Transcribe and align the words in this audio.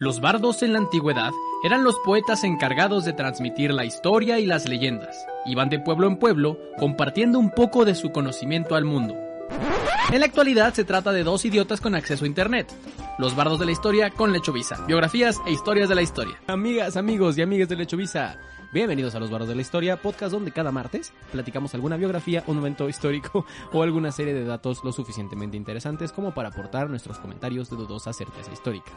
Los 0.00 0.20
bardos 0.20 0.62
en 0.62 0.74
la 0.74 0.78
antigüedad 0.78 1.32
eran 1.64 1.82
los 1.82 1.98
poetas 2.04 2.44
encargados 2.44 3.04
de 3.04 3.12
transmitir 3.12 3.72
la 3.72 3.84
historia 3.84 4.38
y 4.38 4.46
las 4.46 4.68
leyendas. 4.68 5.26
Iban 5.44 5.70
de 5.70 5.80
pueblo 5.80 6.06
en 6.06 6.18
pueblo 6.18 6.56
compartiendo 6.78 7.40
un 7.40 7.50
poco 7.50 7.84
de 7.84 7.96
su 7.96 8.12
conocimiento 8.12 8.76
al 8.76 8.84
mundo. 8.84 9.16
En 10.12 10.20
la 10.20 10.26
actualidad 10.26 10.72
se 10.72 10.84
trata 10.84 11.10
de 11.10 11.24
dos 11.24 11.44
idiotas 11.44 11.80
con 11.80 11.96
acceso 11.96 12.24
a 12.24 12.28
internet. 12.28 12.72
Los 13.18 13.34
bardos 13.34 13.58
de 13.58 13.66
la 13.66 13.72
historia 13.72 14.10
con 14.10 14.32
Lechovisa. 14.32 14.86
Biografías 14.86 15.40
e 15.48 15.50
historias 15.50 15.88
de 15.88 15.96
la 15.96 16.02
historia. 16.02 16.40
Amigas, 16.46 16.96
amigos 16.96 17.36
y 17.36 17.42
amigas 17.42 17.68
de 17.68 17.74
Lechovisa. 17.74 18.38
Bienvenidos 18.72 19.16
a 19.16 19.18
Los 19.18 19.32
Bardos 19.32 19.48
de 19.48 19.56
la 19.56 19.62
Historia, 19.62 20.00
podcast 20.00 20.30
donde 20.30 20.52
cada 20.52 20.70
martes 20.70 21.12
platicamos 21.32 21.74
alguna 21.74 21.96
biografía, 21.96 22.44
un 22.46 22.54
momento 22.54 22.88
histórico 22.88 23.46
o 23.72 23.82
alguna 23.82 24.12
serie 24.12 24.34
de 24.34 24.44
datos 24.44 24.84
lo 24.84 24.92
suficientemente 24.92 25.56
interesantes 25.56 26.12
como 26.12 26.32
para 26.32 26.50
aportar 26.50 26.88
nuestros 26.88 27.18
comentarios 27.18 27.68
de 27.68 27.76
dudosa 27.76 28.12
certeza 28.12 28.52
histórica. 28.52 28.92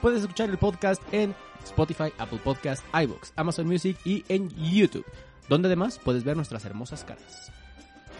Puedes 0.00 0.20
escuchar 0.22 0.50
el 0.50 0.58
podcast 0.58 1.02
en 1.12 1.34
Spotify, 1.64 2.12
Apple 2.18 2.38
Podcast, 2.42 2.84
iBooks, 2.94 3.32
Amazon 3.36 3.66
Music 3.66 3.96
y 4.04 4.24
en 4.28 4.48
YouTube, 4.50 5.04
donde 5.48 5.66
además 5.68 6.00
puedes 6.04 6.24
ver 6.24 6.36
nuestras 6.36 6.64
hermosas 6.64 7.04
caras. 7.04 7.50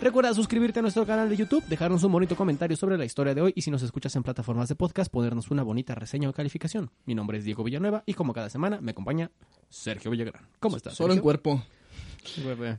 Recuerda 0.02 0.34
suscribirte 0.34 0.80
a 0.80 0.82
nuestro 0.82 1.06
canal 1.06 1.28
de 1.30 1.36
YouTube, 1.36 1.64
dejarnos 1.68 2.02
un 2.04 2.12
bonito 2.12 2.36
comentario 2.36 2.76
sobre 2.76 2.98
la 2.98 3.04
historia 3.06 3.34
de 3.34 3.40
hoy 3.40 3.52
y 3.56 3.62
si 3.62 3.70
nos 3.70 3.82
escuchas 3.82 4.14
en 4.16 4.22
plataformas 4.22 4.68
de 4.68 4.74
podcast, 4.74 5.10
ponernos 5.10 5.50
una 5.50 5.62
bonita 5.62 5.94
reseña 5.94 6.28
o 6.28 6.32
calificación. 6.34 6.90
Mi 7.06 7.14
nombre 7.14 7.38
es 7.38 7.44
Diego 7.44 7.64
Villanueva 7.64 8.02
y 8.04 8.12
como 8.14 8.34
cada 8.34 8.50
semana 8.50 8.80
me 8.80 8.90
acompaña 8.90 9.30
Sergio 9.70 10.10
Villagrán. 10.10 10.46
¿Cómo 10.60 10.76
estás? 10.76 10.94
Solo 10.94 11.14
en 11.14 11.20
cuerpo. 11.20 11.62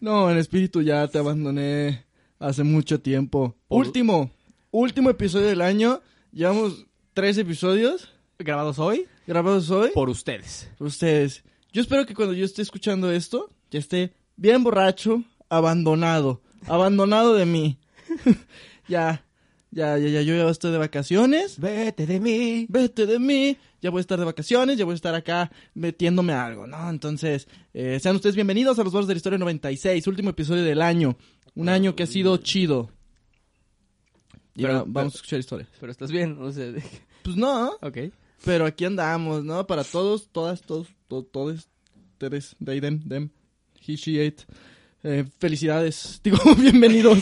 No, 0.02 0.30
en 0.30 0.38
espíritu 0.38 0.82
ya 0.82 1.08
te 1.08 1.18
abandoné 1.18 2.06
hace 2.40 2.64
mucho 2.64 3.00
tiempo. 3.00 3.56
Por- 3.68 3.80
Último, 3.88 4.30
último 4.72 5.10
episodio 5.10 5.48
del 5.48 5.62
año. 5.62 6.02
Llevamos 6.32 6.86
tres 7.14 7.38
episodios 7.40 8.14
¿Grabados 8.40 8.78
hoy? 8.80 9.08
grabados 9.26 9.70
hoy 9.72 9.90
Por 9.94 10.10
ustedes. 10.10 10.70
por 10.78 10.88
ustedes. 10.88 11.44
Yo 11.74 11.82
espero 11.82 12.06
que 12.06 12.14
cuando 12.14 12.34
yo 12.34 12.46
esté 12.46 12.62
escuchando 12.62 13.12
esto, 13.12 13.50
ya 13.72 13.80
esté 13.80 14.14
bien 14.36 14.64
borracho, 14.64 15.24
abandonado, 15.50 16.42
abandonado 16.68 17.34
de 17.36 17.46
mí. 17.46 17.78
ya, 18.88 19.26
ya, 19.72 19.98
ya, 19.98 20.08
ya, 20.08 20.22
yo 20.22 20.36
ya 20.36 20.50
estoy 20.50 20.72
de 20.72 20.78
vacaciones. 20.78 21.60
Vete 21.60 22.06
de 22.06 22.20
mí. 22.20 22.68
Vete 22.70 23.06
de 23.06 23.20
mí, 23.20 23.58
ya 23.82 23.90
voy 23.90 24.00
a 24.00 24.02
estar 24.02 24.20
de 24.20 24.26
vacaciones, 24.26 24.78
ya 24.78 24.86
voy 24.86 24.94
a 24.94 24.96
estar 24.96 25.16
acá 25.16 25.52
metiéndome 25.74 26.34
a 26.34 26.46
algo, 26.46 26.68
¿no? 26.68 26.90
Entonces, 26.90 27.48
eh, 27.74 28.00
sean 28.00 28.16
ustedes 28.16 28.36
bienvenidos 28.36 28.78
a 28.80 28.84
los 28.84 28.94
Bardos 28.94 29.08
de 29.08 29.16
la 29.16 29.18
Historia 29.18 29.40
96, 29.40 30.06
último 30.08 30.30
episodio 30.30 30.64
del 30.64 30.82
año. 30.82 31.18
Un 31.56 31.70
año 31.70 31.96
que 31.96 32.04
ha 32.04 32.08
sido 32.08 32.38
chido. 32.38 32.92
Y 34.56 34.62
Pero- 34.62 34.74
ahora 34.74 34.84
vamos 34.88 35.14
a 35.14 35.18
escuchar 35.18 35.40
historias. 35.40 35.70
Pero 35.80 35.92
estás 35.92 36.12
bien, 36.12 36.38
o 36.40 36.52
sea, 36.52 36.72
Pues 37.24 37.36
no, 37.36 37.72
ok. 37.82 37.98
Pero 38.44 38.66
aquí 38.66 38.86
andamos, 38.86 39.44
¿no? 39.44 39.66
Para 39.68 39.84
todos, 39.84 40.30
todas, 40.32 40.62
todos, 40.62 40.88
to- 41.08 41.24
todos, 41.24 41.68
ustedes, 42.14 42.56
they, 42.64 42.80
them, 42.82 43.08
them, 43.08 43.30
he, 43.86 43.96
she, 43.96 44.24
it. 44.26 44.42
Eh, 45.04 45.26
felicidades, 45.40 46.20
digo, 46.24 46.38
bienvenidos. 46.58 47.20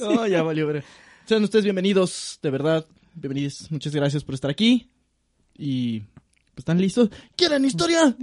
no, 0.00 0.26
ya 0.28 0.42
valió, 0.42 0.66
ver. 0.66 0.84
Sean 1.26 1.42
ustedes 1.42 1.64
bienvenidos, 1.64 2.38
de 2.42 2.50
verdad, 2.50 2.86
bienvenidos. 3.14 3.70
Muchas 3.70 3.94
gracias 3.94 4.22
por 4.24 4.34
estar 4.34 4.50
aquí. 4.50 4.90
Y, 5.58 6.00
pues, 6.00 6.58
¿están 6.58 6.80
listos? 6.80 7.10
¿Quieren 7.34 7.64
historia? 7.64 8.16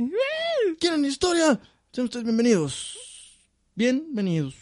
¿Quieren 0.80 1.04
historia? 1.06 1.60
Sean 1.92 2.06
ustedes 2.06 2.24
bienvenidos. 2.24 2.98
Bienvenidos. 3.76 4.56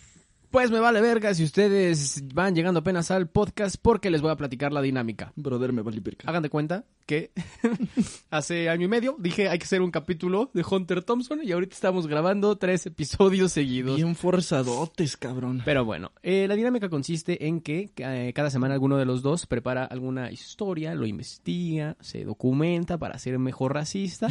Pues 0.50 0.70
me 0.70 0.80
vale 0.80 1.00
verga 1.00 1.34
si 1.34 1.44
ustedes 1.46 2.22
van 2.34 2.54
llegando 2.56 2.82
apenas 2.82 3.10
al 3.12 3.30
podcast 3.30 3.78
porque 3.82 4.10
les 4.10 4.22
voy 4.22 4.32
a 4.32 4.36
platicar 4.36 4.74
la 4.74 4.82
dinámica. 4.82 5.32
Brother, 5.38 5.72
me 5.72 5.82
vale 5.82 6.00
verga. 6.02 6.24
Hagan 6.26 6.44
de 6.44 6.50
cuenta 6.50 6.86
que 7.12 7.32
hace 8.30 8.70
año 8.70 8.86
y 8.86 8.88
medio 8.88 9.18
dije 9.20 9.50
hay 9.50 9.60
que 9.60 9.66
hacer 9.66 9.82
un 9.82 9.92
capítulo 9.92 10.50
de 10.54 10.64
Hunter 10.64 11.04
Thompson 11.04 11.42
y 11.44 11.52
ahorita 11.52 11.76
estamos 11.76 12.08
grabando 12.08 12.56
tres 12.56 12.86
episodios 12.86 13.52
seguidos. 13.52 13.98
Bien 13.98 14.16
forzadotes, 14.16 15.18
cabrón. 15.18 15.62
Pero 15.66 15.84
bueno, 15.84 16.14
eh, 16.24 16.46
la 16.48 16.56
dinámica 16.56 16.88
consiste 16.88 17.48
en 17.48 17.60
que 17.60 17.92
eh, 17.98 18.32
cada 18.34 18.50
semana 18.50 18.76
alguno 18.76 18.96
de 18.96 19.04
los 19.04 19.22
dos 19.22 19.46
prepara 19.46 19.84
alguna 19.84 20.32
historia, 20.32 20.96
lo 20.96 21.06
investiga, 21.06 21.98
se 22.00 22.24
documenta 22.24 22.98
para 22.98 23.20
ser 23.20 23.38
mejor 23.40 23.74
racista 23.74 24.30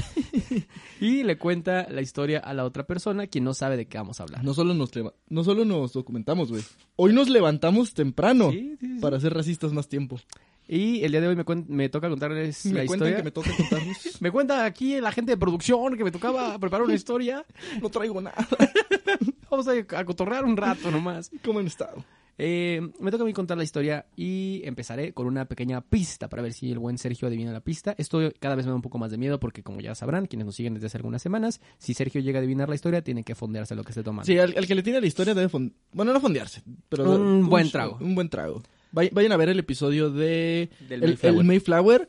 y 1.03 1.23
le 1.23 1.37
cuenta 1.37 1.87
la 1.91 2.01
historia 2.01 2.39
a 2.39 2.55
la 2.55 2.65
otra 2.65 2.87
persona 2.87 3.27
quien 3.27 3.45
no 3.45 3.53
sabe 3.53 3.77
de 3.77 3.89
qué 3.89 3.99
vamos 3.99 4.21
a 4.21 4.23
hablar. 4.23 4.43
No 4.43 4.55
solo 4.55 4.73
nos, 4.73 4.91
no 5.29 5.45
solo 5.45 5.67
nos 5.67 5.93
documentamos, 5.93 6.51
güey. 6.51 6.63
Hoy 6.97 7.13
nos 7.13 7.29
levantamos 7.29 7.93
temprano 7.93 8.51
Sí, 8.53 8.77
sí, 8.81 8.87
sí. 8.95 9.01
para 9.03 9.21
ser 9.21 9.35
racistas 9.35 9.75
más 9.75 9.87
tiempo. 9.87 10.19
Y 10.73 11.03
el 11.05 11.11
día 11.11 11.21
de 11.21 11.27
hoy 11.27 11.35
me, 11.37 11.45
me 11.67 11.89
toca 11.89 12.09
contarles 12.09 12.65
la 12.67 12.73
Me 12.83 12.87
cuentan 12.87 13.09
historia. 13.09 13.17
que 13.17 13.23
me 13.25 13.31
toca 13.33 13.51
contarles. 13.57 14.17
Me 14.23 14.31
cuenta 14.31 14.65
aquí 14.65 15.01
la 15.01 15.11
gente 15.11 15.33
de 15.33 15.37
producción 15.37 15.97
que 15.97 16.05
me 16.05 16.13
tocaba 16.13 16.57
preparar 16.61 16.85
una 16.85 16.95
historia. 16.95 17.45
no 17.83 17.89
traigo 17.91 18.21
nada. 18.21 18.37
Vamos 19.51 19.67
a, 19.67 19.73
a 19.99 20.05
cotorrear 20.05 20.45
un 20.45 20.57
rato 20.57 20.91
nomás. 20.93 21.31
¿Cómo 21.45 21.59
han 21.59 21.67
estado? 21.67 22.05
Eh, 22.39 22.81
me 23.01 23.11
toca 23.11 23.25
a 23.25 23.27
mí 23.27 23.33
contar 23.35 23.59
la 23.59 23.65
historia 23.65 24.07
y 24.17 24.63
empezaré 24.65 25.13
con 25.13 25.27
una 25.27 25.45
pequeña 25.47 25.81
pista 25.83 26.29
para 26.29 26.41
ver 26.41 26.53
si 26.55 26.71
el 26.71 26.79
buen 26.79 26.97
Sergio 26.99 27.27
adivina 27.29 27.53
la 27.53 27.61
pista. 27.61 27.95
Esto 27.99 28.21
cada 28.39 28.55
vez 28.55 28.65
me 28.65 28.71
da 28.71 28.77
un 28.77 28.81
poco 28.83 28.97
más 28.97 29.11
de 29.11 29.19
miedo 29.19 29.39
porque 29.41 29.63
como 29.63 29.81
ya 29.81 29.95
sabrán, 29.95 30.27
quienes 30.27 30.47
nos 30.47 30.55
siguen 30.55 30.75
desde 30.75 30.87
hace 30.87 30.99
algunas 30.99 31.21
semanas, 31.21 31.61
si 31.79 31.93
Sergio 31.95 32.21
llega 32.21 32.39
a 32.39 32.41
adivinar 32.41 32.69
la 32.69 32.77
historia, 32.77 33.03
tiene 33.03 33.25
que 33.25 33.35
fondearse 33.35 33.75
lo 33.75 33.83
que 33.83 33.91
esté 33.91 34.03
tomando. 34.03 34.25
Sí, 34.25 34.39
al, 34.39 34.55
al 34.57 34.67
que 34.67 34.75
le 34.75 34.83
tiene 34.83 35.01
la 35.01 35.07
historia 35.07 35.35
debe 35.35 35.51
fond- 35.51 35.73
Bueno, 35.93 36.13
no 36.15 36.21
fondearse, 36.21 36.63
pero... 36.89 37.11
Un 37.13 37.47
buen 37.49 37.67
sh- 37.67 37.73
trago. 37.73 37.99
Un 38.01 38.15
buen 38.15 38.31
trago. 38.31 38.63
Vay- 38.93 39.11
vayan 39.13 39.33
a 39.33 39.37
ver 39.37 39.49
el 39.49 39.59
episodio 39.59 40.11
de... 40.11 40.71
Del 40.89 41.03
el, 41.05 41.11
Mayflower. 41.11 41.41
el 41.41 41.45
Mayflower, 41.47 42.09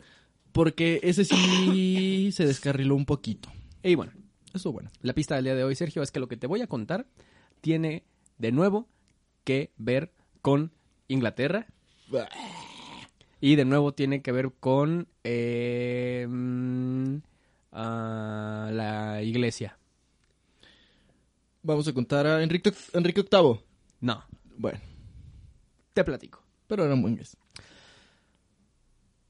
porque 0.52 1.00
ese 1.04 1.26
sí 1.26 2.32
se 2.34 2.46
descarriló 2.46 2.96
un 2.96 3.06
poquito. 3.06 3.50
Y 3.84 3.96
bueno, 3.96 4.12
Eso 4.54 4.72
bueno. 4.72 4.90
la 5.02 5.14
pista 5.14 5.36
del 5.36 5.46
día 5.46 5.56
de 5.56 5.64
hoy, 5.64 5.76
Sergio, 5.76 6.02
es 6.04 6.12
que 6.12 6.20
lo 6.20 6.28
que 6.28 6.38
te 6.38 6.48
voy 6.48 6.62
a 6.62 6.68
contar 6.68 7.06
tiene 7.62 8.04
de 8.38 8.52
nuevo 8.52 8.88
que 9.44 9.72
ver 9.78 10.12
con 10.42 10.72
Inglaterra 11.08 11.68
Y 13.44 13.56
de 13.56 13.66
nuevo 13.66 13.94
tiene 13.94 14.22
que 14.22 14.32
ver 14.32 14.52
con 14.60 15.08
eh, 15.24 16.28
mm, 16.30 17.16
ah, 17.72 18.70
la 18.72 19.24
iglesia. 19.24 19.78
Vamos 21.64 21.88
a 21.88 21.94
contar 21.94 22.28
a 22.28 22.44
Enrique, 22.44 22.72
Enrique 22.94 23.24
VIII. 23.30 23.60
No, 24.02 24.24
Bueno, 24.58 24.80
te 25.94 26.04
platico. 26.04 26.44
Pero 26.72 26.86
era 26.86 26.96
muy 26.96 27.12
inglés. 27.12 27.36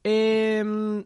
Em, 0.04 1.04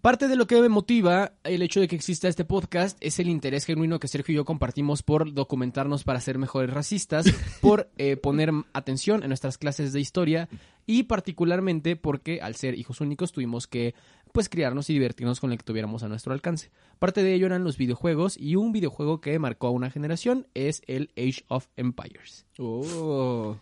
parte 0.00 0.28
de 0.28 0.36
lo 0.36 0.46
que 0.46 0.60
me 0.60 0.68
motiva 0.68 1.32
el 1.42 1.62
hecho 1.62 1.80
de 1.80 1.88
que 1.88 1.96
exista 1.96 2.28
este 2.28 2.44
podcast 2.44 2.96
es 3.00 3.18
el 3.18 3.28
interés 3.28 3.64
genuino 3.64 3.98
que 3.98 4.06
Sergio 4.06 4.32
y 4.32 4.36
yo 4.36 4.44
compartimos 4.44 5.02
por 5.02 5.34
documentarnos 5.34 6.04
para 6.04 6.20
ser 6.20 6.38
mejores 6.38 6.72
racistas, 6.72 7.26
por 7.60 7.90
eh, 7.98 8.16
poner 8.16 8.52
atención 8.74 9.24
en 9.24 9.30
nuestras 9.30 9.58
clases 9.58 9.92
de 9.92 9.98
historia 9.98 10.48
y 10.86 11.02
particularmente 11.02 11.96
porque 11.96 12.40
al 12.40 12.54
ser 12.54 12.78
hijos 12.78 13.00
únicos 13.00 13.32
tuvimos 13.32 13.66
que 13.66 13.96
pues 14.30 14.48
criarnos 14.48 14.88
y 14.88 14.92
divertirnos 14.92 15.40
con 15.40 15.50
lo 15.50 15.56
que 15.56 15.64
tuviéramos 15.64 16.04
a 16.04 16.08
nuestro 16.08 16.32
alcance. 16.32 16.70
Parte 17.00 17.24
de 17.24 17.34
ello 17.34 17.46
eran 17.46 17.64
los 17.64 17.76
videojuegos 17.76 18.38
y 18.38 18.54
un 18.54 18.70
videojuego 18.70 19.20
que 19.20 19.36
marcó 19.40 19.66
a 19.66 19.70
una 19.72 19.90
generación 19.90 20.46
es 20.54 20.80
el 20.86 21.10
Age 21.16 21.44
of 21.48 21.66
Empires. 21.76 22.46
Oh. 22.56 23.56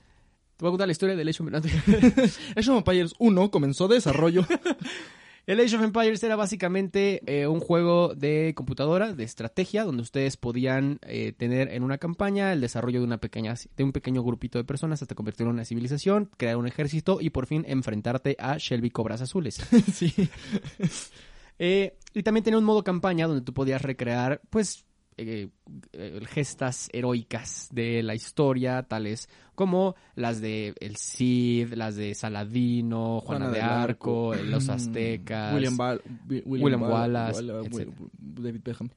Te 0.60 0.64
voy 0.66 0.68
a 0.68 0.72
contar 0.72 0.88
la 0.88 0.92
historia 0.92 1.16
del 1.16 1.26
Age 1.26 1.42
of 1.42 1.54
Empires. 1.54 2.38
Age 2.54 2.70
of 2.70 2.76
Empires 2.76 3.14
1 3.18 3.50
comenzó 3.50 3.88
desarrollo. 3.88 4.46
El 5.46 5.58
Age 5.58 5.74
of 5.74 5.82
Empires 5.82 6.22
era 6.22 6.36
básicamente 6.36 7.22
eh, 7.24 7.46
un 7.46 7.60
juego 7.60 8.14
de 8.14 8.52
computadora, 8.54 9.14
de 9.14 9.24
estrategia, 9.24 9.84
donde 9.84 10.02
ustedes 10.02 10.36
podían 10.36 10.98
eh, 11.00 11.32
tener 11.32 11.72
en 11.72 11.82
una 11.82 11.96
campaña 11.96 12.52
el 12.52 12.60
desarrollo 12.60 12.98
de 12.98 13.06
una 13.06 13.16
pequeña, 13.16 13.54
de 13.74 13.84
un 13.84 13.92
pequeño 13.92 14.22
grupito 14.22 14.58
de 14.58 14.64
personas 14.64 15.00
hasta 15.00 15.14
convertirlo 15.14 15.48
en 15.48 15.54
una 15.54 15.64
civilización, 15.64 16.28
crear 16.36 16.58
un 16.58 16.66
ejército 16.66 17.22
y 17.22 17.30
por 17.30 17.46
fin 17.46 17.64
enfrentarte 17.66 18.36
a 18.38 18.58
Shelby 18.58 18.90
Cobras 18.90 19.22
Azules. 19.22 19.54
sí. 19.94 20.12
Eh, 21.58 21.96
y 22.12 22.22
también 22.22 22.44
tenía 22.44 22.58
un 22.58 22.64
modo 22.64 22.84
campaña 22.84 23.26
donde 23.26 23.42
tú 23.42 23.54
podías 23.54 23.80
recrear, 23.80 24.42
pues, 24.50 24.84
eh, 25.20 25.48
eh, 25.92 26.20
gestas 26.26 26.88
heroicas 26.92 27.68
de 27.72 28.02
la 28.02 28.14
historia, 28.14 28.82
tales 28.82 29.28
como 29.54 29.94
las 30.14 30.40
de 30.40 30.74
el 30.80 30.96
Cid, 30.96 31.74
las 31.74 31.96
de 31.96 32.14
Saladino, 32.14 33.20
Juana, 33.20 33.46
Juana 33.46 33.50
de 33.50 33.60
Arco, 33.62 34.32
Arco, 34.32 34.44
los 34.44 34.68
mm, 34.68 34.70
aztecas. 34.70 35.54
William, 35.54 35.76
Bal- 35.76 36.02
Wallace, 36.46 37.44
David 38.18 38.60
Beckham. 38.64 38.90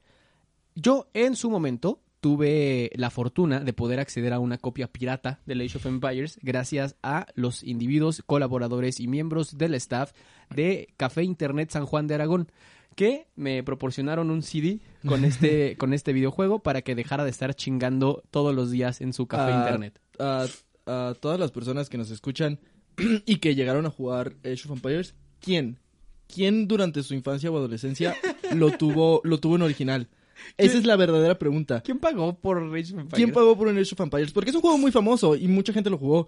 Yo 0.74 1.08
en 1.12 1.36
su 1.36 1.50
momento 1.50 2.00
tuve 2.24 2.90
la 2.94 3.10
fortuna 3.10 3.60
de 3.60 3.74
poder 3.74 4.00
acceder 4.00 4.32
a 4.32 4.38
una 4.38 4.56
copia 4.56 4.90
pirata 4.90 5.40
de 5.44 5.62
Age 5.62 5.76
of 5.76 5.84
Empires 5.84 6.38
gracias 6.40 6.96
a 7.02 7.26
los 7.34 7.62
individuos, 7.62 8.22
colaboradores 8.24 8.98
y 8.98 9.08
miembros 9.08 9.58
del 9.58 9.74
staff 9.74 10.12
de 10.48 10.88
Café 10.96 11.22
Internet 11.22 11.68
San 11.70 11.84
Juan 11.84 12.06
de 12.06 12.14
Aragón 12.14 12.48
que 12.94 13.26
me 13.36 13.62
proporcionaron 13.62 14.30
un 14.30 14.42
CD 14.42 14.80
con 15.06 15.24
este, 15.24 15.76
con 15.76 15.92
este 15.92 16.12
videojuego 16.12 16.60
para 16.60 16.82
que 16.82 16.94
dejara 16.94 17.24
de 17.24 17.30
estar 17.30 17.54
chingando 17.54 18.22
todos 18.30 18.54
los 18.54 18.70
días 18.70 19.00
en 19.00 19.12
su 19.12 19.26
café 19.26 19.52
internet. 19.52 20.00
A, 20.18 20.46
a 20.86 21.14
todas 21.18 21.38
las 21.38 21.50
personas 21.50 21.88
que 21.88 21.98
nos 21.98 22.10
escuchan 22.10 22.60
y 23.26 23.36
que 23.36 23.54
llegaron 23.54 23.86
a 23.86 23.90
jugar 23.90 24.34
Age 24.44 24.62
of 24.66 24.72
Empires, 24.72 25.14
¿quién? 25.40 25.78
¿Quién 26.26 26.68
durante 26.68 27.02
su 27.02 27.14
infancia 27.14 27.50
o 27.50 27.56
adolescencia 27.56 28.16
lo 28.54 28.70
tuvo, 28.72 29.20
lo 29.24 29.38
tuvo 29.38 29.56
en 29.56 29.62
original? 29.62 30.08
Esa 30.56 30.78
es 30.78 30.84
la 30.84 30.96
verdadera 30.96 31.38
pregunta. 31.38 31.80
¿Quién 31.82 31.98
pagó 31.98 32.38
por 32.38 32.58
Age 32.58 32.94
of 32.94 33.00
Empires? 33.00 33.12
¿Quién 33.12 33.32
pagó 33.32 33.56
por 33.56 33.68
un 33.68 33.78
Age 33.78 33.94
of 33.94 34.00
Empires? 34.00 34.32
Porque 34.32 34.50
es 34.50 34.56
un 34.56 34.62
juego 34.62 34.78
muy 34.78 34.90
famoso 34.90 35.36
y 35.36 35.48
mucha 35.48 35.72
gente 35.72 35.90
lo 35.90 35.98
jugó. 35.98 36.26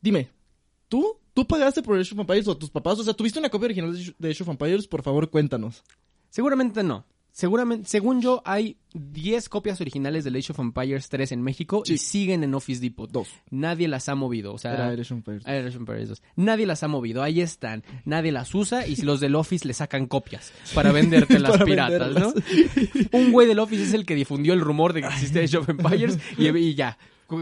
Dime, 0.00 0.30
¿tú? 0.92 1.16
¿Tú 1.32 1.46
pagaste 1.46 1.82
por 1.82 1.98
Age 1.98 2.12
of 2.12 2.20
Empires 2.20 2.46
o 2.48 2.54
tus 2.58 2.68
papás? 2.68 2.98
O 2.98 3.04
sea, 3.04 3.14
¿tuviste 3.14 3.38
una 3.38 3.48
copia 3.48 3.64
original 3.64 3.94
de 4.18 4.30
Age- 4.30 4.42
of 4.42 4.48
Empires? 4.50 4.86
Por 4.86 5.02
favor, 5.02 5.30
cuéntanos. 5.30 5.82
Seguramente 6.28 6.82
no. 6.82 7.06
Seguramente, 7.34 7.88
según 7.88 8.20
yo, 8.20 8.42
hay 8.44 8.76
10 8.92 9.48
copias 9.48 9.80
originales 9.80 10.24
de 10.24 10.38
Age 10.38 10.52
of 10.52 10.58
Empires 10.58 11.08
3 11.08 11.32
en 11.32 11.40
México 11.40 11.82
Sí. 11.86 11.94
y 11.94 11.98
siguen 11.98 12.44
en 12.44 12.52
Office 12.54 12.82
Depot. 12.82 13.10
Dos. 13.10 13.28
Nadie 13.48 13.88
las 13.88 14.10
ha 14.10 14.14
movido. 14.14 14.52
O 14.52 14.58
sea, 14.58 14.74
Era 14.74 14.88
Age 14.90 15.00
of 15.00 15.10
Empires. 15.12 15.42
Ah, 15.46 15.52
Age 15.52 15.68
of 15.68 15.76
Empires 15.76 16.08
2. 16.10 16.22
Nadie 16.36 16.66
las 16.66 16.82
ha 16.82 16.88
movido. 16.88 17.22
Ahí 17.22 17.40
están. 17.40 17.82
Nadie 18.04 18.32
las 18.32 18.54
usa 18.54 18.86
y 18.86 18.96
los 18.96 19.18
del 19.20 19.34
Office 19.34 19.66
le 19.66 19.72
sacan 19.72 20.04
copias 20.04 20.52
para 20.74 20.92
venderte 20.92 21.38
las 21.38 21.52
Para 21.52 21.64
piratas, 21.64 22.12
¿no? 22.14 22.34
Un 23.18 23.32
güey 23.32 23.48
del 23.48 23.60
Office 23.60 23.84
es 23.84 23.94
el 23.94 24.04
que 24.04 24.14
difundió 24.14 24.52
el 24.52 24.60
rumor 24.60 24.92
de 24.92 25.00
que 25.00 25.08
existe 25.08 25.42
Age 25.42 25.56
of 25.56 25.70
Empires 25.70 26.18
y, 26.36 26.48
y 26.48 26.74
ya. 26.74 26.98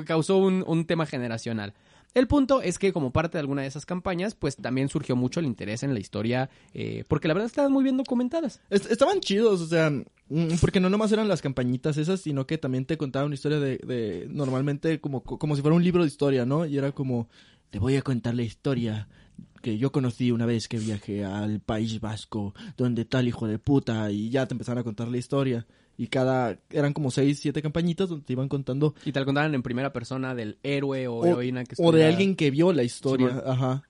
Causó 0.07 0.37
un, 0.37 0.63
un 0.69 0.85
tema 0.85 1.05
generacional. 1.05 1.75
El 2.15 2.27
punto 2.27 2.61
es 2.61 2.79
que 2.79 2.93
como 2.93 3.13
parte 3.13 3.39
de 3.39 3.41
alguna 3.41 3.63
de 3.63 3.69
esas 3.69 3.87
campañas, 3.87 4.35
pues 4.35 4.57
también 4.57 4.89
surgió 4.89 5.15
mucho 5.15 5.39
el 5.41 5.47
interés 5.47 5.83
en 5.85 5.95
la 5.95 6.01
historia, 6.01 6.51
eh, 6.75 7.05
porque 7.07 7.29
la 7.29 7.35
verdad 7.35 7.47
estaban 7.47 7.73
muy 7.73 7.85
bien 7.85 7.97
documentadas. 7.97 8.61
Est- 8.71 8.91
Estaban 8.91 9.21
chidos, 9.21 9.61
o 9.61 9.67
sea, 9.67 9.91
mm, 9.91 10.55
porque 10.61 10.81
no 10.81 10.91
nomás 10.91 11.13
eran 11.13 11.29
las 11.29 11.41
campañitas 11.41 11.97
esas, 11.99 12.21
sino 12.21 12.47
que 12.47 12.59
también 12.59 12.85
te 12.85 12.97
contaban 12.97 13.27
una 13.27 13.35
historia 13.37 13.61
de, 13.61 13.79
de 13.79 14.27
normalmente 14.29 15.01
como, 15.01 15.23
como 15.23 15.55
si 15.55 15.63
fuera 15.63 15.77
un 15.77 15.85
libro 15.85 16.03
de 16.03 16.09
historia, 16.09 16.45
¿no? 16.45 16.67
Y 16.67 16.77
era 16.79 16.91
como, 16.93 17.29
te 17.71 17.79
voy 17.79 17.97
a 17.97 18.03
contar 18.03 18.35
la 18.35 18.43
historia 18.43 19.09
que 19.63 19.79
yo 19.79 19.93
conocí 19.93 20.33
una 20.33 20.47
vez 20.47 20.69
que 20.69 20.79
viajé 20.79 21.25
al 21.25 21.61
País 21.61 22.01
Vasco, 22.01 22.55
donde 22.77 23.05
tal 23.05 23.29
hijo 23.29 23.47
de 23.47 23.59
puta, 23.59 24.11
y 24.11 24.31
ya 24.31 24.47
te 24.47 24.55
empezaron 24.55 24.81
a 24.81 24.85
contar 24.85 25.09
la 25.09 25.19
historia. 25.19 25.67
Y 26.03 26.07
cada, 26.07 26.59
eran 26.71 26.95
como 26.95 27.11
seis, 27.11 27.41
siete 27.41 27.61
campañitas 27.61 28.09
donde 28.09 28.25
te 28.25 28.33
iban 28.33 28.49
contando, 28.49 28.95
Y 29.05 29.13
te 29.13 29.21
lo 29.21 29.27
contaban 29.27 29.55
en 29.55 29.63
primera 29.63 29.93
persona 29.93 30.35
del 30.35 30.57
héroe 30.63 31.07
o, 31.09 31.17
O- 31.17 31.27
heroína 31.27 31.63
que 31.65 31.75
o 31.77 31.77
de 31.77 31.85
estuviera- 31.89 32.09
alguien 32.09 32.37
que 32.37 32.51
vio 32.51 32.73
la 32.73 32.83
historia, 32.83 33.43
ajá. 33.45 33.83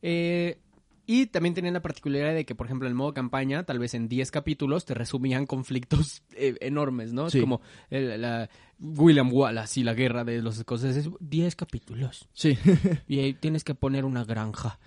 Eh, 0.00 0.56
y 1.04 1.26
también 1.26 1.54
tenían 1.54 1.74
la 1.74 1.82
particularidad 1.82 2.32
de 2.34 2.46
que, 2.46 2.54
por 2.54 2.66
ejemplo, 2.66 2.88
en 2.88 2.94
modo 2.94 3.12
campaña, 3.12 3.64
tal 3.64 3.78
vez 3.78 3.92
en 3.92 4.08
10 4.08 4.30
capítulos, 4.30 4.86
te 4.86 4.94
resumían 4.94 5.44
conflictos 5.44 6.22
eh, 6.36 6.54
enormes, 6.60 7.12
¿no? 7.12 7.28
Sí. 7.28 7.36
Es 7.38 7.42
como 7.42 7.60
el- 7.90 8.18
la, 8.22 8.48
William 8.78 9.30
Wallace 9.30 9.80
y 9.80 9.82
la 9.84 9.92
guerra 9.92 10.24
de 10.24 10.40
los 10.40 10.56
escoceses. 10.58 11.10
10 11.20 11.54
capítulos. 11.54 12.28
Sí, 12.32 12.56
Y 13.08 13.18
ahí 13.18 13.34
tienes 13.34 13.62
que 13.62 13.74
poner 13.74 14.06
una 14.06 14.24
granja. 14.24 14.78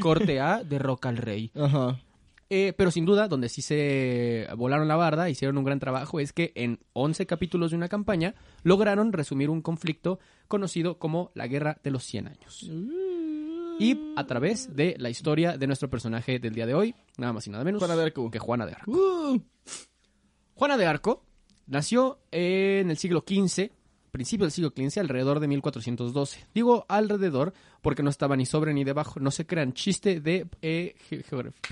Corte 0.00 0.40
A, 0.40 0.64
derroca 0.64 1.08
al 1.10 1.18
rey. 1.18 1.50
ajá. 1.54 2.00
Eh, 2.48 2.72
pero 2.76 2.90
sin 2.90 3.04
duda, 3.04 3.26
donde 3.26 3.48
sí 3.48 3.60
se 3.60 4.46
volaron 4.56 4.86
la 4.86 4.96
barda, 4.96 5.28
hicieron 5.28 5.58
un 5.58 5.64
gran 5.64 5.80
trabajo, 5.80 6.20
es 6.20 6.32
que 6.32 6.52
en 6.54 6.78
11 6.92 7.26
capítulos 7.26 7.70
de 7.70 7.76
una 7.76 7.88
campaña 7.88 8.34
lograron 8.62 9.12
resumir 9.12 9.50
un 9.50 9.62
conflicto 9.62 10.20
conocido 10.46 10.98
como 10.98 11.32
la 11.34 11.48
Guerra 11.48 11.78
de 11.82 11.90
los 11.90 12.04
100 12.04 12.28
años. 12.28 12.70
Y 13.78 13.98
a 14.16 14.24
través 14.26 14.74
de 14.74 14.94
la 14.98 15.10
historia 15.10 15.58
de 15.58 15.66
nuestro 15.66 15.90
personaje 15.90 16.38
del 16.38 16.54
día 16.54 16.66
de 16.66 16.74
hoy, 16.74 16.94
nada 17.18 17.32
más 17.32 17.46
y 17.46 17.50
nada 17.50 17.64
menos 17.64 17.80
Juana 17.80 17.96
de 17.96 18.04
Arco. 18.04 18.30
que 18.30 18.38
Juana 18.38 18.64
de 18.64 18.72
Arco. 18.72 18.90
Uh, 18.90 19.40
Juana 20.54 20.78
de 20.78 20.86
Arco 20.86 21.26
nació 21.66 22.20
en 22.30 22.90
el 22.90 22.96
siglo 22.96 23.24
XV, 23.26 23.70
principio 24.16 24.44
del 24.46 24.50
siglo 24.52 24.72
XV, 24.74 24.98
alrededor 25.00 25.40
de 25.40 25.48
1412. 25.48 26.46
Digo 26.54 26.86
alrededor 26.88 27.52
porque 27.82 28.02
no 28.02 28.08
estaba 28.08 28.34
ni 28.34 28.46
sobre 28.46 28.72
ni 28.72 28.82
debajo. 28.82 29.20
No 29.20 29.30
se 29.30 29.44
crean 29.46 29.74
chiste 29.74 30.20
de 30.20 30.46
eh, 30.62 30.94
ge- 31.10 31.22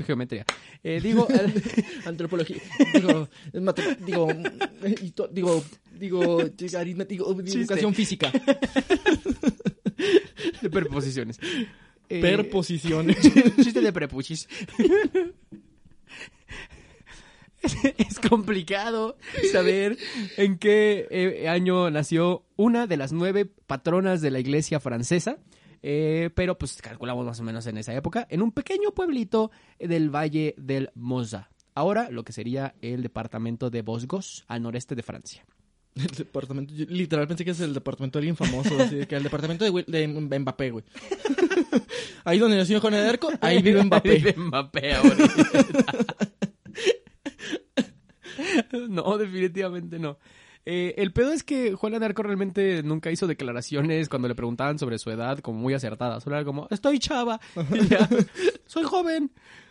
geometría. 0.06 0.44
Eh, 0.82 1.00
digo, 1.02 1.26
antropología, 2.04 2.58
digo, 2.92 3.28
digo, 4.04 4.30
eh, 4.30 4.94
digo, 5.00 5.28
digo, 5.30 5.64
digo, 5.98 6.42
educación 7.62 7.94
física, 7.94 8.30
de 10.60 10.70
preposiciones. 10.70 11.38
Eh, 12.10 12.20
perposiciones. 12.20 13.16
chiste 13.62 13.80
de 13.80 13.90
prepuchis. 13.92 14.46
Es 17.98 18.18
complicado 18.20 19.16
saber 19.52 19.96
en 20.36 20.58
qué 20.58 21.06
eh, 21.10 21.48
año 21.48 21.90
nació 21.90 22.44
una 22.56 22.86
de 22.86 22.96
las 22.96 23.12
nueve 23.12 23.44
patronas 23.44 24.20
de 24.20 24.30
la 24.30 24.40
iglesia 24.40 24.80
francesa, 24.80 25.38
eh, 25.82 26.30
pero 26.34 26.58
pues 26.58 26.80
calculamos 26.80 27.26
más 27.26 27.40
o 27.40 27.42
menos 27.42 27.66
en 27.66 27.78
esa 27.78 27.94
época, 27.94 28.26
en 28.30 28.42
un 28.42 28.52
pequeño 28.52 28.92
pueblito 28.92 29.50
del 29.78 30.14
Valle 30.14 30.54
del 30.58 30.90
Mosa. 30.94 31.50
Ahora 31.74 32.10
lo 32.10 32.24
que 32.24 32.32
sería 32.32 32.74
el 32.82 33.02
departamento 33.02 33.70
de 33.70 33.82
Bosgos, 33.82 34.44
al 34.46 34.62
noreste 34.62 34.94
de 34.94 35.02
Francia. 35.02 35.44
El 35.94 36.06
departamento, 36.08 36.74
yo 36.74 36.86
literal 36.88 37.28
pensé 37.28 37.44
que 37.44 37.52
es 37.52 37.60
el 37.60 37.72
departamento 37.72 38.18
de 38.18 38.22
alguien 38.22 38.36
famoso, 38.36 38.76
así 38.80 38.96
de 38.96 39.06
que 39.06 39.14
el 39.14 39.22
departamento 39.22 39.64
de, 39.64 39.84
de 39.86 40.38
Mbappé, 40.38 40.70
güey. 40.70 40.84
Ahí 42.24 42.38
donde 42.38 42.56
nació 42.56 42.80
Juana 42.80 43.02
de 43.02 43.08
Arco, 43.08 43.30
ahí 43.40 43.62
vive 43.62 43.82
Mbappé. 43.84 44.14
Vive 44.14 44.34
Mbappé 44.36 44.94
ahorita. 44.94 46.46
no, 48.88 49.18
definitivamente 49.18 49.98
no. 49.98 50.18
Eh, 50.66 50.94
el 50.96 51.12
pedo 51.12 51.32
es 51.32 51.42
que 51.42 51.74
Juana 51.74 51.98
de 51.98 52.06
Arco 52.06 52.22
realmente 52.22 52.82
nunca 52.82 53.10
hizo 53.10 53.26
declaraciones 53.26 54.08
cuando 54.08 54.28
le 54.28 54.34
preguntaban 54.34 54.78
sobre 54.78 54.98
su 54.98 55.10
edad 55.10 55.38
como 55.40 55.58
muy 55.58 55.74
acertadas. 55.74 56.24
Solo 56.24 56.36
era 56.36 56.44
como, 56.44 56.68
estoy 56.70 56.98
chava, 56.98 57.40
y 57.74 57.86
ya, 57.86 58.08
soy 58.66 58.84
joven. 58.84 59.30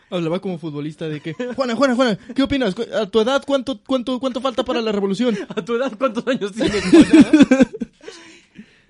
Hablaba 0.10 0.40
como 0.40 0.60
futbolista 0.60 1.08
de 1.08 1.22
que, 1.22 1.34
Juana, 1.34 1.76
Juana, 1.76 1.96
Juana, 1.96 2.20
¿qué 2.36 2.44
opinas? 2.44 2.76
A 2.94 3.08
tu 3.08 3.20
edad, 3.22 3.44
¿cuánto, 3.48 3.82
cuánto, 3.84 4.20
cuánto 4.20 4.42
falta 4.42 4.64
para 4.64 4.82
la 4.82 4.92
revolución? 4.92 5.36
¿A 5.56 5.66
tu 5.66 5.76
edad 5.76 5.92
cuántos 5.98 6.28
años 6.28 6.52
tienes, 6.52 6.84
Juana? 6.84 7.68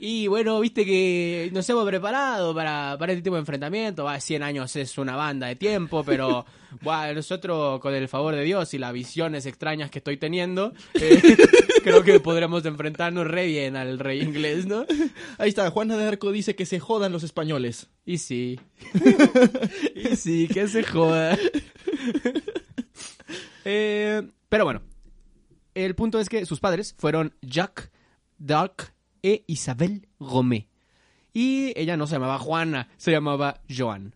Y 0.05 0.27
bueno, 0.27 0.59
viste 0.59 0.83
que 0.83 1.49
nos 1.53 1.69
hemos 1.69 1.85
preparado 1.85 2.53
para, 2.53 2.97
para 2.99 3.13
este 3.13 3.23
tipo 3.23 3.37
de 3.37 3.39
enfrentamiento. 3.39 4.03
Va, 4.03 4.19
100 4.19 4.43
años 4.43 4.75
es 4.75 4.97
una 4.97 5.15
banda 5.15 5.47
de 5.47 5.55
tiempo, 5.55 6.03
pero 6.03 6.45
bueno, 6.81 7.13
nosotros, 7.13 7.79
con 7.79 7.93
el 7.93 8.09
favor 8.09 8.35
de 8.35 8.43
Dios 8.43 8.73
y 8.73 8.79
las 8.79 8.91
visiones 8.91 9.45
extrañas 9.45 9.89
que 9.89 9.99
estoy 9.99 10.17
teniendo, 10.17 10.73
eh, 10.95 11.21
creo 11.85 12.03
que 12.03 12.19
podremos 12.19 12.65
enfrentarnos 12.65 13.25
re 13.27 13.45
bien 13.45 13.77
al 13.77 13.97
rey 13.97 14.19
inglés, 14.19 14.65
¿no? 14.65 14.85
Ahí 15.37 15.47
está, 15.47 15.71
Juana 15.71 15.95
de 15.95 16.05
Arco 16.05 16.33
dice 16.33 16.53
que 16.53 16.65
se 16.65 16.81
jodan 16.81 17.13
los 17.13 17.23
españoles. 17.23 17.87
Y 18.05 18.17
sí. 18.17 18.59
y 19.95 20.17
sí, 20.17 20.49
que 20.49 20.67
se 20.67 20.83
joda. 20.83 21.37
Eh, 23.63 24.21
pero 24.49 24.65
bueno, 24.65 24.81
el 25.75 25.95
punto 25.95 26.19
es 26.19 26.27
que 26.27 26.45
sus 26.45 26.59
padres 26.59 26.93
fueron 26.97 27.33
Jacques 27.41 27.89
Darc 28.37 28.92
e 29.23 29.43
Isabel 29.47 30.07
Gomé. 30.19 30.67
Y 31.33 31.73
ella 31.79 31.97
no 31.97 32.05
se 32.05 32.13
llamaba 32.13 32.37
Juana, 32.37 32.89
se 32.97 33.11
llamaba 33.11 33.61
Joan. 33.67 34.13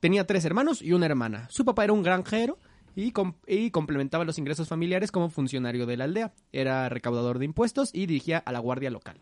Tenía 0.00 0.26
tres 0.26 0.44
hermanos 0.46 0.80
y 0.80 0.92
una 0.92 1.06
hermana. 1.06 1.48
Su 1.50 1.64
papá 1.64 1.84
era 1.84 1.92
un 1.92 2.02
granjero 2.02 2.58
y, 2.96 3.12
com- 3.12 3.34
y 3.46 3.70
complementaba 3.70 4.24
los 4.24 4.38
ingresos 4.38 4.68
familiares 4.68 5.10
como 5.12 5.28
funcionario 5.28 5.84
de 5.84 5.96
la 5.96 6.04
aldea. 6.04 6.32
Era 6.52 6.88
recaudador 6.88 7.38
de 7.38 7.44
impuestos 7.44 7.90
y 7.92 8.06
dirigía 8.06 8.38
a 8.38 8.52
la 8.52 8.58
guardia 8.60 8.90
local. 8.90 9.18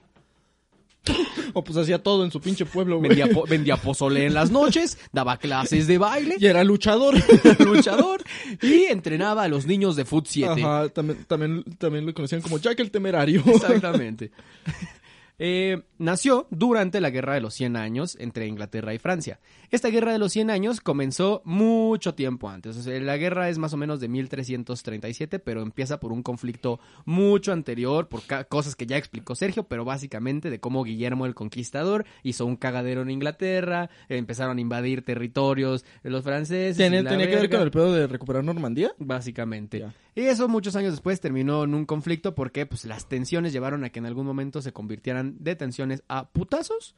O 1.55 1.63
pues 1.63 1.77
hacía 1.77 2.03
todo 2.03 2.25
en 2.25 2.31
su 2.31 2.41
pinche 2.41 2.65
pueblo, 2.65 2.97
güey. 2.99 3.09
Vendía, 3.11 3.27
po- 3.29 3.45
vendía 3.47 3.77
pozole 3.77 4.25
en 4.27 4.33
las 4.35 4.51
noches, 4.51 4.97
daba 5.13 5.37
clases 5.37 5.87
de 5.87 5.99
baile, 5.99 6.37
Y 6.39 6.47
era 6.47 6.65
luchador. 6.65 7.15
luchador 7.59 8.23
y 8.63 8.85
entrenaba 8.85 9.43
a 9.43 9.49
los 9.49 9.67
niños 9.67 9.95
de 9.97 10.05
Foot 10.07 10.27
7. 10.29 10.63
Ajá, 10.63 10.89
también, 10.89 11.25
también, 11.27 11.65
también 11.79 12.07
lo 12.07 12.15
conocían 12.15 12.41
como 12.41 12.59
Jack 12.59 12.81
el 12.81 12.91
Temerario. 12.91 13.43
Exactamente. 13.47 14.31
Eh, 15.45 15.83
nació 16.03 16.47
durante 16.51 17.01
la 17.01 17.11
Guerra 17.11 17.35
de 17.35 17.41
los 17.41 17.55
100 17.55 17.77
Años 17.77 18.17
entre 18.21 18.47
Inglaterra 18.47 18.93
y 18.93 18.99
Francia. 18.99 19.39
Esta 19.71 19.89
Guerra 19.89 20.13
de 20.13 20.19
los 20.19 20.33
100 20.33 20.51
Años 20.51 20.81
comenzó 20.81 21.43
mucho 21.45 22.15
tiempo 22.15 22.51
antes. 22.51 22.77
O 22.77 22.83
sea, 22.83 23.01
la 23.01 23.17
guerra 23.17 23.49
es 23.49 23.59
más 23.59 23.73
o 23.73 23.77
menos 23.77 24.01
de 24.01 24.09
1337, 24.09 25.39
pero 25.39 25.63
empieza 25.63 26.01
por 26.01 26.13
un 26.13 26.23
conflicto 26.23 26.81
mucho 27.05 27.53
anterior, 27.53 28.09
por 28.09 28.23
cosas 28.49 28.75
que 28.75 28.87
ya 28.87 28.97
explicó 28.97 29.35
Sergio, 29.35 29.65
pero 29.65 29.85
básicamente 29.85 30.51
de 30.51 30.61
cómo 30.61 30.83
Guillermo 30.85 31.25
el 31.25 31.35
Conquistador 31.35 32.05
hizo 32.23 32.45
un 32.47 32.57
cagadero 32.57 33.03
en 33.03 33.11
Inglaterra, 33.11 33.89
empezaron 34.09 34.59
a 34.59 34.61
invadir 34.61 35.05
territorios 35.05 35.85
de 36.03 36.11
los 36.11 36.25
franceses. 36.25 36.77
¿Tenía, 36.77 37.03
que 37.03 37.37
ver 37.37 37.51
con 37.51 37.61
el 37.63 37.71
pedo 37.71 37.93
de 37.93 38.07
recuperar 38.09 38.43
Normandía? 38.45 38.93
Básicamente. 38.99 39.79
Ya. 39.79 39.95
Y 40.15 40.23
eso 40.23 40.47
muchos 40.47 40.77
años 40.77 40.93
después 40.93 41.21
terminó 41.21 41.65
en 41.65 41.75
un 41.75 41.87
conflicto 41.87 42.35
porque 42.35 42.67
pues, 42.67 42.85
las 42.85 43.09
tensiones 43.09 43.53
llevaron 43.53 43.85
a 43.85 43.91
que 43.91 43.99
en 43.99 44.07
algún 44.07 44.27
momento 44.27 44.61
se 44.61 44.73
convirtieran 44.73 45.37
de 45.39 45.57
tensiones 45.57 45.92
a 46.09 46.31
putazos. 46.31 46.95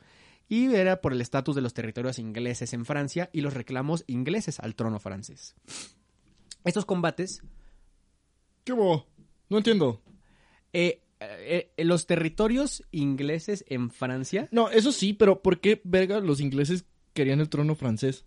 Y 0.48 0.74
era 0.74 1.00
por 1.00 1.12
el 1.12 1.20
estatus 1.20 1.54
de 1.56 1.62
los 1.62 1.72
territorios 1.74 2.18
ingleses 2.18 2.74
en 2.74 2.84
Francia 2.84 3.30
y 3.32 3.40
los 3.40 3.54
reclamos 3.54 4.04
ingleses 4.06 4.60
al 4.60 4.74
trono 4.74 5.00
francés. 5.00 5.54
Estos 6.64 6.84
combates, 6.84 7.42
¿Qué 8.64 8.72
hubo? 8.72 9.06
No 9.48 9.58
entiendo. 9.58 10.02
eh, 10.72 11.02
eh, 11.20 11.72
eh, 11.76 11.84
los 11.84 12.06
territorios 12.06 12.82
ingleses 12.90 13.64
en 13.68 13.90
Francia, 13.90 14.48
No, 14.50 14.70
eso 14.70 14.92
sí, 14.92 15.12
pero 15.14 15.42
¿por 15.42 15.60
qué, 15.60 15.80
verga, 15.84 16.20
los 16.20 16.40
ingleses 16.40 16.84
querían 17.14 17.40
el 17.40 17.48
trono 17.48 17.74
francés? 17.74 18.24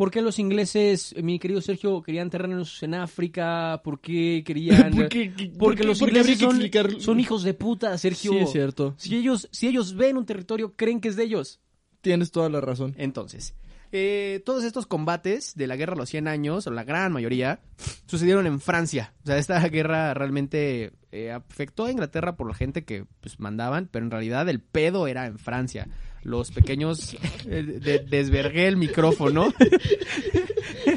¿Por 0.00 0.10
qué 0.10 0.22
los 0.22 0.38
ingleses, 0.38 1.14
mi 1.22 1.38
querido 1.38 1.60
Sergio, 1.60 2.00
querían 2.00 2.30
terrenos 2.30 2.82
en 2.82 2.94
África? 2.94 3.82
¿Por 3.84 4.00
qué 4.00 4.42
querían...? 4.46 4.90
¿Por 4.96 5.08
qué- 5.10 5.30
qué- 5.34 5.46
por 5.48 5.58
Porque 5.58 5.84
los 5.84 5.98
por 5.98 6.10
qué 6.10 6.20
habría 6.20 6.32
ingleses 6.32 6.38
que 6.38 6.44
son, 6.46 6.62
explicar- 6.88 7.02
son 7.02 7.20
hijos 7.20 7.42
de 7.42 7.52
puta, 7.52 7.98
Sergio. 7.98 8.32
Sí, 8.32 8.38
es 8.38 8.50
cierto. 8.50 8.94
Si 8.96 9.14
ellos, 9.14 9.46
si 9.52 9.68
ellos 9.68 9.94
ven 9.94 10.16
un 10.16 10.24
territorio, 10.24 10.72
creen 10.74 11.02
que 11.02 11.08
es 11.08 11.16
de 11.16 11.24
ellos. 11.24 11.60
Tienes 12.00 12.30
toda 12.30 12.48
la 12.48 12.62
razón. 12.62 12.94
Entonces, 12.96 13.54
eh, 13.92 14.40
todos 14.46 14.64
estos 14.64 14.86
combates 14.86 15.54
de 15.54 15.66
la 15.66 15.76
guerra 15.76 15.92
de 15.92 15.98
los 15.98 16.08
100 16.08 16.28
años, 16.28 16.66
o 16.66 16.70
la 16.70 16.84
gran 16.84 17.12
mayoría, 17.12 17.60
sucedieron 18.06 18.46
en 18.46 18.58
Francia. 18.58 19.12
O 19.24 19.26
sea, 19.26 19.36
esta 19.36 19.58
guerra 19.68 20.14
realmente 20.14 20.92
eh, 21.12 21.30
afectó 21.30 21.84
a 21.84 21.90
Inglaterra 21.90 22.36
por 22.36 22.48
la 22.48 22.54
gente 22.54 22.84
que 22.86 23.04
pues, 23.20 23.38
mandaban, 23.38 23.86
pero 23.92 24.06
en 24.06 24.10
realidad 24.10 24.48
el 24.48 24.60
pedo 24.60 25.06
era 25.08 25.26
en 25.26 25.38
Francia. 25.38 25.88
Los 26.22 26.50
pequeños... 26.50 27.16
eh, 27.46 27.62
de- 27.62 27.98
desvergué 28.00 28.66
el 28.68 28.76
micrófono. 28.76 29.52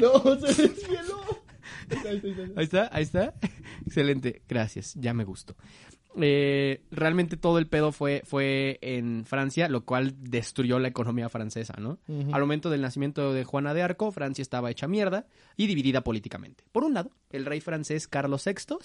No, 0.00 0.36
se 0.40 0.68
desvieló. 0.68 1.20
Ahí 2.56 2.64
está, 2.64 2.88
ahí 2.92 3.02
está. 3.02 3.34
Excelente, 3.86 4.42
gracias, 4.48 4.94
ya 4.94 5.12
me 5.14 5.24
gustó. 5.24 5.54
Eh, 6.20 6.82
realmente 6.90 7.36
todo 7.36 7.58
el 7.58 7.66
pedo 7.66 7.92
fue, 7.92 8.22
fue 8.24 8.78
en 8.82 9.24
Francia, 9.26 9.68
lo 9.68 9.84
cual 9.84 10.14
destruyó 10.18 10.78
la 10.78 10.88
economía 10.88 11.28
francesa, 11.28 11.74
¿no? 11.78 11.98
Al 12.32 12.40
momento 12.40 12.70
del 12.70 12.80
nacimiento 12.82 13.32
de 13.32 13.44
Juana 13.44 13.74
de 13.74 13.82
Arco, 13.82 14.10
Francia 14.12 14.42
estaba 14.42 14.70
hecha 14.70 14.88
mierda 14.88 15.26
y 15.56 15.66
dividida 15.66 16.02
políticamente. 16.02 16.64
Por 16.72 16.84
un 16.84 16.94
lado, 16.94 17.10
el 17.30 17.44
rey 17.44 17.60
francés 17.60 18.08
Carlos 18.08 18.44
VI, 18.46 18.76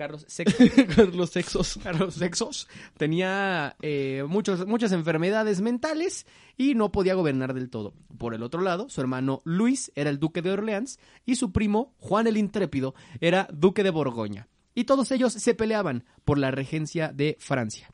Carlos 0.00 0.26
VI, 0.34 1.12
los 1.14 1.28
sexos. 1.28 1.78
Carlos 1.82 2.14
Sexos 2.14 2.68
tenía 2.96 3.76
eh, 3.82 4.24
muchos, 4.26 4.66
muchas 4.66 4.92
enfermedades 4.92 5.60
mentales 5.60 6.26
y 6.56 6.74
no 6.74 6.90
podía 6.90 7.12
gobernar 7.12 7.52
del 7.52 7.68
todo. 7.68 7.92
Por 8.16 8.32
el 8.32 8.42
otro 8.42 8.62
lado, 8.62 8.88
su 8.88 9.02
hermano 9.02 9.42
Luis 9.44 9.92
era 9.94 10.08
el 10.08 10.18
duque 10.18 10.40
de 10.40 10.52
Orleans 10.52 10.98
y 11.26 11.36
su 11.36 11.52
primo 11.52 11.92
Juan 11.98 12.26
el 12.26 12.38
Intrépido 12.38 12.94
era 13.20 13.46
duque 13.52 13.82
de 13.82 13.90
Borgoña. 13.90 14.48
Y 14.74 14.84
todos 14.84 15.10
ellos 15.10 15.34
se 15.34 15.54
peleaban 15.54 16.04
por 16.24 16.38
la 16.38 16.50
regencia 16.50 17.12
de 17.12 17.36
Francia. 17.38 17.90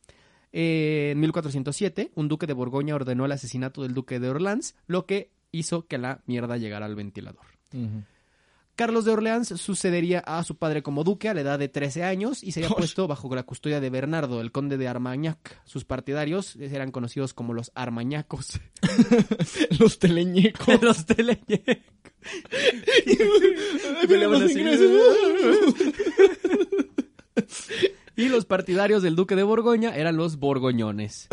Eh, 0.52 1.10
en 1.10 1.18
1407, 1.18 2.12
un 2.14 2.28
duque 2.28 2.46
de 2.46 2.52
Borgoña 2.52 2.94
ordenó 2.94 3.25
el 3.25 3.32
asesinato 3.32 3.82
del 3.82 3.94
duque 3.94 4.20
de 4.20 4.28
Orleans, 4.28 4.76
lo 4.86 5.06
que 5.06 5.32
hizo 5.50 5.88
que 5.88 5.98
la 5.98 6.22
mierda 6.26 6.56
llegara 6.56 6.86
al 6.86 6.94
ventilador. 6.94 7.46
Carlos 8.76 9.06
de 9.06 9.11
Orleans 9.11 9.49
sucedería 9.49 10.21
a 10.21 10.45
su 10.45 10.56
padre 10.56 10.83
como 10.83 11.02
duque 11.02 11.30
a 11.30 11.35
la 11.35 11.40
edad 11.40 11.59
de 11.59 11.68
13 11.68 12.04
años 12.04 12.45
y 12.45 12.52
sería 12.52 12.68
puesto 12.76 13.09
bajo 13.09 13.35
la 13.35 13.42
custodia 13.42 13.80
de 13.80 13.88
Bernardo, 13.88 14.42
el 14.42 14.52
conde 14.52 14.76
de 14.76 14.87
Armagnac. 14.87 15.62
Sus 15.64 15.85
partidarios 15.85 16.56
eran 16.56 16.92
conocidos 16.92 17.33
como 17.33 17.54
los 17.54 17.73
armañacos. 17.75 18.61
los 19.80 19.99
teleñecos. 19.99 20.68
los 20.83 21.06
teleñecos. 21.06 21.78
Y 28.16 28.28
los 28.28 28.45
partidarios 28.45 29.02
del 29.02 29.16
duque 29.16 29.37
de 29.37 29.42
Borgoña 29.42 29.95
eran 29.95 30.16
los 30.16 30.37
borgoñones. 30.37 31.28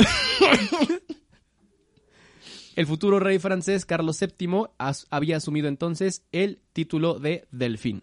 El 2.76 2.88
futuro 2.88 3.20
rey 3.20 3.40
francés 3.40 3.86
Carlos 3.86 4.20
VII 4.20 4.66
as- 4.78 5.06
había 5.12 5.38
asumido 5.38 5.68
entonces 5.68 6.24
el 6.32 6.60
título 6.74 7.20
de 7.20 7.46
Delfín. 7.52 8.02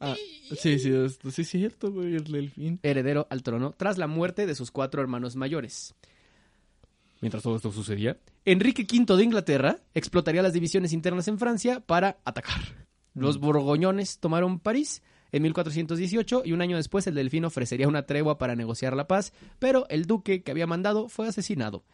Ah, 0.00 0.16
sí, 0.58 0.78
sí, 0.78 0.90
sí 1.30 1.42
es 1.42 1.48
cierto, 1.48 1.90
güey, 1.92 2.14
el 2.16 2.24
delfín. 2.24 2.78
heredero 2.82 3.26
al 3.30 3.42
trono 3.42 3.74
tras 3.76 3.96
la 3.96 4.06
muerte 4.06 4.46
de 4.46 4.54
sus 4.54 4.70
cuatro 4.70 5.00
hermanos 5.00 5.36
mayores. 5.36 5.94
Mientras 7.20 7.42
todo 7.42 7.56
esto 7.56 7.72
sucedía, 7.72 8.18
Enrique 8.44 8.86
V 8.90 9.16
de 9.16 9.24
Inglaterra 9.24 9.78
explotaría 9.94 10.42
las 10.42 10.52
divisiones 10.52 10.92
internas 10.92 11.28
en 11.28 11.38
Francia 11.38 11.80
para 11.80 12.18
atacar. 12.24 12.60
Los 13.14 13.38
borgoñones 13.38 14.18
tomaron 14.18 14.58
París 14.58 15.02
en 15.32 15.42
1418 15.44 16.42
y 16.44 16.52
un 16.52 16.60
año 16.60 16.76
después 16.76 17.06
el 17.06 17.14
delfín 17.14 17.44
ofrecería 17.44 17.88
una 17.88 18.04
tregua 18.04 18.36
para 18.38 18.56
negociar 18.56 18.94
la 18.96 19.06
paz, 19.06 19.32
pero 19.58 19.86
el 19.88 20.04
duque 20.06 20.42
que 20.42 20.50
había 20.50 20.66
mandado 20.66 21.08
fue 21.08 21.28
asesinado 21.28 21.84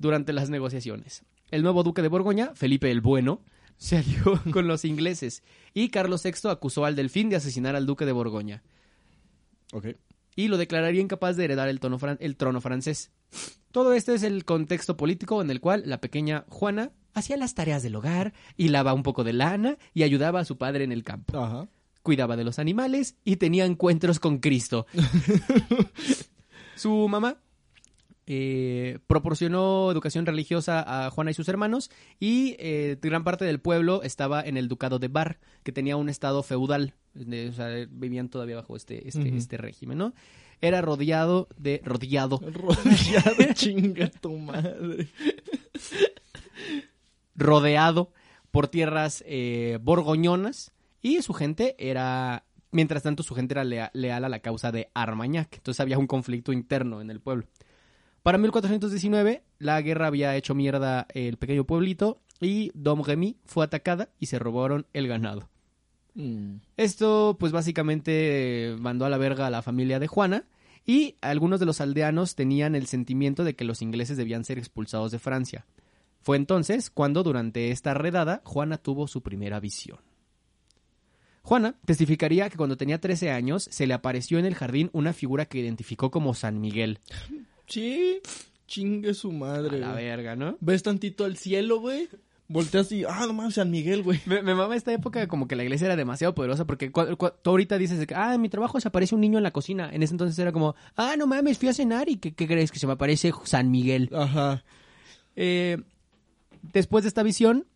durante 0.00 0.32
las 0.32 0.50
negociaciones. 0.50 1.22
El 1.52 1.62
nuevo 1.62 1.84
duque 1.84 2.02
de 2.02 2.08
Borgoña, 2.08 2.50
Felipe 2.54 2.90
el 2.90 3.00
Bueno, 3.00 3.42
se 3.76 3.98
alió 3.98 4.40
con 4.52 4.66
los 4.66 4.84
ingleses 4.84 5.42
y 5.74 5.90
Carlos 5.90 6.22
VI 6.24 6.48
acusó 6.50 6.84
al 6.84 6.96
delfín 6.96 7.28
de 7.30 7.36
asesinar 7.36 7.76
al 7.76 7.86
duque 7.86 8.04
de 8.06 8.12
Borgoña 8.12 8.62
Ok. 9.72 9.86
y 10.36 10.48
lo 10.48 10.58
declararía 10.58 11.00
incapaz 11.00 11.36
de 11.36 11.44
heredar 11.44 11.68
el, 11.68 11.78
tono 11.80 11.98
fran- 11.98 12.18
el 12.20 12.36
trono 12.36 12.60
francés. 12.60 13.10
Todo 13.72 13.92
este 13.94 14.14
es 14.14 14.22
el 14.24 14.44
contexto 14.44 14.96
político 14.96 15.40
en 15.42 15.50
el 15.50 15.60
cual 15.60 15.84
la 15.86 16.00
pequeña 16.00 16.44
Juana 16.48 16.90
hacía 17.14 17.36
las 17.36 17.54
tareas 17.54 17.82
del 17.82 17.94
hogar, 17.96 18.32
hilaba 18.56 18.94
un 18.94 19.02
poco 19.02 19.22
de 19.24 19.32
lana 19.32 19.78
y 19.94 20.02
ayudaba 20.02 20.40
a 20.40 20.44
su 20.44 20.58
padre 20.58 20.84
en 20.84 20.92
el 20.92 21.04
campo. 21.04 21.38
Ajá. 21.38 21.68
Cuidaba 22.02 22.36
de 22.36 22.44
los 22.44 22.58
animales 22.58 23.16
y 23.24 23.36
tenía 23.36 23.64
encuentros 23.66 24.18
con 24.20 24.38
Cristo. 24.38 24.86
su 26.76 27.08
mamá 27.08 27.36
eh, 28.32 29.00
proporcionó 29.08 29.90
educación 29.90 30.24
religiosa 30.24 30.84
a 31.06 31.10
Juana 31.10 31.32
y 31.32 31.34
sus 31.34 31.48
hermanos 31.48 31.90
y 32.20 32.54
eh, 32.60 32.96
gran 33.02 33.24
parte 33.24 33.44
del 33.44 33.58
pueblo 33.58 34.04
estaba 34.04 34.40
en 34.40 34.56
el 34.56 34.68
ducado 34.68 35.00
de 35.00 35.08
Bar, 35.08 35.40
que 35.64 35.72
tenía 35.72 35.96
un 35.96 36.08
estado 36.08 36.44
feudal, 36.44 36.94
de- 37.14 37.48
o 37.48 37.52
sea, 37.52 37.66
vivían 37.90 38.28
todavía 38.28 38.54
bajo 38.54 38.76
este, 38.76 39.08
este, 39.08 39.36
este 39.36 39.56
régimen, 39.56 39.98
¿no? 39.98 40.14
Era 40.60 40.80
rodeado 40.80 41.48
de... 41.56 41.80
rodeado. 41.84 42.38
Rodeado, 42.52 43.52
chinga 43.54 44.08
tu 44.10 44.36
madre. 44.38 45.08
rodeado 47.34 48.12
por 48.50 48.68
tierras 48.68 49.24
eh, 49.26 49.78
borgoñonas 49.82 50.72
y 51.02 51.22
su 51.22 51.32
gente 51.32 51.74
era, 51.78 52.44
mientras 52.70 53.02
tanto 53.02 53.22
su 53.22 53.34
gente 53.34 53.54
era 53.54 53.64
lea- 53.64 53.90
leal 53.94 54.24
a 54.24 54.28
la 54.28 54.40
causa 54.40 54.70
de 54.70 54.88
Armagnac, 54.94 55.56
entonces 55.56 55.80
había 55.80 55.98
un 55.98 56.06
conflicto 56.06 56.52
interno 56.52 57.00
en 57.00 57.10
el 57.10 57.20
pueblo. 57.20 57.46
Para 58.22 58.38
1419 58.38 59.42
la 59.58 59.80
guerra 59.80 60.06
había 60.06 60.36
hecho 60.36 60.54
mierda 60.54 61.06
el 61.14 61.36
pequeño 61.36 61.64
pueblito 61.64 62.20
y 62.40 62.70
Domremy 62.74 63.36
fue 63.44 63.64
atacada 63.64 64.10
y 64.18 64.26
se 64.26 64.38
robaron 64.38 64.86
el 64.92 65.08
ganado. 65.08 65.48
Mm. 66.14 66.56
Esto, 66.76 67.36
pues 67.38 67.52
básicamente 67.52 68.72
eh, 68.72 68.76
mandó 68.76 69.04
a 69.04 69.10
la 69.10 69.18
verga 69.18 69.46
a 69.46 69.50
la 69.50 69.62
familia 69.62 69.98
de 69.98 70.06
Juana 70.06 70.44
y 70.84 71.16
algunos 71.20 71.60
de 71.60 71.66
los 71.66 71.80
aldeanos 71.80 72.34
tenían 72.34 72.74
el 72.74 72.86
sentimiento 72.86 73.44
de 73.44 73.54
que 73.54 73.64
los 73.64 73.82
ingleses 73.82 74.16
debían 74.16 74.44
ser 74.44 74.58
expulsados 74.58 75.12
de 75.12 75.18
Francia. 75.18 75.66
Fue 76.20 76.36
entonces 76.36 76.90
cuando 76.90 77.22
durante 77.22 77.70
esta 77.70 77.94
redada 77.94 78.42
Juana 78.44 78.78
tuvo 78.78 79.06
su 79.08 79.22
primera 79.22 79.60
visión. 79.60 79.98
Juana 81.42 81.76
testificaría 81.86 82.50
que 82.50 82.58
cuando 82.58 82.76
tenía 82.76 83.00
13 83.00 83.30
años 83.30 83.66
se 83.70 83.86
le 83.86 83.94
apareció 83.94 84.38
en 84.38 84.44
el 84.44 84.54
jardín 84.54 84.90
una 84.92 85.14
figura 85.14 85.46
que 85.46 85.58
identificó 85.58 86.10
como 86.10 86.34
San 86.34 86.60
Miguel. 86.60 86.98
Sí, 87.70 88.20
chingue 88.66 89.14
su 89.14 89.30
A 89.30 89.32
madre. 89.32 89.78
la 89.78 89.92
güey. 89.92 90.04
verga, 90.04 90.36
¿no? 90.36 90.58
Ves 90.60 90.82
tantito 90.82 91.24
al 91.24 91.36
cielo, 91.38 91.80
güey. 91.80 92.08
Volteas 92.48 92.90
y, 92.90 93.04
ah, 93.04 93.26
no 93.28 93.32
mames, 93.32 93.54
San 93.54 93.70
Miguel, 93.70 94.02
güey. 94.02 94.18
Me, 94.26 94.42
me 94.42 94.56
mama 94.56 94.74
esta 94.74 94.92
época 94.92 95.28
como 95.28 95.46
que 95.46 95.54
la 95.54 95.62
iglesia 95.62 95.84
era 95.86 95.94
demasiado 95.94 96.34
poderosa 96.34 96.64
porque 96.66 96.90
cu- 96.90 97.16
cu- 97.16 97.30
tú 97.42 97.50
ahorita 97.50 97.78
dices 97.78 98.04
ah, 98.14 98.34
en 98.34 98.40
mi 98.40 98.48
trabajo 98.48 98.80
se 98.80 98.88
aparece 98.88 99.14
un 99.14 99.20
niño 99.20 99.38
en 99.38 99.44
la 99.44 99.52
cocina. 99.52 99.88
En 99.92 100.02
ese 100.02 100.14
entonces 100.14 100.36
era 100.38 100.50
como, 100.50 100.74
ah, 100.96 101.14
no 101.16 101.28
mames, 101.28 101.58
fui 101.58 101.68
a 101.68 101.72
cenar 101.72 102.08
y 102.08 102.16
¿qué, 102.16 102.34
qué 102.34 102.48
crees? 102.48 102.72
Que 102.72 102.80
se 102.80 102.88
me 102.88 102.94
aparece 102.94 103.32
San 103.44 103.70
Miguel. 103.70 104.10
Ajá. 104.12 104.64
Eh, 105.36 105.78
después 106.72 107.04
de 107.04 107.08
esta 107.08 107.22
visión, 107.22 107.66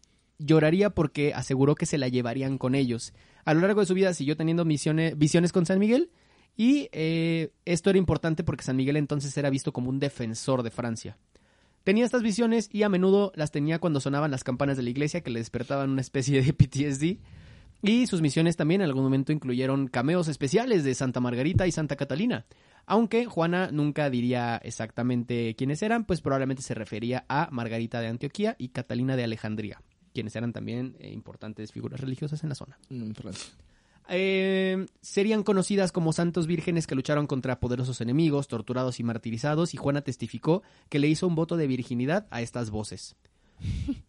lloraría 0.40 0.90
porque 0.90 1.32
aseguró 1.34 1.76
que 1.76 1.86
se 1.86 1.96
la 1.96 2.08
llevarían 2.08 2.58
con 2.58 2.74
ellos. 2.74 3.12
A 3.44 3.54
lo 3.54 3.60
largo 3.60 3.78
de 3.80 3.86
su 3.86 3.94
vida 3.94 4.12
siguió 4.12 4.36
teniendo 4.36 4.64
misiones, 4.64 5.16
visiones 5.16 5.52
con 5.52 5.66
San 5.66 5.78
Miguel 5.78 6.10
Y 6.56 6.88
eh, 6.92 7.50
esto 7.64 7.90
era 7.90 7.98
importante 7.98 8.44
porque 8.44 8.62
San 8.64 8.76
Miguel 8.76 8.96
entonces 8.96 9.36
era 9.36 9.50
visto 9.50 9.72
como 9.72 9.90
un 9.90 9.98
defensor 9.98 10.62
de 10.62 10.70
Francia. 10.70 11.16
Tenía 11.82 12.04
estas 12.04 12.22
visiones 12.22 12.70
y 12.72 12.82
a 12.82 12.88
menudo 12.88 13.32
las 13.34 13.50
tenía 13.50 13.78
cuando 13.78 14.00
sonaban 14.00 14.30
las 14.30 14.44
campanas 14.44 14.76
de 14.76 14.82
la 14.82 14.90
iglesia 14.90 15.20
que 15.20 15.30
le 15.30 15.40
despertaban 15.40 15.90
una 15.90 16.00
especie 16.00 16.42
de 16.42 16.52
PTSD. 16.54 17.18
Y 17.82 18.06
sus 18.06 18.22
misiones 18.22 18.56
también 18.56 18.80
en 18.80 18.86
algún 18.86 19.02
momento 19.02 19.32
incluyeron 19.32 19.88
cameos 19.88 20.28
especiales 20.28 20.84
de 20.84 20.94
Santa 20.94 21.20
Margarita 21.20 21.66
y 21.66 21.72
Santa 21.72 21.96
Catalina. 21.96 22.46
Aunque 22.86 23.26
Juana 23.26 23.70
nunca 23.70 24.08
diría 24.08 24.56
exactamente 24.56 25.54
quiénes 25.56 25.82
eran, 25.82 26.06
pues 26.06 26.22
probablemente 26.22 26.62
se 26.62 26.72
refería 26.72 27.26
a 27.28 27.48
Margarita 27.50 28.00
de 28.00 28.08
Antioquía 28.08 28.56
y 28.58 28.68
Catalina 28.68 29.16
de 29.16 29.24
Alejandría, 29.24 29.82
quienes 30.14 30.34
eran 30.36 30.54
también 30.54 30.96
eh, 30.98 31.10
importantes 31.10 31.72
figuras 31.72 32.00
religiosas 32.00 32.42
en 32.42 32.48
la 32.48 32.54
zona. 32.54 32.78
Eh, 34.08 34.86
serían 35.00 35.42
conocidas 35.42 35.90
como 35.92 36.12
santos 36.12 36.46
vírgenes 36.46 36.86
que 36.86 36.94
lucharon 36.94 37.26
contra 37.26 37.58
poderosos 37.58 38.00
enemigos, 38.00 38.48
torturados 38.48 39.00
y 39.00 39.02
martirizados, 39.02 39.74
y 39.74 39.76
Juana 39.76 40.02
testificó 40.02 40.62
que 40.88 40.98
le 40.98 41.08
hizo 41.08 41.26
un 41.26 41.34
voto 41.34 41.56
de 41.56 41.66
virginidad 41.66 42.26
a 42.30 42.42
estas 42.42 42.70
voces. 42.70 43.16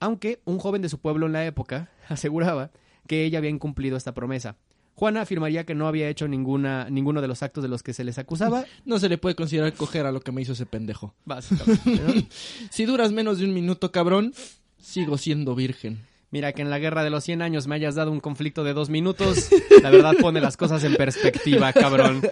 Aunque 0.00 0.40
un 0.44 0.58
joven 0.58 0.82
de 0.82 0.88
su 0.88 0.98
pueblo 0.98 1.26
en 1.26 1.32
la 1.32 1.46
época 1.46 1.90
aseguraba 2.08 2.70
que 3.06 3.24
ella 3.24 3.38
había 3.38 3.50
incumplido 3.50 3.96
esta 3.96 4.14
promesa. 4.14 4.56
Juana 4.96 5.22
afirmaría 5.22 5.64
que 5.64 5.74
no 5.74 5.88
había 5.88 6.08
hecho 6.08 6.28
ninguna, 6.28 6.88
ninguno 6.88 7.20
de 7.20 7.26
los 7.26 7.42
actos 7.42 7.62
de 7.62 7.68
los 7.68 7.82
que 7.82 7.92
se 7.92 8.04
les 8.04 8.18
acusaba. 8.18 8.64
No 8.84 8.98
se 8.98 9.08
le 9.08 9.18
puede 9.18 9.34
considerar 9.34 9.72
coger 9.74 10.06
a 10.06 10.12
lo 10.12 10.20
que 10.20 10.30
me 10.30 10.42
hizo 10.42 10.52
ese 10.52 10.66
pendejo. 10.66 11.14
Básicamente, 11.24 12.00
¿no? 12.00 12.22
Si 12.70 12.84
duras 12.84 13.10
menos 13.10 13.38
de 13.38 13.44
un 13.44 13.54
minuto, 13.54 13.90
cabrón, 13.90 14.32
sigo 14.78 15.18
siendo 15.18 15.54
virgen. 15.54 16.06
Mira, 16.34 16.52
que 16.52 16.62
en 16.62 16.68
la 16.68 16.80
guerra 16.80 17.04
de 17.04 17.10
los 17.10 17.22
100 17.22 17.42
años 17.42 17.68
me 17.68 17.76
hayas 17.76 17.94
dado 17.94 18.10
un 18.10 18.18
conflicto 18.18 18.64
de 18.64 18.72
dos 18.72 18.90
minutos, 18.90 19.50
la 19.80 19.88
verdad 19.88 20.14
pone 20.20 20.40
las 20.40 20.56
cosas 20.56 20.82
en 20.82 20.96
perspectiva, 20.96 21.72
cabrón. 21.72 22.22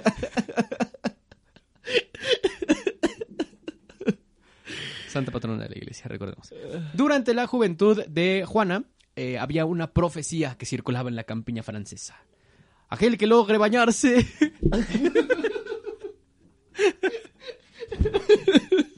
Santa 5.06 5.30
patrona 5.30 5.62
de 5.62 5.68
la 5.68 5.78
iglesia, 5.78 6.08
recordemos. 6.08 6.52
Durante 6.94 7.32
la 7.32 7.46
juventud 7.46 8.04
de 8.06 8.44
Juana, 8.44 8.82
eh, 9.14 9.38
había 9.38 9.66
una 9.66 9.92
profecía 9.92 10.56
que 10.58 10.66
circulaba 10.66 11.08
en 11.08 11.14
la 11.14 11.22
campiña 11.22 11.62
francesa. 11.62 12.16
Aquel 12.88 13.16
que 13.16 13.28
logre 13.28 13.56
bañarse. 13.56 14.26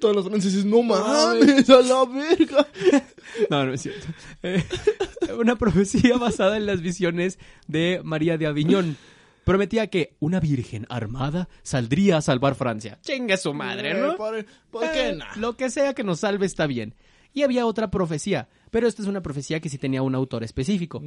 Todos 0.00 0.14
los 0.16 0.26
franceses, 0.26 0.64
no 0.64 0.82
mames, 0.82 1.68
a 1.70 1.80
la 1.82 2.04
verga. 2.04 2.66
No, 3.50 3.66
no 3.66 3.74
es 3.74 3.82
cierto. 3.82 4.06
Eh, 4.42 4.62
una 5.38 5.56
profecía 5.56 6.16
basada 6.16 6.56
en 6.56 6.64
las 6.64 6.80
visiones 6.80 7.38
de 7.66 8.00
María 8.04 8.38
de 8.38 8.46
Aviñón. 8.46 8.96
Prometía 9.44 9.88
que 9.88 10.16
una 10.20 10.40
virgen 10.40 10.86
armada 10.88 11.48
saldría 11.62 12.16
a 12.16 12.22
salvar 12.22 12.54
Francia. 12.54 12.98
Chingue 13.02 13.36
su 13.36 13.52
madre, 13.52 13.94
¿no? 13.94 14.12
Eh, 14.12 14.16
¿Por, 14.16 14.46
por 14.70 14.92
qué 14.92 15.08
Eh, 15.10 15.14
no? 15.16 15.24
Lo 15.36 15.56
que 15.56 15.70
sea 15.70 15.92
que 15.92 16.02
nos 16.04 16.20
salve 16.20 16.46
está 16.46 16.66
bien. 16.66 16.94
Y 17.34 17.42
había 17.42 17.66
otra 17.66 17.90
profecía, 17.90 18.48
pero 18.70 18.88
esta 18.88 19.02
es 19.02 19.08
una 19.08 19.22
profecía 19.22 19.60
que 19.60 19.68
sí 19.68 19.76
tenía 19.76 20.02
un 20.02 20.14
autor 20.14 20.42
específico, 20.42 21.02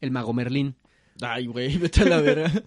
el 0.00 0.10
mago 0.12 0.32
Merlín. 0.32 0.76
Ay, 1.20 1.46
güey, 1.46 1.76
vete 1.78 2.02
a 2.02 2.04
la 2.06 2.20
verga. 2.20 2.52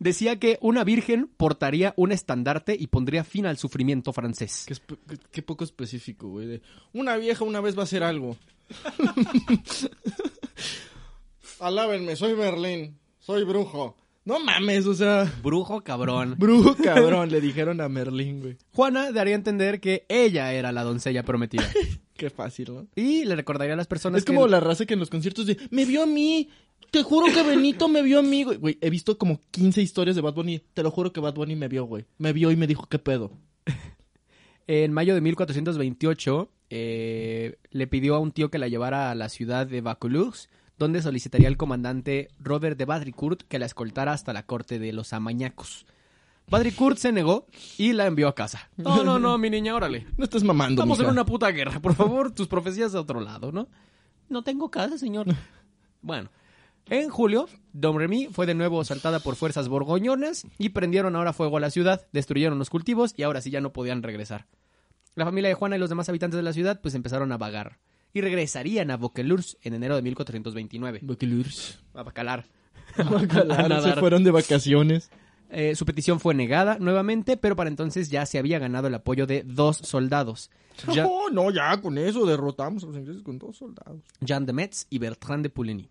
Decía 0.00 0.38
que 0.38 0.58
una 0.60 0.84
virgen 0.84 1.28
portaría 1.36 1.92
un 1.96 2.12
estandarte 2.12 2.76
y 2.78 2.86
pondría 2.86 3.24
fin 3.24 3.46
al 3.46 3.56
sufrimiento 3.58 4.12
francés. 4.12 4.64
Qué, 4.68 4.74
espe- 4.74 4.98
qué- 5.08 5.18
qué 5.32 5.42
poco 5.42 5.64
específico, 5.64 6.28
güey. 6.28 6.62
Una 6.92 7.16
vieja 7.16 7.44
una 7.44 7.60
vez 7.60 7.76
va 7.76 7.80
a 7.80 7.84
hacer 7.84 8.02
algo. 8.04 8.36
Alábenme, 11.60 12.16
soy 12.16 12.34
Berlín. 12.34 12.98
Soy 13.18 13.44
brujo. 13.44 13.96
No 14.24 14.38
mames, 14.40 14.86
o 14.86 14.94
sea... 14.94 15.32
Brujo 15.42 15.80
cabrón. 15.82 16.34
Brujo 16.38 16.76
cabrón, 16.84 17.30
le 17.30 17.40
dijeron 17.40 17.80
a 17.80 17.88
Merlín, 17.88 18.40
güey. 18.40 18.56
Juana 18.72 19.10
daría 19.10 19.34
a 19.34 19.36
entender 19.36 19.80
que 19.80 20.04
ella 20.08 20.52
era 20.52 20.70
la 20.70 20.84
doncella 20.84 21.22
prometida. 21.22 21.64
Qué 22.18 22.30
fácil, 22.30 22.74
¿no? 22.74 22.88
Y 22.96 23.24
le 23.24 23.36
recordaría 23.36 23.74
a 23.74 23.76
las 23.76 23.86
personas 23.86 24.18
Es 24.18 24.24
como 24.24 24.48
la 24.48 24.58
raza 24.58 24.84
que 24.84 24.94
en 24.94 25.00
los 25.00 25.08
conciertos 25.08 25.46
de... 25.46 25.56
Me 25.70 25.84
vio 25.84 26.02
a 26.02 26.06
mí. 26.06 26.48
Te 26.90 27.04
juro 27.04 27.32
que 27.32 27.44
Benito 27.44 27.86
me 27.86 28.02
vio 28.02 28.18
a 28.18 28.22
mí, 28.22 28.42
güey. 28.42 28.58
Güey, 28.58 28.78
he 28.80 28.90
visto 28.90 29.16
como 29.16 29.40
15 29.52 29.80
historias 29.80 30.16
de 30.16 30.22
Bad 30.22 30.34
Bunny. 30.34 30.60
Te 30.74 30.82
lo 30.82 30.90
juro 30.90 31.12
que 31.12 31.20
Bad 31.20 31.34
Bunny 31.34 31.54
me 31.54 31.68
vio, 31.68 31.84
güey. 31.84 32.06
Me 32.18 32.32
vio 32.32 32.50
y 32.50 32.56
me 32.56 32.66
dijo, 32.66 32.86
¿qué 32.88 32.98
pedo? 32.98 33.30
En 34.66 34.92
mayo 34.92 35.14
de 35.14 35.22
1428 35.22 36.50
eh, 36.68 37.56
le 37.70 37.86
pidió 37.86 38.16
a 38.16 38.18
un 38.18 38.32
tío 38.32 38.50
que 38.50 38.58
la 38.58 38.68
llevara 38.68 39.10
a 39.10 39.14
la 39.14 39.30
ciudad 39.30 39.66
de 39.66 39.80
Vaucluse, 39.80 40.48
donde 40.76 41.00
solicitaría 41.00 41.48
al 41.48 41.56
comandante 41.56 42.28
Robert 42.38 42.76
de 42.76 42.84
Badricourt 42.84 43.44
que 43.48 43.58
la 43.58 43.64
escoltara 43.64 44.12
hasta 44.12 44.34
la 44.34 44.44
corte 44.44 44.78
de 44.78 44.92
los 44.92 45.14
amañacos. 45.14 45.86
Badricourt 46.50 46.98
se 46.98 47.12
negó 47.12 47.46
y 47.76 47.92
la 47.92 48.06
envió 48.06 48.28
a 48.28 48.34
casa. 48.34 48.70
No, 48.76 49.02
no, 49.04 49.18
no, 49.18 49.36
mi 49.38 49.50
niña, 49.50 49.74
órale. 49.74 50.06
No 50.16 50.24
estás 50.24 50.42
mamando, 50.44 50.80
Estamos 50.82 50.98
en 50.98 51.04
mija. 51.04 51.12
una 51.12 51.24
puta 51.26 51.50
guerra, 51.50 51.80
por 51.80 51.94
favor, 51.94 52.30
tus 52.32 52.48
profecías 52.48 52.94
a 52.94 53.00
otro 53.00 53.20
lado, 53.20 53.52
¿no? 53.52 53.68
No 54.28 54.42
tengo 54.42 54.70
casa, 54.70 54.98
señor. 54.98 55.26
Bueno, 56.02 56.30
en 56.86 57.10
julio, 57.10 57.48
Dom 57.72 57.96
Remy 57.98 58.28
fue 58.32 58.46
de 58.46 58.54
nuevo 58.54 58.80
asaltada 58.80 59.20
por 59.20 59.36
fuerzas 59.36 59.68
borgoñonas 59.68 60.46
y 60.58 60.70
prendieron 60.70 61.16
ahora 61.16 61.32
fuego 61.32 61.56
a 61.56 61.60
la 61.60 61.70
ciudad, 61.70 62.06
destruyeron 62.12 62.58
los 62.58 62.70
cultivos 62.70 63.14
y 63.16 63.22
ahora 63.24 63.40
sí 63.40 63.50
ya 63.50 63.60
no 63.60 63.72
podían 63.72 64.02
regresar. 64.02 64.46
La 65.14 65.24
familia 65.24 65.48
de 65.48 65.54
Juana 65.54 65.76
y 65.76 65.78
los 65.80 65.88
demás 65.88 66.08
habitantes 66.08 66.36
de 66.36 66.42
la 66.44 66.52
ciudad 66.52 66.80
pues 66.80 66.94
empezaron 66.94 67.32
a 67.32 67.36
vagar 67.38 67.78
y 68.14 68.20
regresarían 68.20 68.90
a 68.90 68.96
Vaucluse 68.96 69.58
en 69.62 69.74
enero 69.74 69.96
de 69.96 70.02
1429. 70.02 71.00
Bacalurs. 71.02 71.80
A 71.94 72.02
bacalar. 72.04 72.46
Bacalar, 72.96 73.60
A 73.64 73.68
nadar. 73.68 73.94
se 73.94 74.00
fueron 74.00 74.24
de 74.24 74.30
vacaciones. 74.30 75.10
Eh, 75.50 75.74
su 75.74 75.86
petición 75.86 76.20
fue 76.20 76.34
negada 76.34 76.78
nuevamente, 76.78 77.36
pero 77.38 77.56
para 77.56 77.70
entonces 77.70 78.10
ya 78.10 78.26
se 78.26 78.38
había 78.38 78.58
ganado 78.58 78.88
el 78.88 78.94
apoyo 78.94 79.26
de 79.26 79.42
dos 79.44 79.78
soldados. 79.78 80.50
Ya- 80.94 81.06
Oh, 81.06 81.30
no, 81.30 81.50
ya 81.50 81.80
con 81.80 81.96
eso 81.98 82.26
derrotamos 82.26 82.84
a 82.84 82.86
los 82.88 82.96
ingleses 82.96 83.22
con 83.22 83.38
dos 83.38 83.56
soldados. 83.56 84.02
Jean 84.20 84.44
de 84.46 84.52
Metz 84.52 84.86
y 84.90 84.98
Bertrand 84.98 85.42
de 85.42 85.50
Poulengy. 85.50 85.88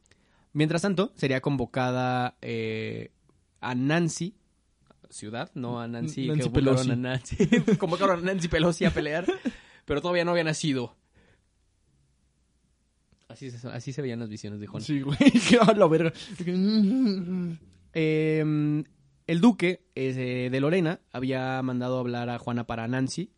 Mientras 0.54 0.82
tanto, 0.84 1.12
sería 1.16 1.42
convocada 1.42 2.38
eh, 2.42 3.12
a 3.60 3.74
Nancy, 3.76 4.36
ciudad, 5.10 5.50
no 5.56 5.80
a 5.82 5.88
Nancy, 5.88 6.28
Nancy 6.28 6.44
que 6.44 6.50
convocaron 6.52 6.76
Pelosi. 6.76 6.92
a 6.92 6.96
Nancy, 6.96 7.38
convocaron 7.80 8.20
a 8.20 8.22
Nancy 8.22 8.48
Pelosi 8.48 8.86
a 8.86 8.92
pelear, 8.92 9.26
pero 9.86 10.02
todavía 10.02 10.24
no 10.24 10.32
había 10.32 10.44
nacido. 10.44 10.96
Así 13.28 13.52
se, 13.52 13.68
así 13.70 13.92
se 13.92 14.02
veían 14.02 14.20
las 14.20 14.30
visiones 14.30 14.60
de 14.60 14.68
Juan. 14.68 14.82
Sí, 14.84 15.02
güey. 15.02 15.18
que 15.18 15.58
a 15.62 15.74
la 15.74 15.88
verga. 15.88 16.14
Eh, 17.94 18.84
el 19.28 19.42
duque 19.42 19.82
eh, 19.96 20.50
de 20.52 20.60
Lorena 20.60 21.00
había 21.12 21.62
mandado 21.62 22.00
hablar 22.00 22.30
a 22.30 22.40
Juana 22.40 22.66
para 22.66 22.88
Nancy. 22.88 23.32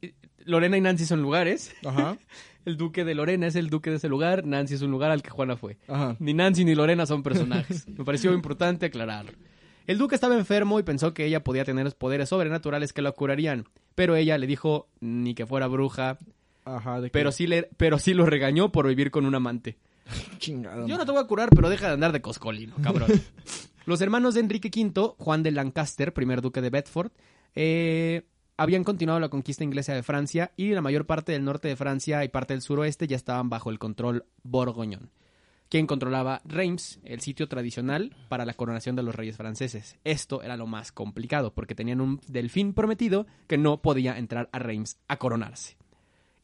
Eh, 0.00 0.14
Lorena 0.44 0.76
y 0.76 0.80
Nancy 0.80 1.04
son 1.04 1.22
lugares. 1.22 1.74
Ajá, 1.84 2.16
El 2.64 2.76
duque 2.76 3.04
de 3.04 3.16
Lorena 3.16 3.48
es 3.48 3.56
el 3.56 3.70
duque 3.70 3.90
de 3.90 3.96
ese 3.96 4.08
lugar. 4.08 4.46
Nancy 4.46 4.74
es 4.74 4.82
un 4.82 4.92
lugar 4.92 5.10
al 5.10 5.20
que 5.20 5.30
Juana 5.30 5.56
fue. 5.56 5.78
ajá. 5.88 6.16
Ni 6.20 6.32
Nancy 6.32 6.64
ni 6.64 6.76
Lorena 6.76 7.06
son 7.06 7.24
personajes. 7.24 7.88
Me 7.98 8.04
pareció 8.04 8.32
importante 8.32 8.86
aclararlo. 8.86 9.32
El 9.88 9.98
duque 9.98 10.14
estaba 10.14 10.36
enfermo 10.36 10.78
y 10.78 10.84
pensó 10.84 11.12
que 11.12 11.26
ella 11.26 11.42
podía 11.42 11.64
tener 11.64 11.92
poderes 11.96 12.28
sobrenaturales 12.28 12.92
que 12.92 13.02
lo 13.02 13.12
curarían. 13.16 13.64
Pero 13.96 14.14
ella 14.14 14.38
le 14.38 14.46
dijo 14.46 14.88
ni 15.00 15.34
que 15.34 15.44
fuera 15.44 15.66
bruja, 15.66 16.18
Ajá, 16.64 17.00
de 17.00 17.10
pero 17.10 17.32
sí, 17.32 17.48
le, 17.48 17.68
pero 17.76 17.98
sí 17.98 18.14
lo 18.14 18.26
regañó 18.26 18.70
por 18.70 18.86
vivir 18.86 19.10
con 19.10 19.26
un 19.26 19.34
amante. 19.34 19.76
Chingada. 20.38 20.86
Yo 20.86 20.96
no 20.96 21.04
te 21.04 21.10
voy 21.10 21.20
a 21.20 21.26
curar, 21.26 21.48
pero 21.50 21.68
deja 21.68 21.88
de 21.88 21.94
andar 21.94 22.12
de 22.12 22.20
coscolino, 22.20 22.76
cabrón. 22.80 23.10
Los 23.84 24.00
hermanos 24.00 24.34
de 24.34 24.40
Enrique 24.40 24.70
V, 24.74 25.14
Juan 25.18 25.42
de 25.42 25.50
Lancaster, 25.50 26.12
primer 26.12 26.40
duque 26.40 26.60
de 26.60 26.70
Bedford, 26.70 27.10
eh, 27.54 28.22
habían 28.56 28.84
continuado 28.84 29.18
la 29.18 29.28
conquista 29.28 29.64
inglesa 29.64 29.94
de 29.94 30.02
Francia 30.02 30.52
y 30.56 30.70
la 30.70 30.80
mayor 30.80 31.06
parte 31.06 31.32
del 31.32 31.44
norte 31.44 31.68
de 31.68 31.76
Francia 31.76 32.24
y 32.24 32.28
parte 32.28 32.54
del 32.54 32.62
suroeste 32.62 33.06
ya 33.06 33.16
estaban 33.16 33.50
bajo 33.50 33.70
el 33.70 33.78
control 33.78 34.24
borgoñón, 34.44 35.10
quien 35.68 35.86
controlaba 35.86 36.42
Reims, 36.44 37.00
el 37.04 37.20
sitio 37.20 37.48
tradicional 37.48 38.14
para 38.28 38.44
la 38.44 38.54
coronación 38.54 38.94
de 38.94 39.02
los 39.02 39.14
reyes 39.14 39.36
franceses. 39.36 39.96
Esto 40.04 40.42
era 40.42 40.56
lo 40.56 40.66
más 40.66 40.92
complicado 40.92 41.52
porque 41.52 41.74
tenían 41.74 42.00
un 42.00 42.20
delfín 42.28 42.74
prometido 42.74 43.26
que 43.48 43.58
no 43.58 43.82
podía 43.82 44.16
entrar 44.16 44.48
a 44.52 44.58
Reims 44.60 44.98
a 45.08 45.18
coronarse. 45.18 45.76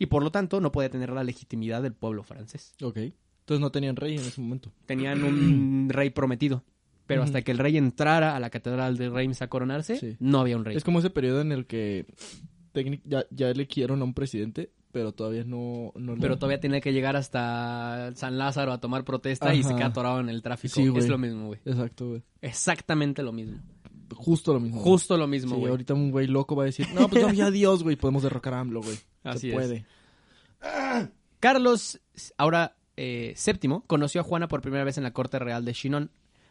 Y 0.01 0.07
por 0.07 0.23
lo 0.23 0.31
tanto 0.31 0.61
no 0.61 0.73
podía 0.73 0.91
tener 0.91 1.11
la 1.11 1.25
legitimidad 1.25 1.83
del 1.83 1.93
pueblo 1.93 2.23
francés 2.23 2.75
Ok. 2.83 2.97
Entonces 2.97 3.61
no 3.61 3.71
tenían 3.71 3.97
rey 3.97 4.15
en 4.17 4.21
ese 4.21 4.41
momento. 4.41 4.73
tenían 4.87 5.25
un 5.25 5.89
rey 5.89 6.11
prometido. 6.11 6.65
Pero 7.09 7.25
hasta 7.25 7.43
que 7.43 7.51
el 7.51 7.59
rey 7.59 7.77
entrara 7.77 8.37
a 8.37 8.41
la 8.41 8.51
catedral 8.51 8.97
de 8.97 9.09
Reims 9.11 9.43
a 9.43 9.49
coronarse, 9.49 9.97
Sí. 9.97 10.17
no 10.21 10.39
había 10.39 10.57
un 10.57 10.65
rey. 10.65 10.77
Es 10.77 10.85
como 10.85 11.01
ese 11.01 11.11
periodo 11.11 11.41
en 11.41 11.51
el 11.51 11.67
que 11.67 12.07
ya, 13.05 13.25
ya 13.31 13.49
eligieron 13.51 14.01
a 14.01 14.05
un 14.05 14.15
presidente, 14.15 14.71
pero 14.93 15.13
todavía 15.13 15.43
no... 15.45 15.93
no 15.97 16.15
Pero 16.21 16.37
todavía 16.39 16.61
tenía 16.61 16.81
que 16.81 16.93
llegar 16.93 17.17
hasta 17.17 18.13
San 18.15 18.39
Lázaro 18.39 18.73
a 18.73 18.81
tomar 18.81 19.05
protesta 19.05 19.53
y 19.55 19.63
se 19.65 19.75
queda 19.75 19.87
atorado 19.87 20.21
en 20.21 20.29
el 20.29 20.43
tráfico. 20.43 20.75
Sí, 20.77 20.89
es 20.97 21.09
lo 21.09 21.19
mismo, 21.19 21.49
güey. 21.49 21.59
Exacto, 21.65 22.09
güey. 22.11 22.23
Exactamente 22.41 23.23
lo 23.23 23.33
mismo. 23.33 23.59
Justo 24.15 24.53
lo 24.55 24.61
mismo. 24.61 24.81
Justo 24.81 25.17
lo 25.19 25.27
mismo, 25.27 25.55
Sí, 25.55 25.61
güey. 25.61 25.71
ahorita 25.71 25.93
un 25.95 26.11
güey 26.11 26.27
loco 26.29 26.55
va 26.57 26.63
a 26.63 26.67
decir, 26.67 26.87
no, 26.95 27.09
pues 27.09 27.23
no 27.23 27.29
había 27.29 27.51
Dios, 27.51 27.83
güey, 27.83 27.97
podemos 27.97 28.23
derrocar 28.23 28.55
a 28.55 28.61
AMLO, 28.61 28.81
güey. 28.83 28.97
Así 29.25 29.41
Se 29.41 29.49
es. 29.49 29.55
puede. 29.55 29.85
Carlos, 31.41 32.01
ahora 32.37 32.77
eh, 32.97 33.35
VII, 33.45 33.81
conoció 33.87 34.21
a 34.21 34.25
Juana 34.25 34.49
por 34.49 34.61
primera 34.61 34.85
vez 34.85 34.99
en 34.99 35.05
la 35.05 35.13
corte 35.13 35.39
real 35.39 35.65
de 35.65 35.73
Chinon. 35.73 36.11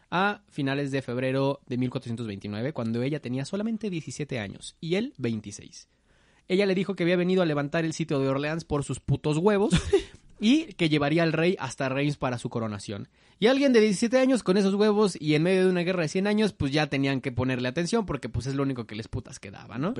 A 0.09 0.41
finales 0.49 0.91
de 0.91 1.01
febrero 1.01 1.59
de 1.67 1.77
1429, 1.77 2.73
cuando 2.73 3.01
ella 3.01 3.19
tenía 3.19 3.45
solamente 3.45 3.89
17 3.89 4.39
años 4.39 4.75
y 4.79 4.95
él 4.95 5.13
26. 5.17 5.89
Ella 6.47 6.65
le 6.65 6.75
dijo 6.75 6.95
que 6.95 7.03
había 7.03 7.17
venido 7.17 7.41
a 7.41 7.45
levantar 7.45 7.83
el 7.83 7.93
sitio 7.93 8.19
de 8.19 8.29
Orleans 8.29 8.63
por 8.63 8.83
sus 8.83 8.99
putos 8.99 9.37
huevos 9.37 9.73
y 10.39 10.65
que 10.73 10.89
llevaría 10.89 11.23
al 11.23 11.33
rey 11.33 11.55
hasta 11.59 11.89
Reims 11.89 12.17
para 12.17 12.37
su 12.37 12.49
coronación. 12.49 13.09
Y 13.39 13.47
alguien 13.47 13.73
de 13.73 13.81
17 13.81 14.17
años 14.17 14.43
con 14.43 14.57
esos 14.57 14.73
huevos 14.73 15.17
y 15.19 15.35
en 15.35 15.43
medio 15.43 15.65
de 15.65 15.69
una 15.69 15.81
guerra 15.81 16.03
de 16.03 16.07
100 16.07 16.27
años, 16.27 16.53
pues 16.53 16.71
ya 16.71 16.87
tenían 16.87 17.21
que 17.21 17.31
ponerle 17.31 17.67
atención 17.67 18.05
porque 18.05 18.29
pues 18.29 18.47
es 18.47 18.55
lo 18.55 18.63
único 18.63 18.87
que 18.87 18.95
les 18.95 19.07
putas 19.07 19.39
quedaba, 19.39 19.77
¿no? 19.77 19.93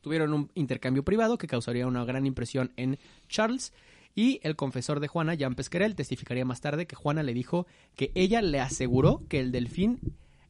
Tuvieron 0.00 0.34
un 0.34 0.50
intercambio 0.54 1.04
privado 1.04 1.38
que 1.38 1.46
causaría 1.46 1.86
una 1.86 2.04
gran 2.04 2.26
impresión 2.26 2.72
en 2.76 2.98
Charles 3.28 3.72
y 4.14 4.40
el 4.42 4.56
confesor 4.56 5.00
de 5.00 5.08
Juana, 5.08 5.34
Jean 5.34 5.54
Pesquerel, 5.54 5.96
testificaría 5.96 6.44
más 6.44 6.60
tarde 6.60 6.86
que 6.86 6.96
Juana 6.96 7.22
le 7.22 7.34
dijo 7.34 7.66
que 7.96 8.12
ella 8.14 8.42
le 8.42 8.60
aseguró 8.60 9.22
que 9.28 9.40
el 9.40 9.50
delfín, 9.50 10.00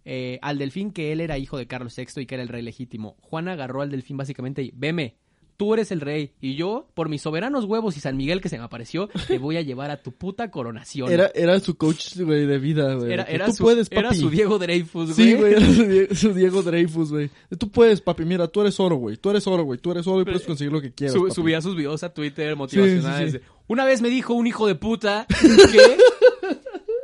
eh, 0.05 0.39
al 0.43 0.59
delfín 0.59 0.93
que 0.93 1.13
él 1.13 1.21
era 1.21 1.39
hijo 1.39 1.57
de 1.57 1.67
Carlos 1.67 1.97
VI 1.97 2.23
y 2.23 2.27
que 2.27 2.35
era 2.35 2.43
el 2.43 2.49
rey 2.49 2.63
legítimo. 2.63 3.17
Juana 3.21 3.53
agarró 3.53 3.81
al 3.81 3.91
delfín 3.91 4.17
básicamente 4.17 4.63
y, 4.63 4.71
veme, 4.75 5.17
tú 5.57 5.75
eres 5.75 5.91
el 5.93 6.01
rey 6.01 6.33
y 6.41 6.55
yo, 6.57 6.87
por 6.95 7.09
mis 7.09 7.23
soberanos 7.23 7.65
huevos 7.65 7.97
y 7.97 8.01
San 8.01 8.17
Miguel 8.17 8.41
que 8.41 8.49
se 8.49 8.59
me 8.59 8.65
apareció, 8.65 9.09
te 9.29 9.39
voy 9.39 9.57
a 9.57 9.63
llevar 9.63 9.91
a 9.91 10.03
tu 10.03 10.13
puta 10.13 10.51
coronación. 10.51 11.11
Era, 11.13 11.31
era 11.35 11.59
su 11.61 11.77
coach, 11.77 12.17
güey, 12.19 12.47
de 12.47 12.59
vida, 12.59 12.95
güey. 12.95 13.13
Era, 13.13 13.25
era 13.25 13.47
Tú 13.47 13.53
su, 13.53 13.65
puedes, 13.65 13.89
papi. 13.89 13.99
era 14.01 14.15
su 14.15 14.31
Diego 14.31 14.59
Dreyfus, 14.59 15.15
güey. 15.15 15.29
Sí, 15.29 15.35
güey, 15.35 15.53
era 15.55 15.67
su 15.73 15.85
Diego, 15.87 16.15
su 16.15 16.35
Diego 16.35 16.63
Dreyfus, 16.63 17.11
güey. 17.11 17.31
Tú 17.59 17.69
puedes, 17.71 18.01
papi, 18.01 18.25
mira, 18.25 18.49
tú 18.49 18.61
eres 18.61 18.79
oro, 18.81 18.97
güey. 18.97 19.17
Tú 19.17 19.31
eres 19.31 19.47
oro, 19.47 19.65
güey. 19.65 19.79
Tú 19.79 19.91
eres 19.93 20.07
oro 20.07 20.23
y 20.23 20.25
puedes 20.25 20.43
conseguir 20.43 20.73
lo 20.73 20.81
que 20.81 20.93
quieras, 20.93 21.15
Su- 21.17 21.31
subía 21.31 21.61
sus 21.61 21.77
videos 21.77 22.03
a 22.03 22.13
Twitter 22.13 22.57
motivacionales. 22.57 23.33
Sí, 23.33 23.39
sí, 23.39 23.45
Una 23.69 23.85
vez 23.85 24.03
me 24.03 24.09
dijo 24.11 24.35
un 24.35 24.47
hijo 24.47 24.67
de 24.67 24.75
puta 24.75 25.27
que 25.73 25.97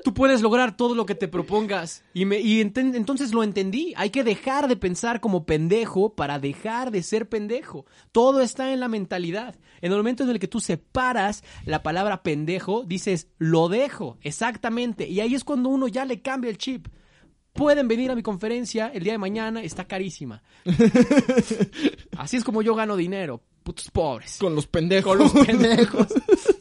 tú 0.04 0.14
puedes 0.14 0.40
lograr 0.42 0.76
todo 0.76 0.94
lo 0.94 1.06
que 1.06 1.14
te 1.14 1.28
propongas. 1.28 2.04
Y, 2.14 2.24
me, 2.24 2.40
y 2.40 2.62
enten- 2.62 2.94
entonces 2.94 3.32
lo 3.32 3.42
entendí. 3.42 3.92
Hay 3.96 4.10
que 4.10 4.24
dejar 4.24 4.68
de 4.68 4.76
pensar 4.76 5.20
como 5.20 5.44
pendejo 5.46 6.14
para 6.14 6.38
dejar 6.38 6.90
de 6.90 7.02
ser 7.02 7.28
pendejo. 7.28 7.86
Todo 8.12 8.40
está 8.40 8.72
en 8.72 8.80
la 8.80 8.88
mentalidad. 8.88 9.56
En 9.80 9.92
el 9.92 9.98
momento 9.98 10.24
en 10.24 10.30
el 10.30 10.38
que 10.38 10.48
tú 10.48 10.60
separas 10.60 11.42
la 11.64 11.82
palabra 11.82 12.22
pendejo, 12.22 12.84
dices, 12.84 13.28
lo 13.38 13.68
dejo. 13.68 14.18
Exactamente. 14.22 15.08
Y 15.08 15.20
ahí 15.20 15.34
es 15.34 15.44
cuando 15.44 15.68
uno 15.68 15.88
ya 15.88 16.04
le 16.04 16.20
cambia 16.22 16.50
el 16.50 16.58
chip. 16.58 16.88
Pueden 17.52 17.88
venir 17.88 18.10
a 18.10 18.14
mi 18.14 18.22
conferencia 18.22 18.92
el 18.94 19.02
día 19.02 19.12
de 19.12 19.18
mañana, 19.18 19.62
está 19.62 19.84
carísima. 19.84 20.42
Así 22.16 22.36
es 22.36 22.44
como 22.44 22.62
yo 22.62 22.74
gano 22.74 22.96
dinero, 22.96 23.42
putos 23.62 23.90
pobres. 23.90 24.36
Con 24.38 24.54
los 24.54 24.66
pendejos. 24.66 25.16
Con 25.16 25.18
los 25.18 25.32
pendejos. 25.46 26.06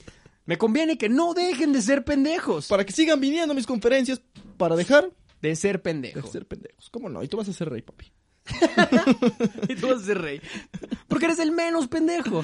Me 0.49 0.57
conviene 0.57 0.97
que 0.97 1.09
no 1.09 1.35
dejen 1.35 1.73
de 1.73 1.79
ser 1.83 2.03
pendejos. 2.03 2.69
para 2.69 2.83
que 2.83 2.91
sigan 2.91 3.19
viniendo 3.19 3.51
a 3.51 3.55
mis 3.55 3.67
conferencias 3.67 4.19
para 4.57 4.75
dejar 4.75 5.11
De 5.43 5.55
ser 5.55 5.73
de 5.73 5.79
pendejos. 5.83 6.31
ser 6.31 6.47
pendejos. 6.47 6.89
¿Cómo 6.89 7.07
no? 7.07 7.21
Y 7.21 7.27
tú 7.27 7.37
vas 7.37 7.47
a 7.49 7.53
ser 7.53 7.69
rey, 7.69 7.83
papi. 7.83 8.11
Y 9.69 9.75
tú 9.75 9.89
vas 9.89 10.01
a 10.01 10.05
ser 10.05 10.19
rey. 10.19 10.41
Porque 11.07 11.25
eres 11.25 11.37
el 11.37 11.51
menos 11.51 11.87
pendejo. 11.87 12.41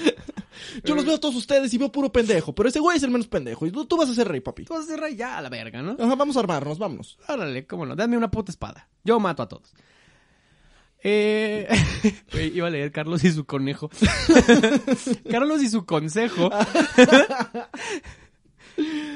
Yo 0.84 0.94
los 0.94 1.04
veo 1.04 1.16
a 1.16 1.20
todos 1.20 1.34
ustedes 1.34 1.74
y 1.74 1.80
veo 1.80 1.92
puro 1.92 2.12
pendejo, 2.12 2.54
pero 2.54 2.70
ese 2.70 2.80
güey 2.80 2.98
es 2.98 3.02
el 3.02 3.10
menos 3.10 3.28
pendejo 3.28 3.66
y 3.66 3.72
tú, 3.72 3.86
tú 3.86 3.98
vas 3.98 4.08
a 4.08 4.14
ser 4.14 4.28
rey, 4.28 4.40
papi. 4.40 4.66
Tú 4.66 4.76
vas 4.76 4.84
a 4.84 4.88
ser 4.88 5.00
rey 5.00 5.16
ya 5.16 5.40
a 5.40 5.42
la 5.42 5.50
verga, 5.50 5.82
¿no? 5.82 5.98
Ajá, 6.00 6.14
vamos 6.14 6.38
a 6.38 6.42
armarnos, 6.42 6.78
vámonos. 6.78 7.18
Órale, 7.28 7.66
cómo 7.66 7.88
no. 7.88 7.96
Dame 7.96 8.18
una 8.18 8.30
puta 8.30 8.52
espada. 8.52 8.88
Yo 9.04 9.20
mato 9.20 9.42
a 9.42 9.48
todos. 9.48 9.74
Eh, 11.08 11.68
iba 12.56 12.66
a 12.66 12.72
leer 12.72 12.92
Carlos 12.92 13.24
y 13.24 13.32
su 13.32 13.46
conejo. 13.46 13.92
Carlos 15.30 15.62
y 15.62 15.70
su 15.70 15.86
consejo. 15.86 16.50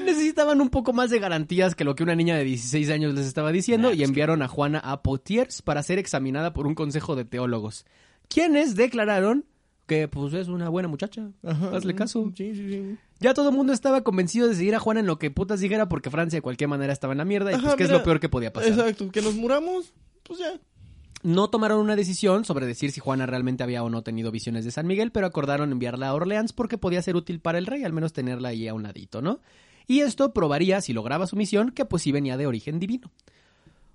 Necesitaban 0.04 0.60
un 0.60 0.68
poco 0.68 0.92
más 0.92 1.10
de 1.10 1.18
garantías 1.18 1.74
que 1.74 1.82
lo 1.82 1.96
que 1.96 2.04
una 2.04 2.14
niña 2.14 2.36
de 2.36 2.44
16 2.44 2.90
años 2.90 3.14
les 3.14 3.26
estaba 3.26 3.50
diciendo 3.50 3.92
y 3.92 4.04
enviaron 4.04 4.40
a 4.40 4.46
Juana 4.46 4.78
a 4.78 5.02
Potiers 5.02 5.62
para 5.62 5.82
ser 5.82 5.98
examinada 5.98 6.52
por 6.52 6.68
un 6.68 6.76
consejo 6.76 7.16
de 7.16 7.24
teólogos, 7.24 7.84
quienes 8.28 8.76
declararon 8.76 9.44
que 9.86 10.06
pues 10.06 10.32
es 10.34 10.46
una 10.46 10.68
buena 10.68 10.88
muchacha, 10.88 11.32
Ajá. 11.42 11.76
hazle 11.76 11.96
caso. 11.96 12.32
Sí, 12.36 12.54
sí, 12.54 12.70
sí. 12.70 12.96
Ya 13.18 13.34
todo 13.34 13.50
el 13.50 13.56
mundo 13.56 13.72
estaba 13.72 14.02
convencido 14.02 14.46
de 14.46 14.54
seguir 14.54 14.76
a 14.76 14.78
Juana 14.78 15.00
en 15.00 15.06
lo 15.06 15.18
que 15.18 15.32
putas 15.32 15.58
dijera 15.58 15.88
porque 15.88 16.08
Francia 16.08 16.36
de 16.36 16.42
cualquier 16.42 16.68
manera 16.68 16.92
estaba 16.92 17.12
en 17.12 17.18
la 17.18 17.24
mierda 17.24 17.50
y 17.50 17.54
pues 17.54 17.66
Ajá, 17.66 17.76
que 17.76 17.82
es 17.82 17.90
lo 17.90 18.04
peor 18.04 18.20
que 18.20 18.28
podía 18.28 18.52
pasar. 18.52 18.70
Exacto, 18.70 19.10
que 19.10 19.20
nos 19.20 19.34
muramos, 19.34 19.92
pues 20.22 20.38
ya. 20.38 20.52
No 21.22 21.50
tomaron 21.50 21.80
una 21.80 21.96
decisión 21.96 22.44
sobre 22.44 22.66
decir 22.66 22.92
si 22.92 23.00
Juana 23.00 23.26
realmente 23.26 23.62
había 23.62 23.82
o 23.82 23.90
no 23.90 24.02
tenido 24.02 24.30
visiones 24.30 24.64
de 24.64 24.70
San 24.70 24.86
Miguel, 24.86 25.12
pero 25.12 25.26
acordaron 25.26 25.70
enviarla 25.70 26.08
a 26.08 26.14
Orleans 26.14 26.52
porque 26.52 26.78
podía 26.78 27.02
ser 27.02 27.16
útil 27.16 27.40
para 27.40 27.58
el 27.58 27.66
rey, 27.66 27.84
al 27.84 27.92
menos 27.92 28.12
tenerla 28.12 28.50
ahí 28.50 28.68
a 28.68 28.74
un 28.74 28.82
ladito, 28.82 29.20
¿no? 29.20 29.40
Y 29.86 30.00
esto 30.00 30.32
probaría, 30.32 30.80
si 30.80 30.92
lograba 30.92 31.26
su 31.26 31.36
misión, 31.36 31.72
que 31.72 31.84
pues 31.84 32.02
sí 32.02 32.12
venía 32.12 32.36
de 32.36 32.46
origen 32.46 32.78
divino. 32.78 33.10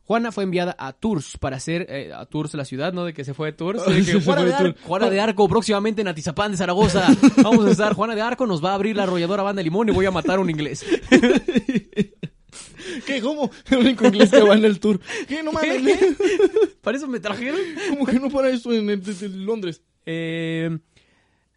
Juana 0.05 0.31
fue 0.31 0.43
enviada 0.43 0.75
a 0.77 0.93
Tours 0.93 1.37
para 1.39 1.57
hacer 1.57 1.87
eh, 1.89 2.13
a 2.13 2.27
Tours 2.27 2.53
la 2.53 2.63
ciudad, 2.63 2.93
¿no? 2.93 3.05
De 3.05 3.13
que 3.13 3.25
se 3.25 3.33
fue 3.33 3.47
de 3.47 3.53
Tours. 3.53 3.83
de 3.85 4.05
que 4.05 4.21
Juana, 4.21 4.43
de 4.43 4.53
Ar-. 4.53 4.75
Juana 4.83 5.09
de 5.09 5.19
Arco 5.19 5.49
próximamente 5.49 6.01
en 6.01 6.07
Atizapán 6.07 6.51
de 6.51 6.57
Zaragoza. 6.57 7.07
Vamos 7.43 7.65
a 7.65 7.71
estar. 7.71 7.93
Juana 7.93 8.13
de 8.13 8.21
Arco 8.21 8.45
nos 8.45 8.63
va 8.63 8.71
a 8.71 8.75
abrir 8.75 8.95
la 8.95 9.03
arrolladora 9.03 9.41
banda 9.41 9.61
de 9.61 9.63
limón 9.63 9.89
y 9.89 9.93
voy 9.93 10.05
a 10.05 10.11
matar 10.11 10.37
a 10.37 10.41
un 10.41 10.49
inglés. 10.49 10.85
¿Qué? 13.05 13.21
¿Cómo? 13.21 13.49
El 13.69 13.77
único 13.79 14.05
inglés 14.07 14.31
que 14.31 14.41
va 14.41 14.55
en 14.55 14.65
el 14.65 14.79
tour. 14.79 14.99
¿Qué? 15.27 15.41
No 15.43 15.51
mames. 15.51 15.81
¿Para 16.81 16.97
eso 16.97 17.07
me 17.07 17.19
trajeron? 17.19 17.59
¿Cómo 17.89 18.05
que 18.05 18.19
no 18.19 18.29
para 18.29 18.49
eso 18.49 18.71
en, 18.73 18.89
en- 18.89 19.01
en 19.05 19.45
Londres? 19.45 19.81
Eh, 20.05 20.77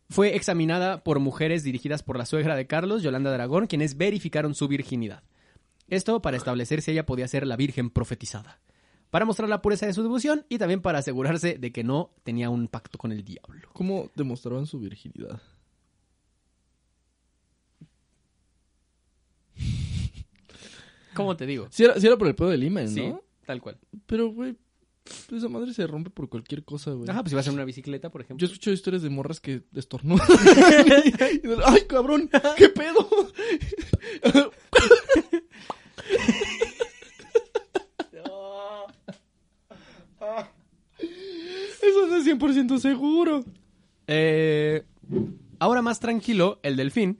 fue 0.09 0.35
examinada 0.37 1.05
por 1.05 1.19
mujeres 1.21 1.65
dirigidas 1.65 2.03
por 2.03 2.17
la 2.17 2.25
suegra 2.27 2.57
de 2.57 2.67
Carlos, 2.67 3.03
Yolanda 3.03 3.31
de 3.31 3.35
Aragón, 3.35 3.67
quienes 3.67 3.97
verificaron 3.99 4.55
su 4.55 4.67
virginidad. 4.69 5.23
Esto 5.89 6.21
para 6.23 6.37
establecer 6.37 6.83
si 6.83 6.91
ella 6.93 7.07
podía 7.07 7.29
ser 7.29 7.47
la 7.47 7.57
virgen 7.57 7.91
profetizada. 7.91 8.61
Para 9.11 9.25
mostrar 9.25 9.49
la 9.49 9.63
pureza 9.63 9.87
de 9.87 9.95
su 9.95 10.03
devoción 10.03 10.45
y 10.51 10.59
también 10.59 10.83
para 10.83 10.99
asegurarse 10.99 11.57
de 11.59 11.73
que 11.73 11.83
no 11.83 12.11
tenía 12.25 12.51
un 12.51 12.69
pacto 12.69 12.99
con 12.99 13.11
el 13.13 13.25
diablo. 13.25 13.69
¿Cómo 13.73 14.11
demostraban 14.15 14.67
su 14.67 14.79
virginidad? 14.81 15.41
¿Cómo 21.19 21.37
te 21.37 21.45
digo? 21.47 21.67
Si 21.71 21.85
era, 21.85 22.01
sí 22.01 22.07
era 22.07 22.17
por 22.17 22.27
el 22.29 22.35
pedo 22.35 22.49
del 22.49 22.65
imen, 22.65 22.89
Sí, 22.89 23.07
¿no? 23.09 23.23
tal 23.45 23.61
cual. 23.61 23.77
Pero, 24.07 24.29
güey, 24.31 24.55
pues 25.05 25.33
esa 25.43 25.49
madre 25.49 25.73
se 25.75 25.87
rompe 25.87 26.11
por 26.11 26.29
cualquier 26.29 26.65
cosa, 26.65 26.93
güey. 26.93 27.09
Ajá, 27.11 27.21
pues 27.23 27.31
si 27.31 27.37
vas 27.37 27.47
en 27.49 27.55
una 27.55 27.65
bicicleta, 27.65 28.11
por 28.11 28.21
Yo 28.23 28.25
ejemplo. 28.25 28.45
he 28.47 28.49
escuchado 28.51 28.75
historias 28.75 29.03
de 29.03 29.11
morras 29.11 29.41
que 29.41 29.63
estornudan. 29.75 30.27
¡Ay, 31.67 31.83
cabrón! 31.89 32.31
¿Qué 32.57 32.69
pedo? 32.71 33.09
Eso 40.99 42.07
no 42.09 42.17
es 42.17 42.27
100% 42.27 42.79
seguro. 42.79 43.45
Eh, 44.07 44.85
ahora 45.59 45.83
más 45.83 46.01
tranquilo, 46.01 46.59
el 46.63 46.77
delfín, 46.77 47.19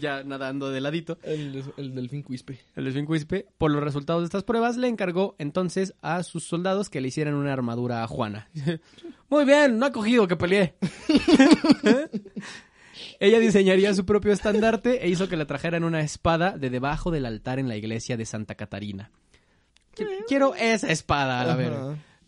ya 0.00 0.22
nadando 0.24 0.70
de 0.70 0.80
ladito, 0.80 1.18
El, 1.22 1.64
el 1.76 1.94
delfín 1.94 2.22
cuispe. 2.22 2.60
El 2.74 2.84
delfín 2.84 3.06
Quispe, 3.06 3.46
por 3.58 3.70
los 3.70 3.82
resultados 3.82 4.22
de 4.22 4.26
estas 4.26 4.42
pruebas, 4.44 4.76
le 4.76 4.88
encargó 4.88 5.34
entonces 5.38 5.94
a 6.02 6.22
sus 6.22 6.44
soldados 6.44 6.90
que 6.90 7.00
le 7.00 7.08
hicieran 7.08 7.34
una 7.34 7.52
armadura 7.52 8.02
a 8.02 8.06
Juana. 8.06 8.48
Muy 9.28 9.44
bien, 9.44 9.78
no 9.78 9.86
ha 9.86 9.92
cogido 9.92 10.28
que 10.28 10.36
peleé. 10.36 10.74
Ella 13.20 13.38
diseñaría 13.38 13.94
su 13.94 14.04
propio 14.04 14.32
estandarte 14.32 15.04
e 15.04 15.08
hizo 15.08 15.28
que 15.28 15.36
le 15.36 15.46
trajeran 15.46 15.84
una 15.84 16.00
espada 16.00 16.56
de 16.56 16.70
debajo 16.70 17.10
del 17.10 17.26
altar 17.26 17.58
en 17.58 17.68
la 17.68 17.76
iglesia 17.76 18.16
de 18.16 18.24
Santa 18.26 18.54
Catarina. 18.54 19.10
Qui- 19.96 20.06
Quiero 20.28 20.54
esa 20.54 20.90
espada, 20.90 21.40
a 21.40 21.44
la 21.44 21.52
Ajá. 21.54 21.60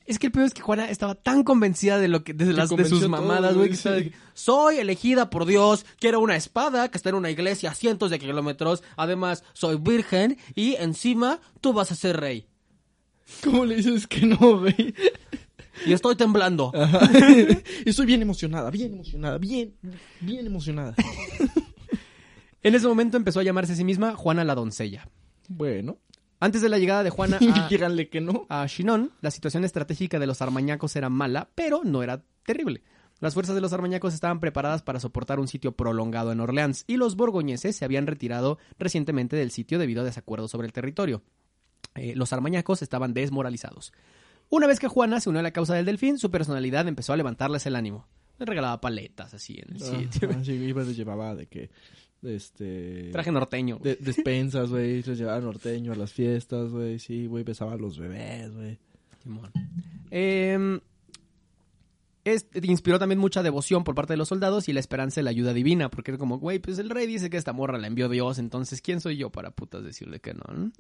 Es 0.09 0.19
que 0.19 0.29
el 0.29 0.33
peor 0.33 0.47
es 0.47 0.55
que 0.55 0.63
Juana 0.63 0.89
estaba 0.89 1.15
tan 1.15 1.45
convencida 1.45 1.99
de 1.99 2.09
lo 2.09 2.25
que 2.25 2.33
de, 2.33 2.55
las, 2.55 2.71
de 2.71 2.85
sus 2.87 3.07
mamadas, 3.11 3.55
güey, 3.55 3.73
estaba 3.73 3.97
de 3.97 4.13
soy 4.33 4.79
elegida 4.79 5.29
por 5.29 5.45
Dios, 5.45 5.85
quiero 6.01 6.21
una 6.21 6.35
espada 6.35 6.91
que 6.91 6.97
está 6.97 7.11
en 7.11 7.17
una 7.17 7.31
iglesia 7.31 7.73
a 7.73 7.75
cientos 7.75 8.11
de 8.11 8.19
kilómetros, 8.19 8.83
además 8.97 9.45
soy 9.53 9.77
virgen 9.77 10.39
y 10.55 10.77
encima 10.77 11.41
tú 11.61 11.75
vas 11.75 11.93
a 11.93 11.95
ser 11.95 12.19
rey. 12.19 12.47
¿Cómo 13.45 13.67
le 13.67 13.77
dices 13.77 14.07
que 14.07 14.25
no, 14.25 14.39
güey? 14.61 14.95
Y 15.85 15.93
estoy 15.93 16.17
temblando. 16.17 16.73
Ajá. 16.75 17.01
Estoy 17.85 18.07
bien 18.07 18.23
emocionada, 18.23 18.71
bien 18.71 18.95
emocionada, 18.95 19.37
bien, 19.37 19.75
bien 20.21 20.47
emocionada. 20.47 20.95
En 22.63 22.75
ese 22.75 22.89
momento 22.89 23.19
empezó 23.19 23.41
a 23.41 23.43
llamarse 23.43 23.75
a 23.75 23.77
sí 23.77 23.85
misma 23.85 24.17
Juana 24.17 24.43
la 24.43 24.55
doncella. 24.55 25.07
Bueno, 25.49 25.99
Antes 26.41 26.63
de 26.63 26.69
la 26.69 26.79
llegada 26.79 27.03
de 27.03 27.11
Juana 27.11 27.39
a, 27.55 27.69
díganle 27.69 28.09
que 28.09 28.21
no. 28.21 28.47
a 28.49 28.67
Chinon, 28.67 29.13
la 29.21 29.31
situación 29.31 29.65
estratégica 29.65 30.19
de 30.19 30.27
los 30.27 30.43
armañacos 30.43 30.95
era 30.97 31.09
mala, 31.09 31.49
pero 31.55 31.83
no 31.85 32.03
era 32.03 32.23
terrible. 32.45 32.83
Las 33.21 33.35
fuerzas 33.35 33.57
de 33.57 33.61
los 33.61 33.73
armañacos 33.73 34.15
estaban 34.15 34.39
preparadas 34.39 34.83
para 34.83 35.01
soportar 35.01 35.41
un 35.41 35.49
sitio 35.49 35.73
prolongado 35.73 36.31
en 36.31 36.39
Orleans 36.39 36.85
y 36.87 36.97
los 36.97 37.17
borgoñeses 37.17 37.75
se 37.75 37.85
habían 37.85 38.07
retirado 38.07 38.59
recientemente 38.79 39.35
del 39.35 39.51
sitio 39.51 39.81
debido 39.81 40.03
a 40.03 40.05
desacuerdos 40.05 40.53
sobre 40.53 40.69
el 40.69 40.73
territorio. 40.73 41.23
Eh, 41.97 42.15
los 42.15 42.33
armañacos 42.33 42.81
estaban 42.81 43.15
desmoralizados. 43.15 43.93
Una 44.51 44.69
vez 44.69 44.79
que 44.79 44.87
Juana 44.87 45.21
se 45.21 45.29
unió 45.29 45.41
a 45.41 45.43
la 45.43 45.51
causa 45.51 45.75
del 45.75 45.85
delfín, 45.85 46.19
su 46.19 46.31
personalidad 46.31 46.87
empezó 46.87 47.13
a 47.13 47.17
levantarles 47.17 47.67
el 47.67 47.75
ánimo. 47.75 48.07
Le 48.39 48.47
regalaba 48.47 48.81
paletas 48.81 49.35
así 49.35 49.59
en 49.59 49.75
el 49.75 49.81
sitio. 49.81 50.31
Sí, 50.45 50.53
iba 50.53 50.85
de 50.85 50.95
llevaba 50.95 51.35
de 51.35 51.47
que 51.47 51.71
este... 52.23 53.11
Traje 53.13 53.31
norteño. 53.33 53.79
de- 53.83 53.97
despensas, 53.97 54.71
güey. 54.71 55.03
Les 55.03 55.19
llevaban 55.19 55.45
norteño 55.45 55.93
a 55.93 55.97
las 55.97 56.13
fiestas, 56.13 56.71
güey. 56.71 56.99
Sí, 56.99 57.27
güey, 57.27 57.45
besaban 57.45 57.75
a 57.75 57.77
los 57.77 57.99
bebés, 57.99 58.55
güey. 58.55 58.79
Simón. 59.23 59.51
Eh, 60.11 60.81
este 62.25 62.67
inspiró 62.67 62.99
también 62.99 63.19
mucha 63.19 63.43
devoción 63.43 63.85
por 63.85 63.95
parte 63.95 64.13
de 64.13 64.17
los 64.19 64.29
soldados 64.29 64.69
y 64.69 64.73
la 64.73 64.81
esperanza 64.81 65.21
de 65.21 65.25
la 65.25 65.31
ayuda 65.31 65.53
divina, 65.55 65.91
porque 65.91 66.11
era 66.11 66.19
como, 66.19 66.39
güey, 66.39 66.59
pues 66.59 66.79
el 66.79 66.91
rey 66.91 67.07
dice 67.07 67.31
que 67.31 67.37
esta 67.37 67.53
morra 67.53 67.79
la 67.79 67.87
envió 67.87 68.09
Dios, 68.09 68.39
entonces 68.39 68.83
¿quién 68.83 69.01
soy 69.01 69.17
yo 69.17 69.31
para 69.31 69.51
putas 69.51 69.83
decirle 69.85 70.21
que 70.21 70.35
no? 70.35 70.73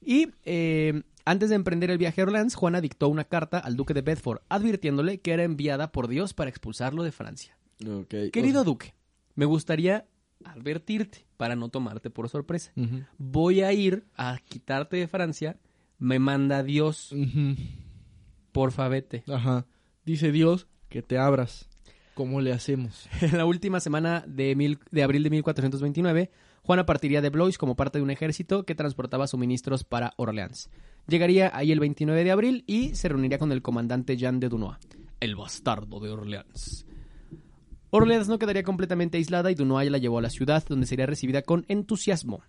Y 0.00 0.28
eh, 0.44 1.02
antes 1.26 1.50
de 1.50 1.56
emprender 1.56 1.90
el 1.90 1.98
viaje 1.98 2.22
a 2.22 2.24
Orleans, 2.24 2.54
Juana 2.54 2.80
dictó 2.80 3.08
una 3.08 3.24
carta 3.24 3.58
al 3.58 3.76
duque 3.76 3.92
de 3.92 4.00
Bedford, 4.00 4.40
advirtiéndole 4.48 5.18
que 5.20 5.32
era 5.32 5.42
enviada 5.44 5.92
por 5.92 6.08
Dios 6.08 6.32
para 6.32 6.48
expulsarlo 6.48 7.02
de 7.02 7.12
Francia. 7.12 7.58
Ok. 7.86 8.14
Querido 8.32 8.64
duque, 8.64 8.94
me 9.34 9.44
gustaría 9.44 10.06
advertirte 10.44 11.26
para 11.36 11.56
no 11.56 11.68
tomarte 11.68 12.10
por 12.10 12.28
sorpresa. 12.28 12.72
Voy 13.18 13.60
a 13.62 13.72
ir 13.72 14.04
a 14.16 14.38
quitarte 14.38 14.96
de 14.96 15.08
Francia, 15.08 15.58
me 15.98 16.18
manda 16.18 16.62
Dios, 16.62 17.12
Ujú. 17.12 17.56
porfa 18.52 18.88
vete. 18.88 19.22
Ajá. 19.28 19.66
Dice 20.04 20.32
Dios 20.32 20.66
que 20.88 21.02
te 21.02 21.18
abras. 21.18 21.68
¿Cómo 22.14 22.40
le 22.40 22.52
hacemos? 22.52 23.08
En 23.20 23.36
la 23.38 23.44
última 23.44 23.80
semana 23.80 24.24
de, 24.26 24.54
mil- 24.56 24.78
de 24.90 25.02
abril 25.02 25.22
de 25.22 25.30
1429, 25.30 26.30
Juana 26.62 26.84
partiría 26.84 27.22
de 27.22 27.30
Blois 27.30 27.56
como 27.56 27.76
parte 27.76 27.98
de 27.98 28.02
un 28.02 28.10
ejército 28.10 28.64
que 28.64 28.74
transportaba 28.74 29.26
suministros 29.26 29.84
para 29.84 30.12
Orleans. 30.16 30.68
Llegaría 31.06 31.50
ahí 31.56 31.72
el 31.72 31.80
29 31.80 32.22
de 32.24 32.30
abril 32.30 32.64
y 32.66 32.94
se 32.94 33.08
reuniría 33.08 33.38
con 33.38 33.52
el 33.52 33.62
comandante 33.62 34.16
Jean 34.16 34.38
de 34.40 34.48
Dunois, 34.50 34.78
el 35.20 35.34
bastardo 35.36 35.98
de 36.00 36.10
Orleans. 36.10 36.86
Orleans 37.90 38.28
no 38.28 38.38
quedaría 38.38 38.62
completamente 38.62 39.18
aislada 39.18 39.50
y 39.50 39.54
Dunois 39.54 39.90
la 39.90 39.98
llevó 39.98 40.18
a 40.18 40.22
la 40.22 40.30
ciudad, 40.30 40.62
donde 40.68 40.86
sería 40.86 41.06
recibida 41.06 41.42
con 41.42 41.64
entusiasmo. 41.68 42.42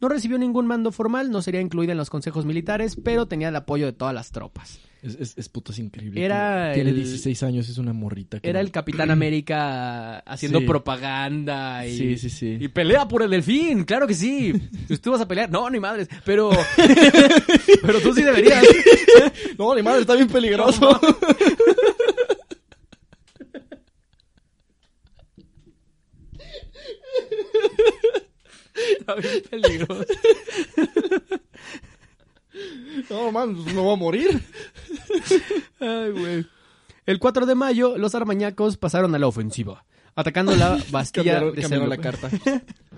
No 0.00 0.08
recibió 0.08 0.36
ningún 0.36 0.66
mando 0.66 0.90
formal, 0.90 1.30
no 1.30 1.42
sería 1.42 1.60
incluida 1.60 1.92
en 1.92 1.98
los 1.98 2.10
consejos 2.10 2.44
militares, 2.44 2.96
pero 3.04 3.26
tenía 3.26 3.48
el 3.50 3.56
apoyo 3.56 3.86
de 3.86 3.92
todas 3.92 4.12
las 4.12 4.32
tropas. 4.32 4.80
Es, 5.00 5.14
es, 5.18 5.38
es 5.38 5.48
puto 5.48 5.72
es 5.72 5.78
increíble. 5.78 6.24
Era 6.24 6.72
Tiene 6.74 6.90
el- 6.90 6.96
16 6.96 7.42
años, 7.44 7.68
es 7.68 7.78
una 7.78 7.92
morrita. 7.92 8.38
que 8.40 8.48
Era 8.50 8.60
no- 8.60 8.66
el 8.66 8.72
Capitán 8.72 9.10
América 9.12 10.18
haciendo 10.20 10.58
Sí. 10.60 10.66
propaganda 10.66 11.86
y, 11.86 11.96
Sí, 11.96 12.18
sí, 12.18 12.30
sí. 12.30 12.56
y 12.60 12.68
pelea 12.68 13.06
por 13.06 13.22
el 13.22 13.30
delfín, 13.30 13.84
claro 13.84 14.06
que 14.08 14.14
sí. 14.14 14.52
Tú 15.02 15.12
vas 15.12 15.20
a 15.20 15.28
pelear, 15.28 15.50
no, 15.50 15.70
ni 15.70 15.78
madres, 15.80 16.08
pero 16.24 16.50
pero 17.82 18.00
tú 18.00 18.12
sí 18.12 18.22
deberías. 18.22 18.64
No, 19.58 19.74
ni 19.74 19.82
madre, 19.82 20.00
está 20.00 20.14
bien 20.14 20.28
peligroso. 20.28 21.00
Está 28.98 29.14
bien 29.14 29.42
peligroso. 29.50 30.04
No, 33.10 33.32
man, 33.32 33.64
me 33.64 33.72
voy 33.72 33.92
a 33.92 33.96
morir. 33.96 34.42
Ay, 35.80 36.10
güey. 36.10 36.46
El 37.06 37.18
4 37.18 37.46
de 37.46 37.54
mayo, 37.54 37.98
los 37.98 38.14
armañacos 38.14 38.76
pasaron 38.76 39.14
a 39.14 39.18
la 39.18 39.26
ofensiva, 39.26 39.84
atacando 40.14 40.54
la 40.54 40.78
Bastilla 40.90 41.40
Cambiaron, 41.40 41.54
de 41.54 41.62
cambiaron 41.62 41.88
la 41.88 41.96
carta. 41.98 42.30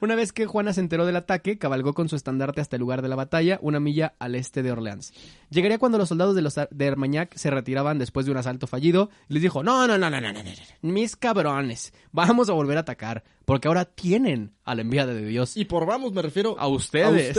Una 0.00 0.14
vez 0.14 0.32
que 0.32 0.46
Juana 0.46 0.72
se 0.72 0.80
enteró 0.80 1.06
del 1.06 1.16
ataque, 1.16 1.58
cabalgó 1.58 1.94
con 1.94 2.08
su 2.08 2.16
estandarte 2.16 2.60
hasta 2.60 2.76
el 2.76 2.80
lugar 2.80 3.02
de 3.02 3.08
la 3.08 3.16
batalla, 3.16 3.58
una 3.62 3.80
milla 3.80 4.14
al 4.18 4.34
este 4.34 4.62
de 4.62 4.72
Orleans. 4.72 5.12
Llegaría 5.50 5.78
cuando 5.78 5.98
los 5.98 6.08
soldados 6.08 6.34
de, 6.34 6.42
los 6.42 6.54
de 6.54 6.84
Hermagnac 6.84 7.34
se 7.34 7.50
retiraban 7.50 7.98
después 7.98 8.26
de 8.26 8.32
un 8.32 8.38
asalto 8.38 8.66
fallido 8.66 9.10
les 9.28 9.42
dijo, 9.42 9.62
no, 9.62 9.86
no, 9.86 9.98
no, 9.98 10.10
no, 10.10 10.20
no, 10.20 10.32
no, 10.32 10.42
no, 10.42 10.50
mis 10.82 11.16
cabrones, 11.16 11.92
vamos 12.12 12.48
a 12.48 12.52
volver 12.52 12.76
a 12.76 12.80
atacar, 12.80 13.24
porque 13.44 13.68
ahora 13.68 13.84
tienen 13.84 14.52
a 14.64 14.74
la 14.74 14.82
enviada 14.82 15.14
de 15.14 15.24
Dios. 15.24 15.56
Y 15.56 15.64
por 15.64 15.86
vamos 15.86 16.12
me 16.12 16.22
refiero 16.22 16.56
a 16.58 16.68
ustedes. 16.68 17.36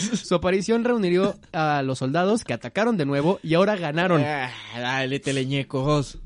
Su 0.26 0.34
aparición 0.34 0.84
reunió 0.84 1.34
a 1.52 1.82
los 1.82 1.98
soldados 1.98 2.44
que 2.44 2.54
atacaron 2.54 2.96
de 2.96 3.06
nuevo 3.06 3.40
y 3.42 3.54
ahora 3.54 3.76
ganaron. 3.76 4.22
Ah, 4.24 4.50
dale, 4.76 5.20
teleñecos. 5.20 6.18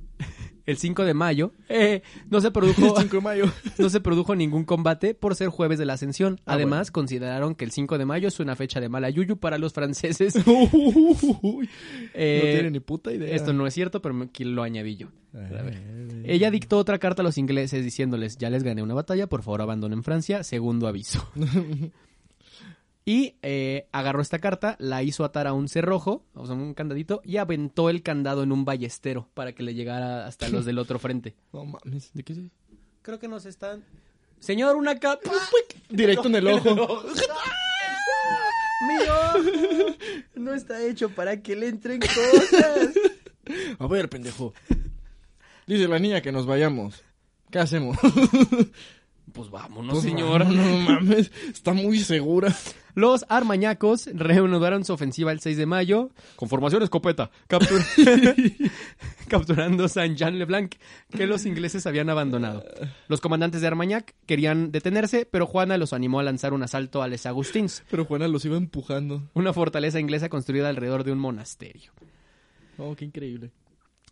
El 0.66 0.76
5 0.76 1.04
de 1.04 1.14
mayo 1.14 1.52
eh, 1.68 2.02
no 2.30 2.40
se 2.40 2.50
produjo... 2.50 2.98
5 3.00 3.16
de 3.16 3.20
mayo. 3.22 3.44
No 3.78 3.88
se 3.88 4.00
produjo 4.00 4.34
ningún 4.36 4.64
combate 4.64 5.14
por 5.14 5.34
ser 5.34 5.48
jueves 5.48 5.78
de 5.78 5.86
la 5.86 5.94
Ascensión. 5.94 6.40
Ah, 6.46 6.54
Además, 6.54 6.90
consideraron 6.90 7.54
que 7.54 7.64
el 7.64 7.72
5 7.72 7.98
de 7.98 8.04
mayo 8.04 8.28
es 8.28 8.38
una 8.40 8.54
fecha 8.54 8.80
de 8.80 8.88
mala 8.88 9.10
yuyu 9.10 9.36
para 9.38 9.58
los 9.58 9.72
franceses. 9.72 10.34
Uy, 10.46 11.68
Eh, 12.14 12.40
no 12.44 12.50
tiene 12.52 12.70
ni 12.70 12.80
puta 12.80 13.12
idea. 13.12 13.34
Esto 13.34 13.52
no 13.52 13.66
es 13.66 13.74
cierto, 13.74 14.00
pero 14.02 14.20
aquí 14.22 14.44
lo 14.44 14.62
añadí 14.62 14.96
yo. 14.96 15.08
Eh, 15.34 15.56
A 15.58 15.62
ver. 15.62 16.22
Ella 16.24 16.50
dictó 16.50 16.78
otra 16.78 16.98
carta 16.98 17.22
a 17.22 17.24
los 17.24 17.38
ingleses 17.38 17.84
diciéndoles, 17.84 18.36
ya 18.38 18.50
les 18.50 18.62
gané 18.62 18.82
una 18.82 18.94
batalla, 18.94 19.26
por 19.26 19.42
favor 19.42 19.62
abandonen 19.62 20.02
Francia, 20.04 20.44
segundo 20.44 20.86
aviso. 20.86 21.26
Y 23.04 23.36
eh, 23.42 23.88
agarró 23.90 24.22
esta 24.22 24.38
carta, 24.38 24.76
la 24.78 25.02
hizo 25.02 25.24
atar 25.24 25.46
a 25.46 25.52
un 25.52 25.68
cerrojo, 25.68 26.24
o 26.34 26.46
sea, 26.46 26.54
un 26.54 26.74
candadito, 26.74 27.20
y 27.24 27.38
aventó 27.38 27.90
el 27.90 28.02
candado 28.02 28.42
en 28.42 28.52
un 28.52 28.64
ballestero 28.64 29.28
para 29.34 29.52
que 29.52 29.62
le 29.62 29.74
llegara 29.74 30.26
hasta 30.26 30.48
los 30.48 30.64
del 30.66 30.78
otro 30.78 30.98
frente. 30.98 31.34
No 31.52 31.64
mames. 31.64 32.12
¿De 32.12 32.22
qué 32.22 32.34
sí? 32.34 32.50
Creo 33.02 33.18
que 33.18 33.28
nos 33.28 33.46
están... 33.46 33.84
Señor, 34.38 34.76
una 34.76 34.98
capa... 34.98 35.30
Directo 35.88 36.28
en 36.28 36.36
el 36.36 36.46
ojo. 36.48 36.74
¡Mío! 38.88 39.14
No 40.34 40.54
está 40.54 40.84
hecho 40.84 41.08
para 41.10 41.40
que 41.40 41.54
le 41.54 41.68
entren 41.68 42.00
cosas. 42.00 42.90
A 43.78 43.86
ver, 43.86 44.08
pendejo. 44.08 44.54
Dice 45.68 45.86
la 45.86 46.00
niña 46.00 46.20
que 46.20 46.32
nos 46.32 46.46
vayamos. 46.46 47.04
¿Qué 47.52 47.60
hacemos? 47.60 47.96
Pues 49.32 49.50
vámonos, 49.50 49.92
Pues, 49.92 50.04
señor. 50.04 50.44
No, 50.46 50.78
mames. 50.90 51.30
Está 51.48 51.72
muy 51.72 51.98
segura. 52.00 52.54
Los 52.94 53.24
armañacos 53.30 54.06
reanudaron 54.12 54.84
su 54.84 54.92
ofensiva 54.92 55.32
el 55.32 55.40
6 55.40 55.56
de 55.56 55.64
mayo 55.64 56.10
con 56.36 56.50
formación 56.50 56.82
escopeta, 56.82 57.30
captur- 57.48 57.82
capturando 59.28 59.88
Saint-Jean-le-Blanc, 59.88 60.74
que 61.16 61.26
los 61.26 61.46
ingleses 61.46 61.86
habían 61.86 62.10
abandonado. 62.10 62.62
Los 63.08 63.22
comandantes 63.22 63.62
de 63.62 63.66
Armagnac 63.68 64.14
querían 64.26 64.70
detenerse, 64.72 65.24
pero 65.30 65.46
Juana 65.46 65.78
los 65.78 65.94
animó 65.94 66.20
a 66.20 66.22
lanzar 66.22 66.52
un 66.52 66.62
asalto 66.62 67.02
a 67.02 67.08
Les 67.08 67.24
Agustins, 67.24 67.82
Pero 67.90 68.04
Juana 68.04 68.28
los 68.28 68.44
iba 68.44 68.58
empujando. 68.58 69.22
una 69.32 69.54
fortaleza 69.54 69.98
inglesa 69.98 70.28
construida 70.28 70.68
alrededor 70.68 71.04
de 71.04 71.12
un 71.12 71.18
monasterio. 71.18 71.92
Oh, 72.76 72.94
qué 72.94 73.06
increíble. 73.06 73.50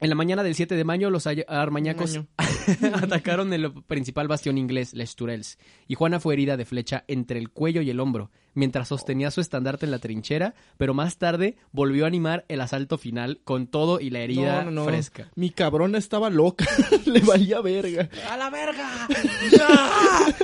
En 0.01 0.09
la 0.09 0.15
mañana 0.15 0.43
del 0.43 0.55
7 0.55 0.77
de 0.77 0.85
mayo, 0.85 1.11
los 1.11 1.27
armañacos 1.27 2.19
atacaron 2.95 3.53
el 3.53 3.71
principal 3.85 4.29
bastión 4.29 4.57
inglés, 4.57 4.95
Les 4.95 5.15
Tourelles, 5.15 5.59
y 5.89 5.95
Juana 5.95 6.21
fue 6.21 6.33
herida 6.33 6.57
de 6.57 6.65
flecha 6.65 7.05
entre 7.07 7.39
el 7.39 7.51
cuello 7.51 7.83
y 7.83 7.91
el 7.91 8.01
hombro, 8.01 8.31
mientras 8.55 8.89
sostenía 8.89 9.31
su 9.31 9.43
estandarte 9.43 9.85
en 9.85 9.91
la 9.91 9.99
trinchera, 9.99 10.55
pero 10.79 10.95
más 10.95 11.19
tarde 11.19 11.57
volvió 11.71 12.05
a 12.05 12.09
animar 12.09 12.47
el 12.49 12.63
asalto 12.63 12.97
final 12.97 13.41
con 13.45 13.67
todo 13.67 14.01
y 14.01 14.09
la 14.09 14.21
herida 14.21 14.65
no, 14.65 14.71
no, 14.71 14.85
no. 14.85 14.85
fresca. 14.87 15.31
Mi 15.35 15.51
cabrona 15.51 15.99
estaba 15.99 16.31
loca. 16.31 16.65
Le 17.05 17.21
valía 17.21 17.61
verga. 17.61 18.09
¡A 18.31 18.39
la 18.39 18.49
verga! 18.49 19.07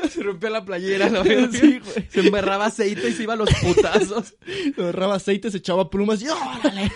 Se 0.11 0.23
rompió 0.23 0.51
la 0.51 0.67
playera, 0.67 1.09
la 1.09 1.23
verga. 1.23 1.59
Sí, 1.59 1.79
güey. 1.79 2.07
Se 2.11 2.21
emberraba 2.21 2.67
aceite 2.67 3.09
y 3.09 3.13
se 3.13 3.23
iba 3.23 3.33
a 3.33 3.37
los 3.37 3.49
putazos. 3.55 4.35
Le 4.77 4.83
agarraba 4.83 5.15
aceite, 5.15 5.51
se 5.51 5.59
echaba 5.59 5.89
plumas 5.89 6.21
y 6.21 6.27
¡órale! 6.29 6.93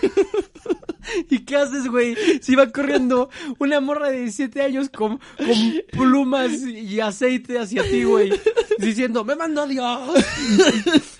¿Y 1.29 1.39
qué 1.39 1.55
haces, 1.57 1.87
güey? 1.87 2.15
Se 2.41 2.53
iba 2.53 2.69
corriendo 2.71 3.29
una 3.59 3.79
morra 3.79 4.09
de 4.09 4.19
17 4.21 4.61
años 4.61 4.89
con, 4.89 5.19
con 5.37 5.57
plumas 5.91 6.51
y 6.61 6.99
aceite 6.99 7.59
hacia 7.59 7.83
ti, 7.83 8.03
güey. 8.03 8.31
Diciendo, 8.79 9.23
¡me 9.23 9.35
mandó 9.35 9.67
Dios! 9.67 10.09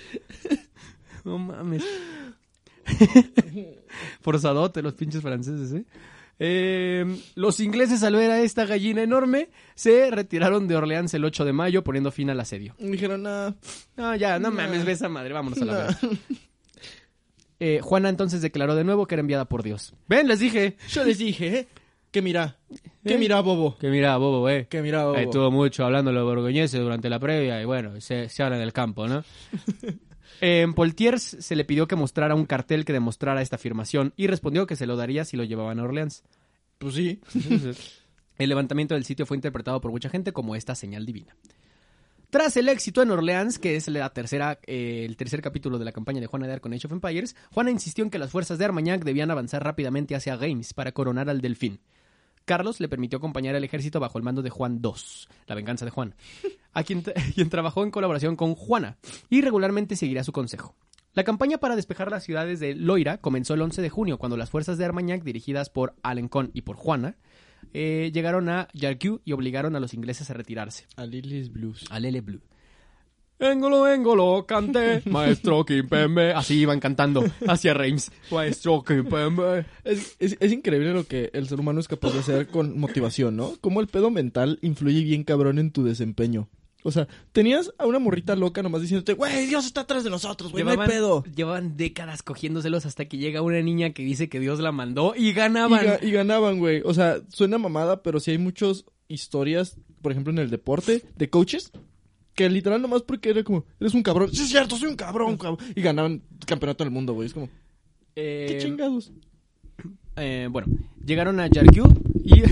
No 1.24 1.38
mames. 1.38 1.84
Forzadote 4.22 4.82
los 4.82 4.94
pinches 4.94 5.22
franceses, 5.22 5.72
¿eh? 5.74 5.86
Eh, 6.44 7.06
los 7.36 7.60
ingleses 7.60 8.02
al 8.02 8.15
ver 8.15 8.32
a 8.32 8.41
esta 8.41 8.65
gallina 8.65 9.04
enorme 9.04 9.50
se 9.76 10.10
retiraron 10.10 10.67
de 10.67 10.76
Orleans 10.76 11.13
el 11.13 11.24
8 11.24 11.46
de 11.46 11.54
mayo 11.54 11.84
poniendo 11.84 12.12
fin 12.12 12.32
al 12.32 12.39
asedio. 12.39 12.74
Dijeron, 12.80 13.28
ah, 13.28 13.54
No, 13.96 14.15
ya, 14.15 14.39
no 14.39 14.50
mames, 14.50 14.84
ve 14.84 14.94
esa 14.94 15.08
madre, 15.08 15.34
vámonos 15.34 15.62
a 15.62 15.65
la 15.65 15.74
verga. 15.74 16.00
Eh, 17.63 17.80
Juana 17.80 18.10
entonces 18.10 18.41
declaró 18.41 18.74
de 18.74 18.84
nuevo 18.84 19.06
que 19.06 19.13
era 19.13 19.19
enviada 19.19 19.45
por 19.45 19.62
Dios. 19.62 19.93
Ven, 20.08 20.28
les 20.28 20.39
dije. 20.39 20.78
Yo 20.89 21.04
les 21.04 21.19
dije, 21.19 21.60
¿eh? 21.60 21.67
Que 22.10 22.24
mira. 22.24 22.58
Que 23.06 23.13
¿Eh? 23.13 23.17
mira, 23.19 23.39
bobo. 23.41 23.78
Que 23.78 23.91
mira, 23.91 24.17
bobo, 24.17 24.50
eh. 24.50 24.65
Que 24.67 24.82
mira, 24.82 25.06
bobo. 25.06 25.15
Ahí 25.15 25.26
estuvo 25.26 25.52
mucho 25.52 25.86
hablando 25.86 26.12
los 26.12 26.24
borgoñeses 26.24 26.82
durante 26.82 27.08
la 27.08 27.19
previa 27.19 27.62
y 27.62 27.65
bueno, 27.65 28.02
se, 28.02 28.30
se 28.30 28.41
habla 28.41 28.58
del 28.58 28.74
campo, 28.74 29.08
¿no? 29.08 29.24
En 30.41 30.74
Poltiers 30.74 31.38
se 31.39 31.56
le 31.56 31.63
pidió 31.63 31.88
que 31.88 31.95
mostrara 31.95 32.34
un 32.34 32.47
cartel 32.47 32.84
que 32.84 32.93
demostrara 32.93 33.43
esta 33.43 33.58
afirmación 33.58 34.12
y 34.17 34.26
respondió 34.26 34.65
que 34.65 34.76
se 34.76 34.88
lo 34.88 34.95
daría 34.95 35.24
si 35.24 35.38
lo 35.38 35.43
llevaban 35.43 35.80
a 35.80 35.84
Orleans. 35.84 36.24
Pues 36.80 36.95
sí. 36.95 37.21
El 38.39 38.50
levantamiento 38.50 38.95
del 38.95 39.06
sitio 39.06 39.28
fue 39.28 39.38
interpretado 39.38 39.80
por 39.82 39.91
mucha 39.91 40.10
gente 40.10 40.34
como 40.34 40.56
esta 40.56 40.74
señal 40.74 41.06
divina. 41.06 41.36
Tras 42.32 42.56
el 42.56 42.70
éxito 42.70 43.02
en 43.02 43.12
Orleans, 43.12 43.60
que 43.60 43.76
es 43.76 43.89
la 43.89 44.10
tercera, 44.10 44.58
eh, 44.65 45.04
el 45.06 45.17
tercer 45.17 45.41
capítulo 45.41 45.78
de 45.78 45.84
la 45.84 45.91
campaña 45.91 46.22
de 46.22 46.28
Juana 46.28 46.48
de 46.48 46.54
Arco 46.54 46.70
en 46.70 46.76
Age 46.76 46.88
of 46.88 46.94
Empires, 46.94 47.36
Juana 47.52 47.72
insistió 47.72 48.06
en 48.06 48.10
que 48.10 48.20
las 48.20 48.32
fuerzas 48.32 48.58
de 48.58 48.63
Armagnac 48.63 49.04
debían 49.04 49.32
avanzar 49.32 49.62
rápidamente 49.65 50.15
hacia 50.15 50.38
Reims 50.38 50.74
para 50.74 50.94
coronar 50.94 51.30
al 51.30 51.41
delfín. 51.41 51.82
Carlos 52.46 52.80
le 52.80 52.88
permitió 52.88 53.17
acompañar 53.17 53.56
al 53.56 53.65
ejército 53.65 54.00
bajo 54.00 54.17
el 54.17 54.24
mando 54.24 54.41
de 54.41 54.50
Juan 54.50 54.80
II, 54.82 54.94
la 55.46 55.56
venganza 55.56 55.84
de 55.84 55.91
Juan, 55.91 56.15
a 56.72 56.84
quien, 56.84 57.04
quien 57.36 57.50
trabajó 57.50 57.84
en 57.84 57.91
colaboración 57.91 58.38
con 58.38 58.56
Juana 58.56 58.98
y 59.30 59.41
regularmente 59.41 59.98
seguirá 59.98 60.24
su 60.24 60.32
consejo. 60.32 60.74
La 61.13 61.26
campaña 61.26 61.58
para 61.58 61.76
despejar 61.76 62.10
las 62.10 62.24
ciudades 62.24 62.62
de 62.62 62.76
Loira 62.76 63.17
comenzó 63.17 63.56
el 63.56 63.62
11 63.62 63.82
de 63.82 63.89
junio, 63.89 64.17
cuando 64.17 64.38
las 64.38 64.50
fuerzas 64.50 64.78
de 64.78 64.86
Armagnac, 64.86 65.24
dirigidas 65.24 65.70
por 65.70 65.96
Alencon 66.02 66.52
y 66.54 66.62
por 66.62 66.78
Juana, 66.78 67.17
eh, 67.74 68.12
llegaron 68.13 68.50
a 68.50 68.67
Yarkú 68.74 69.21
y 69.26 69.34
obligaron 69.34 69.76
a 69.76 69.80
los 69.80 69.93
ingleses 69.93 70.30
a 70.30 70.34
retirarse. 70.34 70.86
A 70.95 71.06
Lily's 71.06 71.52
Blues. 71.52 71.86
A 71.89 72.00
Lele 72.00 72.21
Blue. 72.21 72.41
Engolo, 73.39 73.88
engolo, 73.88 74.45
cante, 74.45 75.02
maestro 75.10 75.65
Kimpembe. 75.65 76.32
Así 76.32 76.60
iban 76.60 76.80
cantando 76.80 77.24
hacia 77.47 77.74
Reims. 77.74 78.12
Maestro 78.30 78.84
Kimpembe. 78.84 79.65
Es, 79.84 80.15
es, 80.19 80.38
es 80.39 80.52
increíble 80.52 80.93
lo 80.93 81.06
que 81.06 81.32
el 81.34 81.47
ser 81.47 81.60
humano 81.60 81.80
es 81.80 81.88
capaz 81.88 82.13
de 82.13 82.19
hacer 82.19 82.47
con 82.50 82.80
motivación, 82.80 83.36
¿no? 83.36 83.54
Cómo 83.60 83.82
el 83.82 83.88
pedo 83.88 84.12
mental 84.12 84.60
influye 84.62 85.04
bien 85.04 85.24
cabrón 85.24 85.58
en 85.58 85.71
tu 85.71 85.84
desempeño. 85.84 86.50
O 86.84 86.91
sea, 86.91 87.08
tenías 87.32 87.72
a 87.78 87.86
una 87.86 88.00
morrita 88.00 88.36
loca 88.36 88.63
nomás 88.63 88.82
diciéndote, 88.82 89.13
güey, 89.13 89.46
Dios 89.46 89.65
está 89.67 89.82
atrás 89.82 90.04
de 90.04 90.10
nosotros, 90.10 90.52
güey, 90.52 90.63
no 90.63 90.72
hay 90.72 90.78
pedo. 90.88 91.24
llevaban 91.36 91.78
décadas 91.78 92.24
cogiéndoselos 92.24 92.86
hasta 92.88 93.06
que 93.06 93.17
llega 93.17 93.41
una 93.44 93.62
niña 93.62 93.91
que 93.91 94.04
dice 94.04 94.30
que 94.30 94.39
Dios 94.39 94.60
la 94.60 94.72
mandó 94.72 95.13
y 95.15 95.30
Y, 95.30 95.34
ganaban. 95.34 95.86
ga- 95.86 96.00
y 96.02 96.10
ganaban, 96.12 96.58
güey. 96.60 96.82
O 96.84 96.94
sea, 96.94 97.17
suena 97.30 97.58
mamada, 97.60 98.02
pero 98.02 98.20
sí 98.20 98.32
hay 98.32 98.38
muchas 98.39 98.86
historias, 99.08 99.78
por 100.02 100.12
ejemplo, 100.12 100.32
en 100.34 100.39
el 100.39 100.50
deporte, 100.50 101.04
de 101.15 101.30
coaches, 101.30 101.72
que 102.34 102.50
literal 102.50 102.82
nomás 102.82 103.04
porque 103.04 103.30
era 103.30 103.44
como, 103.44 103.65
eres 103.80 103.94
un 103.94 104.02
cabrón. 104.04 104.34
Sí, 104.34 104.41
es 104.44 104.50
cierto, 104.50 104.76
soy 104.78 104.89
un 104.89 104.96
cabrón, 104.96 105.38
cabrón. 105.38 105.58
Y 105.76 105.82
ganaban 105.82 106.24
campeonato 106.48 106.84
del 106.84 106.91
mundo, 106.91 107.13
güey. 107.13 107.28
Es 107.28 107.34
como, 107.34 107.50
Eh, 108.15 108.46
qué 108.50 108.58
chingados. 108.58 109.12
eh, 110.15 110.48
bueno, 110.50 110.67
llegaron 111.06 111.39
a 111.39 111.48
Yarkú 111.48 111.94
y 112.24 112.41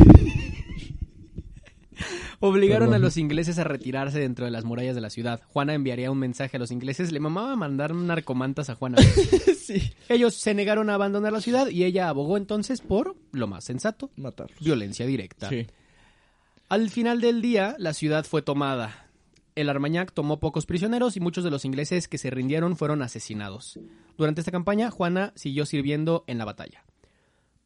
obligaron 2.40 2.94
a 2.94 3.00
los 3.00 3.18
ingleses 3.18 3.60
a 3.60 3.64
retirarse 3.64 4.20
dentro 4.20 4.46
de 4.46 4.52
las 4.52 4.64
murallas 4.64 4.96
de 4.96 5.02
la 5.02 5.10
ciudad. 5.10 5.42
Juana 5.48 5.74
enviaría 5.74 6.12
un 6.12 6.20
mensaje 6.20 6.58
a 6.58 6.60
los 6.60 6.72
ingleses. 6.72 7.12
Le 7.12 7.20
mamaba 7.20 7.56
mandar 7.56 7.94
narcomantas 7.94 8.70
a 8.70 8.76
Juana. 8.76 8.98
sí. 9.58 9.94
Ellos 10.08 10.36
se 10.36 10.54
negaron 10.54 10.90
a 10.90 10.96
abandonar 10.96 11.34
la 11.34 11.42
ciudad 11.42 11.70
y 11.70 11.84
ella 11.84 12.10
abogó 12.10 12.38
entonces 12.38 12.82
por 12.82 13.16
lo 13.32 13.48
más 13.48 13.64
sensato, 13.64 14.12
Matarlos. 14.16 14.60
violencia 14.60 15.06
directa. 15.06 15.50
Sí. 15.50 15.68
Al 16.70 16.90
final 16.90 17.20
del 17.20 17.42
día, 17.42 17.76
la 17.80 17.94
ciudad 17.94 18.26
fue 18.26 18.42
tomada. 18.42 19.08
El 19.56 19.70
Armagnac 19.70 20.14
tomó 20.14 20.40
pocos 20.40 20.66
prisioneros 20.66 21.18
y 21.18 21.20
muchos 21.20 21.44
de 21.44 21.50
los 21.50 21.66
ingleses 21.66 22.08
que 22.08 22.18
se 22.18 22.30
rindieron 22.30 22.78
fueron 22.78 23.02
asesinados. 23.02 23.80
Durante 24.18 24.42
esta 24.42 24.52
campaña, 24.52 24.92
Juana 24.92 25.34
siguió 25.36 25.66
sirviendo 25.66 26.24
en 26.28 26.38
la 26.38 26.46
batalla. 26.46 26.84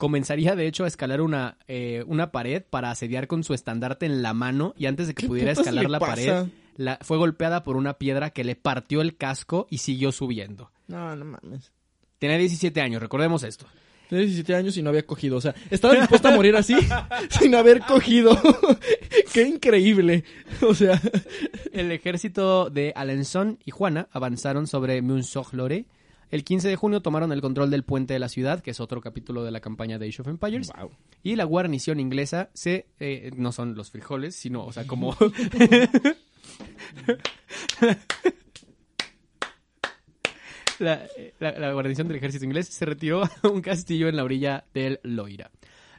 Comenzaría, 0.04 0.56
de 0.58 0.68
hecho, 0.68 0.84
a 0.84 0.88
escalar 0.88 1.22
una, 1.22 1.58
eh, 1.70 2.04
una 2.08 2.32
pared 2.32 2.62
para 2.70 2.92
asediar 2.92 3.28
con 3.28 3.44
su 3.46 3.54
estandarte 3.54 4.06
en 4.06 4.22
la 4.22 4.34
mano 4.34 4.74
y 4.78 4.88
antes 4.88 5.08
de 5.08 5.14
que 5.14 5.22
¿Qué 5.22 5.28
pudiera 5.28 5.52
escalar 5.54 5.90
la 5.90 6.00
pasa? 6.00 6.12
pared, 6.14 6.46
la- 6.76 7.00
fue 7.02 7.18
golpeada 7.18 7.64
por 7.64 7.78
una 7.78 7.94
piedra 7.98 8.32
que 8.32 8.44
le 8.44 8.56
partió 8.58 9.00
el 9.02 9.16
casco 9.16 9.66
y 9.70 9.78
siguió 9.78 10.12
subiendo. 10.12 10.72
No, 10.88 11.16
no 11.16 11.24
mames. 11.24 11.72
Tenía 12.20 12.38
17 12.38 12.82
años, 12.82 13.02
recordemos 13.02 13.44
esto. 13.44 13.66
Tenía 14.10 14.26
17 14.26 14.54
años 14.56 14.76
y 14.76 14.84
no 14.84 14.90
había 14.90 15.06
cogido. 15.06 15.38
O 15.38 15.42
sea, 15.42 15.56
estaba 15.72 15.94
dispuesta 15.96 16.30
a 16.32 16.36
morir 16.36 16.56
así 16.58 16.76
sin 17.40 17.56
haber 17.56 17.80
cogido. 17.82 18.38
Qué 19.34 19.44
increíble. 19.44 20.26
O 20.62 20.74
sea, 20.76 21.02
El 21.72 21.92
ejército 21.94 22.70
de 22.70 22.92
Alençon 22.96 23.58
y 23.66 23.72
Juana 23.72 24.10
avanzaron 24.12 24.68
sobre 24.68 25.02
Monsog-Lore. 25.02 25.86
El 26.34 26.44
15 26.44 26.68
de 26.68 26.76
junio 26.76 27.00
tomaron 27.04 27.32
el 27.32 27.42
control 27.42 27.70
del 27.70 27.84
puente 27.84 28.14
de 28.14 28.20
la 28.20 28.28
ciudad, 28.28 28.62
que 28.62 28.72
es 28.72 28.80
otro 28.80 29.02
capítulo 29.02 29.44
de 29.44 29.52
la 29.52 29.60
campaña 29.60 30.00
de 30.00 30.08
Age 30.08 30.24
of 30.24 30.28
Empires. 30.30 30.72
Y 31.22 31.36
la 31.36 31.44
guarnición 31.44 32.00
inglesa 32.00 32.50
se... 32.56 32.88
eh, 33.00 33.30
no 33.38 33.52
son 33.52 33.76
los 33.76 33.92
frijoles, 33.92 34.36
sino, 34.36 34.66
o 34.66 34.72
sea, 34.74 34.88
como... 34.88 35.16
la, 40.80 41.08
la- 41.40 41.52
la 41.60 41.74
guarnición 41.74 42.08
del 42.08 42.18
ejército 42.18 42.46
inglés 42.46 42.68
se 42.68 42.86
retiró 42.86 43.24
a 43.24 43.32
un 43.48 43.62
castillo 43.62 44.08
en 44.08 44.16
la 44.16 44.24
orilla 44.24 44.66
del 44.74 45.00
Loira. 45.04 45.52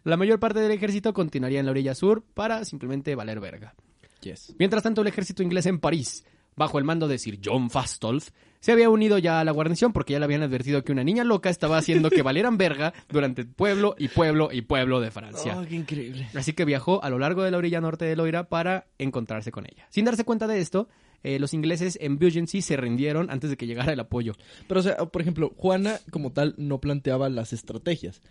La 0.03 0.17
mayor 0.17 0.39
parte 0.39 0.61
del 0.61 0.73
ejército 0.73 1.15
continuaría 1.15 1.61
en 1.61 1.67
la 1.67 1.73
orilla 1.73 1.95
sur 1.95 2.23
para 2.35 2.65
simplemente 2.65 3.15
valer 3.15 3.41
verga. 3.41 3.75
yes. 4.21 4.55
Mientras 4.59 4.83
tanto, 4.83 5.01
el 5.01 5.07
ejército 5.09 5.43
inglés 5.43 5.67
en 5.67 5.79
París, 5.79 6.25
bajo 6.57 6.79
el 6.79 6.85
mando 6.85 7.09
de 7.09 7.19
Sir 7.19 7.39
John 7.45 7.71
Fastolf, 7.71 8.31
se 8.61 8.73
había 8.73 8.89
unido 8.89 9.19
ya 9.19 9.41
a 9.41 9.45
la 9.45 9.53
guarnición 9.53 9.93
porque 9.93 10.15
ya 10.15 10.19
le 10.19 10.25
habían 10.25 10.43
advertido 10.43 10.83
que 10.85 10.93
una 10.93 11.05
niña 11.05 11.23
loca 11.23 11.51
estaba 11.51 11.77
haciendo 11.77 12.09
que 12.09 12.23
valieran 12.23 12.57
verga 12.57 12.95
durante 13.11 13.45
pueblo 13.45 13.95
y 13.99 14.09
pueblo 14.09 14.49
y 14.51 14.63
pueblo 14.63 15.01
de 15.01 15.11
Francia. 15.11 15.59
Oh, 15.59 15.67
qué 15.69 15.75
increíble. 15.77 16.29
Así 16.35 16.55
que 16.55 16.65
viajó 16.65 17.05
a 17.05 17.11
lo 17.11 17.19
largo 17.19 17.43
de 17.43 17.51
la 17.51 17.59
orilla 17.59 17.83
norte 17.83 18.07
de 18.07 18.17
Loira 18.17 18.49
para 18.49 18.87
encontrarse 18.99 19.53
con 19.53 19.67
ella. 19.67 19.87
Sin 19.91 20.07
darse 20.07 20.25
cuenta 20.25 20.47
de 20.47 20.61
esto, 20.61 20.89
eh, 21.23 21.39
los 21.39 21.53
ingleses 21.53 21.99
en 22.01 22.19
Beaugency 22.19 22.63
se 22.63 22.79
rindieron 22.79 23.29
antes 23.31 23.51
de 23.51 23.59
que 23.59 23.67
llegara 23.67 23.93
el 23.93 24.01
apoyo. 24.01 24.33
Pero, 24.67 24.81
o 24.81 24.83
sea, 24.83 24.97
por 24.97 25.21
ejemplo, 25.21 25.53
Juana 25.57 25.99
como 26.11 26.33
tal 26.33 26.55
no 26.57 26.81
planteaba 26.81 27.29
las 27.29 27.53
estrategias. 27.53 28.23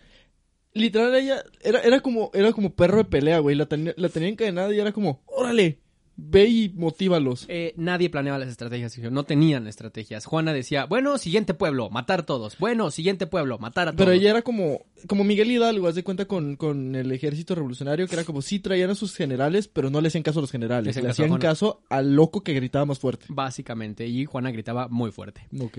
Literal, 0.72 1.14
ella 1.14 1.44
era, 1.62 1.80
era 1.82 2.00
como 2.00 2.32
era 2.34 2.52
como 2.52 2.74
perro 2.74 2.96
de 2.98 3.04
pelea, 3.04 3.38
güey. 3.38 3.54
La, 3.54 3.66
tenía- 3.66 3.94
la 3.96 4.08
tenía 4.08 4.28
encadenada 4.30 4.74
y 4.74 4.80
era 4.80 4.90
como, 4.90 5.22
órale, 5.26 5.78
ve 6.16 6.46
y 6.46 6.68
motívalos. 6.70 7.46
Eh, 7.48 7.74
nadie 7.76 8.10
planeaba 8.10 8.38
las 8.38 8.48
estrategias, 8.48 8.96
no 8.98 9.24
tenían 9.24 9.66
estrategias. 9.66 10.26
Juana 10.26 10.52
decía, 10.52 10.86
bueno, 10.86 11.18
siguiente 11.18 11.54
pueblo, 11.54 11.90
matar 11.90 12.24
todos. 12.24 12.58
Bueno, 12.58 12.90
siguiente 12.90 13.26
pueblo, 13.26 13.58
matar 13.58 13.88
a 13.88 13.92
todos. 13.92 14.04
Pero 14.04 14.12
ella 14.12 14.30
era 14.30 14.42
como, 14.42 14.82
como 15.06 15.24
Miguel 15.24 15.50
Hidalgo, 15.50 15.88
haz 15.88 15.94
de 15.94 16.04
cuenta 16.04 16.26
con, 16.26 16.56
con 16.56 16.94
el 16.94 17.10
ejército 17.12 17.54
revolucionario, 17.54 18.06
que 18.06 18.14
era 18.14 18.24
como, 18.24 18.42
sí 18.42 18.60
traían 18.60 18.90
a 18.90 18.94
sus 18.94 19.14
generales, 19.14 19.68
pero 19.68 19.90
no 19.90 20.00
le 20.00 20.08
hacían 20.08 20.22
caso 20.22 20.40
a 20.40 20.42
los 20.42 20.50
Le 20.50 20.52
generales. 20.52 20.96
Le 20.96 21.08
a 21.08 21.10
hacían 21.10 21.38
caso 21.38 21.82
al 21.88 22.14
loco 22.14 22.42
que 22.42 22.52
gritaba 22.52 22.84
más 22.84 22.98
fuerte. 22.98 23.26
Básicamente, 23.28 24.06
y 24.06 24.24
Juana 24.24 24.50
gritaba 24.50 24.88
muy 24.88 25.10
fuerte. 25.10 25.46
Ok. 25.60 25.78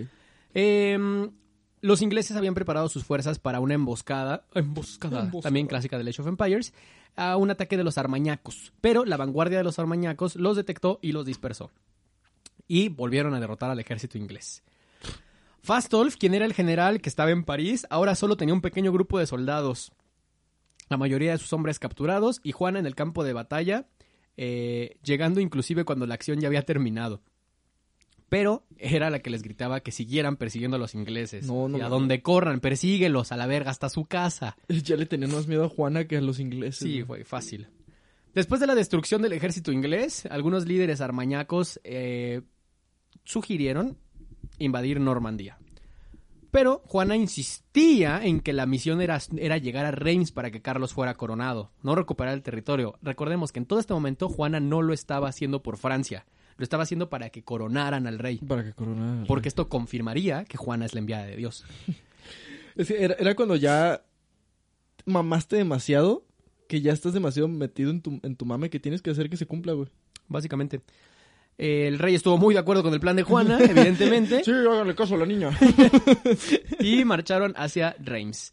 Eh, 0.54 1.30
los 1.86 2.02
ingleses 2.02 2.36
habían 2.36 2.54
preparado 2.56 2.90
sus 2.90 3.04
fuerzas 3.04 3.40
para 3.40 3.60
una 3.60 3.76
emboscada, 3.76 4.46
emboscada, 4.54 5.22
Emboscada. 5.22 5.44
también 5.44 5.68
clásica 5.68 5.98
de 5.98 6.10
Age 6.10 6.22
of 6.22 6.28
Empires, 6.28 6.74
a 7.16 7.38
un 7.38 7.52
ataque 7.52 7.78
de 7.78 7.84
los 7.84 7.98
armañacos. 7.98 8.74
Pero 8.82 9.06
la 9.06 9.18
vanguardia 9.18 9.60
de 9.60 9.64
los 9.64 9.78
armañacos 9.80 10.36
los 10.36 10.58
detectó 10.58 11.00
y 11.02 11.12
los 11.12 11.26
dispersó. 11.26 11.72
Y 12.68 12.90
volvieron 12.90 13.34
a 13.36 13.40
derrotar 13.40 13.70
al 13.70 13.80
ejército 13.80 14.18
inglés. 14.18 14.64
Fastolf, 15.62 16.16
quien 16.18 16.34
era 16.34 16.46
el 16.46 16.54
general 16.54 17.02
que 17.02 17.10
estaba 17.10 17.32
en 17.32 17.44
París, 17.44 17.86
ahora 17.90 18.16
solo 18.16 18.38
tenía 18.38 18.54
un 18.54 18.62
pequeño 18.62 18.92
grupo 18.92 19.20
de 19.20 19.28
soldados. 19.28 19.92
La 20.90 20.98
mayoría 20.98 21.32
de 21.32 21.38
sus 21.38 21.54
hombres 21.54 21.80
capturados 21.80 22.40
y 22.44 22.52
Juana 22.52 22.80
en 22.80 22.86
el 22.86 22.96
campo 22.96 23.24
de 23.24 23.34
batalla, 23.34 23.88
eh, 24.38 24.98
llegando 25.04 25.40
inclusive 25.40 25.86
cuando 25.86 26.06
la 26.06 26.14
acción 26.16 26.40
ya 26.40 26.48
había 26.48 26.64
terminado. 26.64 27.22
Pero 28.30 28.66
era 28.78 29.10
la 29.10 29.20
que 29.20 29.30
les 29.30 29.44
gritaba 29.44 29.82
que 29.82 29.92
siguieran 29.92 30.36
persiguiendo 30.38 30.78
a 30.78 30.80
los 30.80 30.96
ingleses. 30.96 31.46
No, 31.46 31.70
no 31.70 31.78
y 31.78 31.82
a 31.82 31.90
donde 31.90 32.22
corran, 32.22 32.60
persíguelos 32.60 33.32
a 33.32 33.38
la 33.38 33.46
verga 33.46 33.72
hasta 33.72 33.90
su 33.90 34.06
casa. 34.06 34.58
Ya 34.68 34.96
le 34.96 35.06
tenían 35.06 35.32
más 35.32 35.48
miedo 35.48 35.66
a 35.66 35.70
Juana 35.70 36.06
que 36.08 36.18
a 36.18 36.22
los 36.22 36.40
ingleses. 36.40 36.78
Sí, 36.78 37.02
güey. 37.02 37.22
fue 37.22 37.24
fácil. 37.24 37.68
Después 38.34 38.60
de 38.60 38.68
la 38.68 38.76
destrucción 38.76 39.22
del 39.22 39.34
ejército 39.34 39.72
inglés, 39.72 40.26
algunos 40.30 40.66
líderes 40.66 41.00
armañacos 41.02 41.80
eh, 41.84 42.42
sugirieron 43.24 43.98
invadir 44.60 45.00
Normandía. 45.00 45.58
Pero 46.52 46.82
Juana 46.86 47.18
insistía 47.18 48.22
en 48.24 48.40
que 48.40 48.54
la 48.54 48.66
misión 48.66 49.02
era, 49.02 49.20
era 49.38 49.58
llegar 49.58 49.86
a 49.86 49.92
Reims 49.92 50.32
para 50.32 50.52
que 50.52 50.62
Carlos 50.62 50.94
fuera 50.94 51.16
coronado, 51.16 51.72
no 51.82 51.96
recuperar 51.96 52.34
el 52.34 52.44
territorio. 52.44 52.98
Recordemos 53.02 53.52
que 53.52 53.60
en 53.60 53.66
todo 53.66 53.80
este 53.80 53.94
momento 53.94 54.30
Juana 54.30 54.60
no 54.60 54.82
lo 54.82 54.94
estaba 54.94 55.28
haciendo 55.28 55.62
por 55.62 55.78
Francia, 55.78 56.26
lo 56.58 56.64
estaba 56.64 56.84
haciendo 56.84 57.10
para 57.10 57.30
que 57.30 57.44
coronaran 57.44 58.08
al 58.08 58.20
rey. 58.20 58.38
Para 58.38 58.64
que 58.64 58.74
coronara. 58.74 59.22
al 59.22 59.28
Porque 59.28 59.48
esto 59.48 59.70
confirmaría 59.70 60.46
que 60.46 60.58
Juana 60.58 60.86
es 60.86 60.94
la 60.94 61.00
enviada 61.00 61.26
de 61.26 61.36
Dios. 61.36 61.66
Es 62.76 62.90
que 62.90 63.02
era, 63.02 63.16
era 63.18 63.36
cuando 63.36 63.56
ya 63.56 64.04
mamaste 65.06 65.56
demasiado, 65.56 66.26
que 66.68 66.82
ya 66.82 66.92
estás 66.92 67.14
demasiado 67.14 67.48
metido 67.48 67.90
en 67.90 68.02
tu, 68.02 68.20
en 68.22 68.36
tu 68.36 68.46
mame 68.46 68.70
que 68.70 68.82
tienes 68.82 69.02
que 69.02 69.12
hacer 69.12 69.30
que 69.30 69.38
se 69.38 69.46
cumpla, 69.46 69.72
güey. 69.72 69.88
Básicamente. 70.28 70.82
El 71.58 72.00
rey 72.00 72.16
estuvo 72.16 72.38
muy 72.38 72.54
de 72.54 72.60
acuerdo 72.60 72.84
con 72.84 72.94
el 72.94 73.00
plan 73.00 73.16
de 73.16 73.24
Juana, 73.24 73.60
evidentemente. 73.62 74.44
Sí, 74.44 74.52
háganle 74.52 74.94
caso 74.94 75.16
a 75.16 75.20
la 75.20 75.26
niña. 75.26 75.58
y 76.80 77.06
marcharon 77.06 77.54
hacia 77.56 77.96
Reims. 78.00 78.52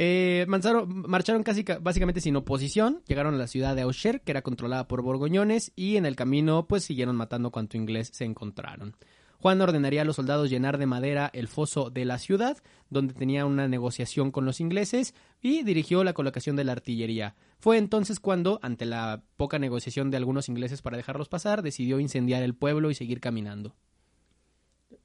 Eh, 0.00 0.44
marcharon, 0.48 1.02
marcharon 1.08 1.42
casi 1.42 1.64
ca- 1.64 1.80
básicamente 1.80 2.20
sin 2.20 2.36
oposición, 2.36 3.02
llegaron 3.08 3.34
a 3.34 3.38
la 3.38 3.48
ciudad 3.48 3.74
de 3.74 3.82
Auxerre, 3.82 4.20
que 4.20 4.30
era 4.30 4.42
controlada 4.42 4.86
por 4.86 5.02
borgoñones, 5.02 5.72
y 5.74 5.96
en 5.96 6.06
el 6.06 6.14
camino 6.14 6.66
pues 6.68 6.84
siguieron 6.84 7.16
matando 7.16 7.50
cuanto 7.50 7.76
inglés 7.76 8.10
se 8.12 8.24
encontraron. 8.24 8.94
Juan 9.40 9.60
ordenaría 9.60 10.02
a 10.02 10.04
los 10.04 10.16
soldados 10.16 10.50
llenar 10.50 10.78
de 10.78 10.86
madera 10.86 11.30
el 11.32 11.46
foso 11.48 11.90
de 11.90 12.04
la 12.04 12.18
ciudad, 12.18 12.58
donde 12.90 13.12
tenía 13.14 13.44
una 13.44 13.66
negociación 13.68 14.30
con 14.30 14.44
los 14.44 14.60
ingleses, 14.60 15.14
y 15.42 15.62
dirigió 15.64 16.02
la 16.04 16.12
colocación 16.12 16.54
de 16.56 16.64
la 16.64 16.72
artillería. 16.72 17.34
Fue 17.58 17.76
entonces 17.76 18.20
cuando, 18.20 18.60
ante 18.62 18.84
la 18.84 19.22
poca 19.36 19.58
negociación 19.58 20.10
de 20.10 20.16
algunos 20.16 20.48
ingleses 20.48 20.80
para 20.80 20.96
dejarlos 20.96 21.28
pasar, 21.28 21.62
decidió 21.62 21.98
incendiar 22.00 22.42
el 22.44 22.54
pueblo 22.54 22.90
y 22.90 22.94
seguir 22.94 23.20
caminando. 23.20 23.74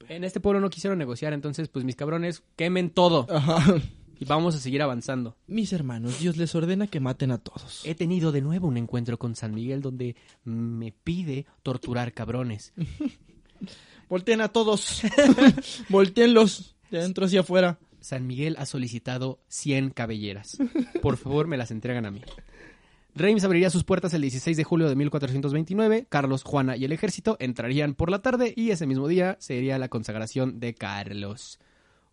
En 0.08 0.22
este 0.24 0.40
pueblo 0.40 0.60
no 0.60 0.70
quisieron 0.70 0.98
negociar, 0.98 1.32
entonces 1.32 1.68
pues 1.68 1.84
mis 1.84 1.96
cabrones 1.96 2.42
quemen 2.56 2.90
todo. 2.90 3.26
Ajá. 3.30 3.76
Y 4.24 4.28
vamos 4.28 4.54
a 4.54 4.58
seguir 4.58 4.80
avanzando. 4.80 5.36
Mis 5.46 5.72
hermanos, 5.72 6.18
Dios 6.18 6.36
les 6.36 6.54
ordena 6.54 6.86
que 6.86 7.00
maten 7.00 7.30
a 7.30 7.38
todos. 7.38 7.82
He 7.84 7.94
tenido 7.94 8.32
de 8.32 8.40
nuevo 8.40 8.68
un 8.68 8.76
encuentro 8.76 9.18
con 9.18 9.36
San 9.36 9.54
Miguel 9.54 9.82
donde 9.82 10.16
me 10.44 10.92
pide 10.92 11.46
torturar 11.62 12.12
cabrones. 12.12 12.72
Volteen 14.08 14.40
a 14.40 14.48
todos. 14.48 15.02
Volteenlos 15.88 16.74
de 16.90 16.98
adentro 16.98 17.26
hacia 17.26 17.40
afuera. 17.40 17.78
San 18.00 18.26
Miguel 18.26 18.56
ha 18.58 18.66
solicitado 18.66 19.40
100 19.48 19.90
cabelleras. 19.90 20.58
Por 21.00 21.16
favor, 21.16 21.46
me 21.46 21.56
las 21.56 21.70
entregan 21.70 22.04
a 22.06 22.10
mí. 22.10 22.22
Reims 23.14 23.44
abriría 23.44 23.70
sus 23.70 23.84
puertas 23.84 24.12
el 24.12 24.22
16 24.22 24.56
de 24.56 24.64
julio 24.64 24.88
de 24.88 24.96
1429. 24.96 26.06
Carlos, 26.08 26.42
Juana 26.42 26.76
y 26.76 26.84
el 26.84 26.92
ejército 26.92 27.36
entrarían 27.40 27.94
por 27.94 28.10
la 28.10 28.20
tarde 28.22 28.52
y 28.56 28.70
ese 28.70 28.86
mismo 28.86 29.06
día 29.06 29.36
sería 29.38 29.78
la 29.78 29.88
consagración 29.88 30.60
de 30.60 30.74
Carlos. 30.74 31.58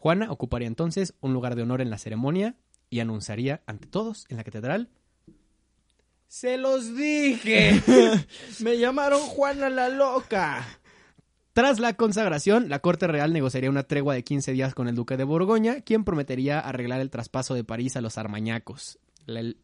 Juana 0.01 0.31
ocuparía 0.31 0.67
entonces 0.67 1.13
un 1.21 1.31
lugar 1.31 1.55
de 1.55 1.61
honor 1.61 1.79
en 1.79 1.91
la 1.91 1.99
ceremonia 1.99 2.55
y 2.89 3.01
anunciaría 3.01 3.61
ante 3.67 3.85
todos 3.85 4.25
en 4.29 4.37
la 4.37 4.43
catedral. 4.43 4.89
¡Se 6.27 6.57
los 6.57 6.95
dije! 6.95 7.79
Me 8.61 8.79
llamaron 8.79 9.19
Juana 9.19 9.69
la 9.69 9.89
loca. 9.89 10.65
Tras 11.53 11.79
la 11.79 11.93
consagración, 11.93 12.67
la 12.67 12.79
Corte 12.79 13.05
Real 13.05 13.31
negociaría 13.31 13.69
una 13.69 13.83
tregua 13.83 14.15
de 14.15 14.23
15 14.23 14.53
días 14.53 14.73
con 14.73 14.87
el 14.87 14.95
duque 14.95 15.17
de 15.17 15.23
Borgoña, 15.23 15.81
quien 15.81 16.03
prometería 16.03 16.59
arreglar 16.59 16.99
el 16.99 17.11
traspaso 17.11 17.53
de 17.53 17.63
París 17.63 17.95
a 17.95 18.01
los 18.01 18.17
armañacos. 18.17 18.97
El 19.27 19.57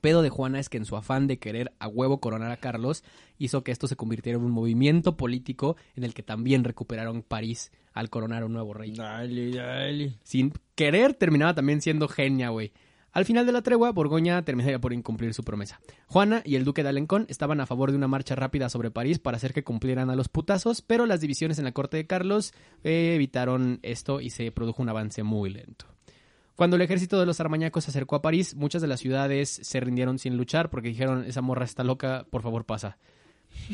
pedo 0.00 0.22
de 0.22 0.30
Juana 0.30 0.58
es 0.58 0.68
que 0.68 0.76
en 0.76 0.84
su 0.84 0.96
afán 0.96 1.26
de 1.26 1.38
querer 1.38 1.72
a 1.78 1.88
huevo 1.88 2.20
coronar 2.20 2.50
a 2.50 2.56
Carlos, 2.58 3.04
hizo 3.38 3.64
que 3.64 3.72
esto 3.72 3.86
se 3.86 3.96
convirtiera 3.96 4.38
en 4.38 4.44
un 4.44 4.52
movimiento 4.52 5.16
político 5.16 5.76
en 5.94 6.04
el 6.04 6.14
que 6.14 6.22
también 6.22 6.64
recuperaron 6.64 7.22
París 7.22 7.72
al 7.92 8.10
coronar 8.10 8.42
a 8.42 8.46
un 8.46 8.52
nuevo 8.52 8.74
rey. 8.74 8.92
Dale, 8.94 9.50
dale. 9.50 10.18
Sin 10.22 10.52
querer, 10.74 11.14
terminaba 11.14 11.54
también 11.54 11.80
siendo 11.80 12.08
genia, 12.08 12.50
güey. 12.50 12.72
Al 13.16 13.24
final 13.24 13.46
de 13.46 13.52
la 13.52 13.62
tregua, 13.62 13.92
Borgoña 13.92 14.44
terminaría 14.44 14.78
por 14.78 14.92
incumplir 14.92 15.32
su 15.32 15.42
promesa. 15.42 15.80
Juana 16.06 16.42
y 16.44 16.56
el 16.56 16.66
duque 16.66 16.82
de 16.82 16.90
Alencón 16.90 17.24
estaban 17.30 17.62
a 17.62 17.66
favor 17.66 17.90
de 17.90 17.96
una 17.96 18.08
marcha 18.08 18.34
rápida 18.34 18.68
sobre 18.68 18.90
París 18.90 19.18
para 19.18 19.38
hacer 19.38 19.54
que 19.54 19.64
cumplieran 19.64 20.10
a 20.10 20.16
los 20.16 20.28
putazos, 20.28 20.82
pero 20.82 21.06
las 21.06 21.22
divisiones 21.22 21.58
en 21.58 21.64
la 21.64 21.72
corte 21.72 21.96
de 21.96 22.06
Carlos 22.06 22.52
eh, 22.84 23.14
evitaron 23.14 23.78
esto 23.80 24.20
y 24.20 24.28
se 24.28 24.52
produjo 24.52 24.82
un 24.82 24.90
avance 24.90 25.22
muy 25.22 25.48
lento. 25.48 25.95
Cuando 26.56 26.76
el 26.76 26.82
ejército 26.82 27.20
de 27.20 27.26
los 27.26 27.38
armañacos 27.38 27.84
se 27.84 27.90
acercó 27.90 28.16
a 28.16 28.22
París, 28.22 28.54
muchas 28.54 28.80
de 28.80 28.88
las 28.88 29.00
ciudades 29.00 29.60
se 29.62 29.78
rindieron 29.78 30.18
sin 30.18 30.36
luchar 30.36 30.70
porque 30.70 30.88
dijeron, 30.88 31.24
esa 31.26 31.42
morra 31.42 31.66
está 31.66 31.84
loca, 31.84 32.26
por 32.30 32.42
favor 32.42 32.64
pasa. 32.64 32.96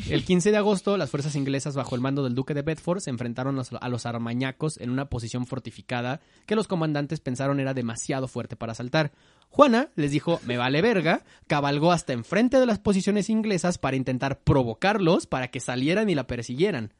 El 0.09 0.23
15 0.25 0.51
de 0.51 0.57
agosto, 0.57 0.97
las 0.97 1.09
fuerzas 1.09 1.35
inglesas 1.35 1.75
bajo 1.75 1.95
el 1.95 2.01
mando 2.01 2.23
del 2.23 2.35
duque 2.35 2.53
de 2.53 2.61
Bedford 2.61 2.99
se 2.99 3.09
enfrentaron 3.09 3.61
a 3.79 3.89
los 3.89 4.05
armañacos 4.05 4.77
en 4.79 4.89
una 4.89 5.05
posición 5.05 5.45
fortificada 5.45 6.19
que 6.45 6.55
los 6.55 6.67
comandantes 6.67 7.19
pensaron 7.19 7.59
era 7.59 7.73
demasiado 7.73 8.27
fuerte 8.27 8.55
para 8.55 8.71
asaltar. 8.71 9.11
Juana 9.49 9.89
les 9.95 10.11
dijo, 10.11 10.41
me 10.45 10.57
vale 10.57 10.81
verga, 10.81 11.23
cabalgó 11.47 11.91
hasta 11.91 12.13
enfrente 12.13 12.59
de 12.59 12.65
las 12.65 12.79
posiciones 12.79 13.29
inglesas 13.29 13.77
para 13.77 13.95
intentar 13.95 14.39
provocarlos 14.39 15.27
para 15.27 15.49
que 15.49 15.59
salieran 15.59 16.09
y 16.09 16.15
la 16.15 16.27
persiguieran. 16.27 16.93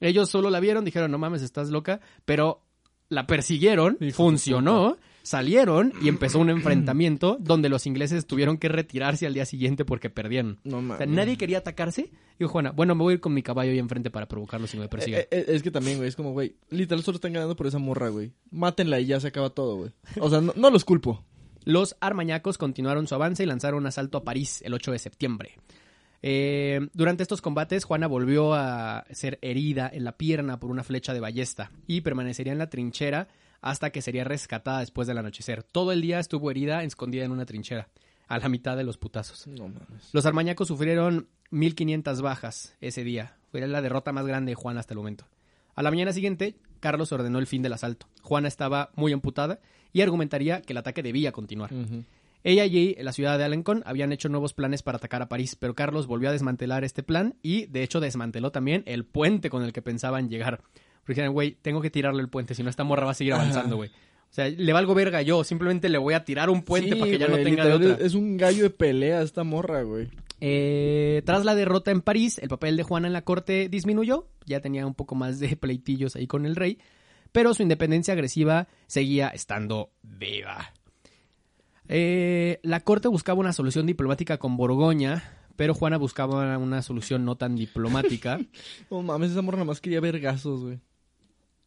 Ellos 0.00 0.28
solo 0.28 0.50
la 0.50 0.60
vieron, 0.60 0.84
dijeron, 0.84 1.10
no 1.10 1.18
mames, 1.18 1.42
estás 1.42 1.70
loca, 1.70 2.00
pero 2.24 2.62
la 3.08 3.26
persiguieron, 3.26 3.96
funcionó, 4.12 4.98
salieron 5.26 5.92
y 6.00 6.08
empezó 6.08 6.38
un 6.38 6.50
enfrentamiento 6.50 7.36
donde 7.40 7.68
los 7.68 7.86
ingleses 7.86 8.26
tuvieron 8.26 8.58
que 8.58 8.68
retirarse 8.68 9.26
al 9.26 9.34
día 9.34 9.44
siguiente 9.44 9.84
porque 9.84 10.08
perdieron. 10.08 10.60
No 10.62 10.78
O 10.78 10.96
sea, 10.96 11.06
nadie 11.06 11.36
quería 11.36 11.58
atacarse. 11.58 12.10
Dijo 12.38 12.50
Juana, 12.52 12.70
bueno, 12.70 12.94
me 12.94 13.02
voy 13.02 13.12
a 13.12 13.14
ir 13.14 13.20
con 13.20 13.34
mi 13.34 13.42
caballo 13.42 13.72
ahí 13.72 13.78
enfrente 13.78 14.10
para 14.10 14.28
provocarlos 14.28 14.72
y 14.74 14.78
me 14.78 14.88
persiguen. 14.88 15.20
Eh, 15.20 15.28
eh, 15.32 15.44
es 15.48 15.62
que 15.64 15.72
también, 15.72 15.96
güey, 15.96 16.08
es 16.08 16.14
como, 16.14 16.32
güey, 16.32 16.54
literal 16.70 17.02
solo 17.02 17.16
están 17.16 17.32
ganando 17.32 17.56
por 17.56 17.66
esa 17.66 17.78
morra, 17.78 18.08
güey. 18.08 18.32
Mátenla 18.52 19.00
y 19.00 19.06
ya 19.06 19.18
se 19.18 19.28
acaba 19.28 19.50
todo, 19.50 19.76
güey. 19.76 19.90
O 20.20 20.30
sea, 20.30 20.40
no, 20.40 20.52
no 20.54 20.70
los 20.70 20.84
culpo. 20.84 21.24
Los 21.64 21.96
armañacos 22.00 22.56
continuaron 22.56 23.08
su 23.08 23.16
avance 23.16 23.42
y 23.42 23.46
lanzaron 23.46 23.80
un 23.80 23.86
asalto 23.86 24.18
a 24.18 24.24
París 24.24 24.62
el 24.64 24.74
8 24.74 24.92
de 24.92 24.98
septiembre. 25.00 25.56
Eh, 26.22 26.88
durante 26.92 27.24
estos 27.24 27.42
combates, 27.42 27.84
Juana 27.84 28.06
volvió 28.06 28.54
a 28.54 29.04
ser 29.10 29.40
herida 29.42 29.90
en 29.92 30.04
la 30.04 30.16
pierna 30.16 30.60
por 30.60 30.70
una 30.70 30.84
flecha 30.84 31.12
de 31.12 31.20
ballesta 31.20 31.72
y 31.88 32.02
permanecería 32.02 32.52
en 32.52 32.58
la 32.58 32.70
trinchera 32.70 33.28
hasta 33.60 33.90
que 33.90 34.02
sería 34.02 34.24
rescatada 34.24 34.80
después 34.80 35.08
del 35.08 35.18
anochecer. 35.18 35.62
Todo 35.62 35.92
el 35.92 36.00
día 36.00 36.18
estuvo 36.18 36.50
herida, 36.50 36.82
escondida 36.82 37.24
en 37.24 37.32
una 37.32 37.46
trinchera, 37.46 37.88
a 38.28 38.38
la 38.38 38.48
mitad 38.48 38.76
de 38.76 38.84
los 38.84 38.98
putazos. 38.98 39.46
No 39.46 39.68
mames. 39.68 40.10
Los 40.12 40.26
armañacos 40.26 40.68
sufrieron 40.68 41.28
1500 41.50 42.22
bajas 42.22 42.76
ese 42.80 43.04
día. 43.04 43.36
Fue 43.50 43.66
la 43.66 43.82
derrota 43.82 44.12
más 44.12 44.26
grande 44.26 44.50
de 44.50 44.56
Juana 44.56 44.80
hasta 44.80 44.94
el 44.94 44.98
momento. 44.98 45.26
A 45.74 45.82
la 45.82 45.90
mañana 45.90 46.12
siguiente, 46.12 46.56
Carlos 46.80 47.12
ordenó 47.12 47.38
el 47.38 47.46
fin 47.46 47.62
del 47.62 47.72
asalto. 47.72 48.06
Juana 48.22 48.48
estaba 48.48 48.90
muy 48.94 49.12
amputada 49.12 49.60
y 49.92 50.00
argumentaría 50.02 50.62
que 50.62 50.72
el 50.72 50.78
ataque 50.78 51.02
debía 51.02 51.32
continuar. 51.32 51.70
Ella 52.44 52.64
y 52.64 52.94
la 53.02 53.12
ciudad 53.12 53.38
de 53.38 53.44
Alencon 53.44 53.82
habían 53.86 54.12
hecho 54.12 54.28
nuevos 54.28 54.54
planes 54.54 54.82
para 54.82 54.98
atacar 54.98 55.20
a 55.20 55.28
París, 55.28 55.56
pero 55.56 55.74
Carlos 55.74 56.06
volvió 56.06 56.28
a 56.28 56.32
desmantelar 56.32 56.84
este 56.84 57.02
plan 57.02 57.34
y, 57.42 57.66
de 57.66 57.82
hecho, 57.82 57.98
desmanteló 57.98 58.52
también 58.52 58.84
el 58.86 59.04
puente 59.04 59.50
con 59.50 59.64
el 59.64 59.72
que 59.72 59.82
pensaban 59.82 60.28
llegar. 60.28 60.62
Porque 61.06 61.20
dijeron, 61.20 61.34
güey, 61.34 61.56
tengo 61.62 61.80
que 61.80 61.88
tirarle 61.88 62.20
el 62.20 62.28
puente, 62.28 62.56
si 62.56 62.64
no 62.64 62.68
esta 62.68 62.82
morra 62.82 63.04
va 63.04 63.12
a 63.12 63.14
seguir 63.14 63.34
avanzando, 63.34 63.76
güey. 63.76 63.90
O 63.90 64.34
sea, 64.36 64.48
le 64.48 64.72
valgo 64.72 64.92
verga 64.92 65.22
yo, 65.22 65.44
simplemente 65.44 65.88
le 65.88 65.98
voy 65.98 66.14
a 66.14 66.24
tirar 66.24 66.50
un 66.50 66.62
puente 66.62 66.94
Sí, 66.94 66.98
para 66.98 67.10
que 67.12 67.18
ya 67.18 67.28
no 67.28 67.36
tenga 67.36 67.64
de 67.64 67.72
otra. 67.74 68.04
Es 68.04 68.14
un 68.14 68.36
gallo 68.36 68.64
de 68.64 68.70
pelea 68.70 69.22
esta 69.22 69.44
morra, 69.44 69.82
güey. 69.82 70.08
Eh, 70.40 71.22
tras 71.24 71.44
la 71.44 71.54
derrota 71.54 71.92
en 71.92 72.02
París, 72.02 72.38
el 72.38 72.48
papel 72.48 72.76
de 72.76 72.82
Juana 72.82 73.06
en 73.06 73.12
la 73.12 73.22
corte 73.22 73.68
disminuyó, 73.68 74.26
ya 74.44 74.60
tenía 74.60 74.84
un 74.84 74.94
poco 74.94 75.14
más 75.14 75.38
de 75.38 75.56
pleitillos 75.56 76.16
ahí 76.16 76.26
con 76.26 76.44
el 76.44 76.56
rey, 76.56 76.78
pero 77.30 77.54
su 77.54 77.62
independencia 77.62 78.14
agresiva 78.14 78.66
seguía 78.88 79.28
estando 79.28 79.92
viva. 80.02 80.72
Eh, 81.88 82.58
la 82.64 82.80
corte 82.80 83.06
buscaba 83.06 83.38
una 83.38 83.52
solución 83.52 83.86
diplomática 83.86 84.38
con 84.38 84.56
Borgoña, 84.56 85.22
pero 85.54 85.72
Juana 85.72 85.98
buscaba 85.98 86.58
una 86.58 86.82
solución 86.82 87.24
no 87.24 87.36
tan 87.36 87.54
diplomática. 87.56 88.38
No 88.90 89.02
mames, 89.02 89.30
esa 89.30 89.42
morra 89.42 89.58
nada 89.58 89.66
más 89.66 89.80
quería 89.80 90.00
vergazos, 90.00 90.62
güey. 90.62 90.80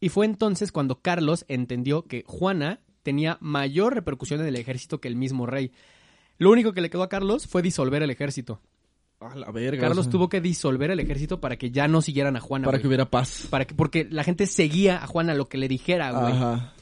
Y 0.00 0.08
fue 0.08 0.26
entonces 0.26 0.72
cuando 0.72 1.00
Carlos 1.00 1.44
entendió 1.48 2.02
que 2.02 2.24
Juana 2.26 2.80
tenía 3.02 3.38
mayor 3.40 3.94
repercusión 3.94 4.40
en 4.40 4.46
el 4.46 4.56
ejército 4.56 5.00
que 5.00 5.08
el 5.08 5.16
mismo 5.16 5.46
rey. 5.46 5.72
Lo 6.38 6.50
único 6.50 6.72
que 6.72 6.80
le 6.80 6.90
quedó 6.90 7.02
a 7.02 7.08
Carlos 7.08 7.46
fue 7.46 7.62
disolver 7.62 8.02
el 8.02 8.10
ejército. 8.10 8.60
A 9.20 9.36
la 9.36 9.50
verga. 9.50 9.82
Carlos 9.82 9.98
o 9.98 10.02
sea, 10.04 10.12
tuvo 10.12 10.30
que 10.30 10.40
disolver 10.40 10.90
el 10.90 11.00
ejército 11.00 11.40
para 11.40 11.56
que 11.56 11.70
ya 11.70 11.86
no 11.86 12.00
siguieran 12.00 12.36
a 12.36 12.40
Juana. 12.40 12.64
Para 12.64 12.78
güey. 12.78 12.82
que 12.82 12.88
hubiera 12.88 13.10
paz. 13.10 13.46
Para 13.50 13.66
que, 13.66 13.74
porque 13.74 14.08
la 14.10 14.24
gente 14.24 14.46
seguía 14.46 15.04
a 15.04 15.06
Juana 15.06 15.34
lo 15.34 15.46
que 15.46 15.58
le 15.58 15.68
dijera, 15.68 16.10
güey. 16.12 16.32
Ajá. 16.32 16.72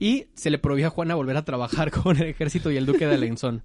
Y 0.00 0.26
se 0.34 0.50
le 0.50 0.58
prohibió 0.58 0.88
a 0.88 0.90
Juana 0.90 1.14
volver 1.14 1.36
a 1.36 1.44
trabajar 1.44 1.90
con 2.02 2.16
el 2.16 2.24
ejército 2.24 2.72
y 2.72 2.76
el 2.76 2.86
duque 2.86 3.06
de 3.06 3.14
Alençon. 3.14 3.62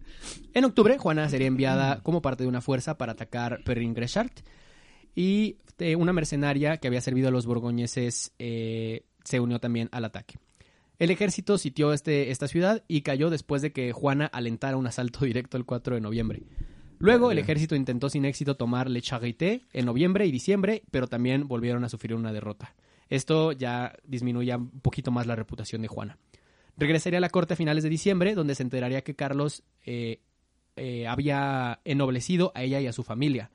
En 0.53 0.65
octubre, 0.65 0.99
Juana 0.99 1.27
sería 1.29 1.47
enviada 1.47 2.01
como 2.03 2.21
parte 2.21 2.43
de 2.43 2.49
una 2.49 2.61
fuerza 2.61 2.97
para 2.99 3.13
atacar 3.13 3.61
Perrin-Grechart. 3.65 4.41
Y 5.15 5.57
eh, 5.79 5.95
una 5.95 6.13
mercenaria 6.13 6.77
que 6.77 6.87
había 6.87 7.01
servido 7.01 7.29
a 7.29 7.31
los 7.31 7.45
borgoñeses 7.45 8.33
eh, 8.37 9.05
se 9.23 9.39
unió 9.39 9.59
también 9.59 9.89
al 9.91 10.05
ataque. 10.05 10.37
El 10.99 11.11
ejército 11.11 11.57
sitió 11.57 11.91
este, 11.91 12.31
esta 12.31 12.47
ciudad 12.47 12.83
y 12.87 13.01
cayó 13.01 13.29
después 13.29 13.61
de 13.61 13.71
que 13.73 13.91
Juana 13.91 14.27
alentara 14.27 14.77
un 14.77 14.87
asalto 14.87 15.25
directo 15.25 15.57
el 15.57 15.65
4 15.65 15.95
de 15.95 16.01
noviembre. 16.01 16.43
Luego 16.97 17.31
el 17.31 17.39
ejército 17.39 17.75
intentó 17.75 18.09
sin 18.09 18.23
éxito 18.23 18.55
tomar 18.55 18.89
Le 18.89 19.01
Charité 19.01 19.63
en 19.73 19.85
noviembre 19.85 20.25
y 20.25 20.31
diciembre, 20.31 20.83
pero 20.91 21.07
también 21.07 21.47
volvieron 21.47 21.83
a 21.83 21.89
sufrir 21.89 22.15
una 22.15 22.31
derrota. 22.31 22.73
Esto 23.09 23.51
ya 23.51 23.93
disminuía 24.05 24.57
un 24.57 24.79
poquito 24.79 25.11
más 25.11 25.27
la 25.27 25.35
reputación 25.35 25.81
de 25.81 25.89
Juana. 25.89 26.17
Regresaría 26.77 27.17
a 27.17 27.21
la 27.21 27.29
corte 27.29 27.53
a 27.53 27.57
finales 27.57 27.83
de 27.83 27.89
diciembre, 27.89 28.33
donde 28.33 28.55
se 28.55 28.63
enteraría 28.63 29.03
que 29.03 29.15
Carlos 29.15 29.63
eh, 29.85 30.21
eh, 30.77 31.05
había 31.05 31.81
ennoblecido 31.83 32.53
a 32.55 32.63
ella 32.63 32.79
y 32.79 32.87
a 32.87 32.93
su 32.93 33.03
familia 33.03 33.51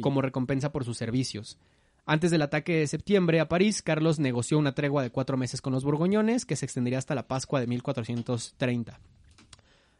Como 0.00 0.22
recompensa 0.22 0.72
por 0.72 0.84
sus 0.84 0.96
servicios. 0.96 1.58
Antes 2.06 2.30
del 2.30 2.42
ataque 2.42 2.76
de 2.76 2.86
septiembre 2.86 3.40
a 3.40 3.48
París, 3.48 3.80
Carlos 3.80 4.18
negoció 4.18 4.58
una 4.58 4.74
tregua 4.74 5.02
de 5.02 5.10
cuatro 5.10 5.38
meses 5.38 5.62
con 5.62 5.72
los 5.72 5.84
borgoñones 5.84 6.44
que 6.44 6.56
se 6.56 6.66
extendería 6.66 6.98
hasta 6.98 7.14
la 7.14 7.26
Pascua 7.26 7.60
de 7.60 7.66
1430. 7.66 9.00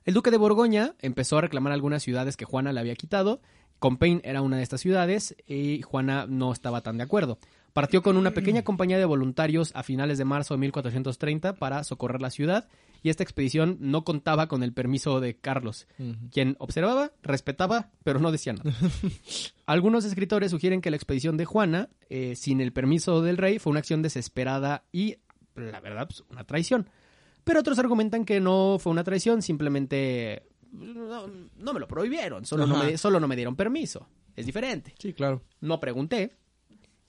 El 0.05 0.12
duque 0.12 0.31
de 0.31 0.37
Borgoña 0.37 0.95
empezó 1.01 1.39
a 1.39 1.41
reclamar 1.41 1.72
algunas 1.72 2.03
ciudades 2.03 2.37
que 2.37 2.45
Juana 2.45 2.75
le 2.75 2.81
había 2.81 2.95
quitado. 2.95 3.41
Compiègne 3.79 4.20
era 4.22 4.43
una 4.43 4.59
de 4.59 4.62
estas 4.62 4.83
ciudades 4.83 5.35
y 5.47 5.81
Juana 5.81 6.27
no 6.29 6.53
estaba 6.53 6.83
tan 6.83 6.99
de 6.99 7.05
acuerdo. 7.05 7.39
Partió 7.75 8.03
con 8.03 8.16
una 8.16 8.31
pequeña 8.31 8.62
compañía 8.62 8.99
de 8.99 9.05
voluntarios 9.05 9.72
a 9.75 9.83
finales 9.83 10.16
de 10.16 10.25
marzo 10.25 10.55
de 10.55 10.59
1430 10.59 11.57
para 11.57 11.83
socorrer 11.83 12.22
la 12.22 12.31
ciudad 12.31 12.68
y 13.03 13.11
esta 13.11 13.22
expedición 13.22 13.77
no 13.81 14.05
contaba 14.05 14.47
con 14.47 14.62
el 14.62 14.72
permiso 14.72 15.20
de 15.20 15.37
Carlos, 15.37 15.87
quien 16.31 16.57
observaba, 16.59 17.11
respetaba, 17.22 17.91
pero 18.03 18.20
no 18.20 18.33
decía 18.33 18.55
nada. 18.55 18.72
Algunos 19.66 20.07
escritores 20.07 20.53
sugieren 20.53 20.81
que 20.81 20.91
la 20.91 20.97
expedición 20.97 21.37
de 21.37 21.45
Juana, 21.45 21.91
eh, 22.09 22.37
sin 22.37 22.62
el 22.62 22.72
permiso 22.72 23.20
del 23.20 23.37
rey, 23.37 23.59
fue 23.59 23.72
una 23.72 23.81
acción 23.81 24.01
desesperada 24.01 24.85
y, 24.91 25.18
la 25.55 25.81
verdad, 25.81 26.07
pues, 26.07 26.22
una 26.31 26.45
traición. 26.45 26.89
Pero 27.43 27.61
otros 27.61 27.79
argumentan 27.79 28.25
que 28.25 28.41
no 28.41 28.79
fue 28.79 28.93
una 28.93 29.05
traición, 29.05 29.43
simplemente 29.43 30.45
no, 30.72 31.27
no 31.27 31.72
me 31.75 31.81
lo 31.81 31.89
prohibieron, 31.89 32.47
solo 32.47 32.66
no 32.66 32.77
Ajá. 32.77 32.85
me, 32.85 32.99
solo 32.99 33.20
no 33.20 33.29
me 33.29 33.37
dieron 33.37 33.57
permiso. 33.57 34.09
Es 34.35 34.47
diferente. 34.47 34.95
Sí, 34.99 35.12
claro. 35.12 35.43
No 35.61 35.79
pregunté. 35.79 36.37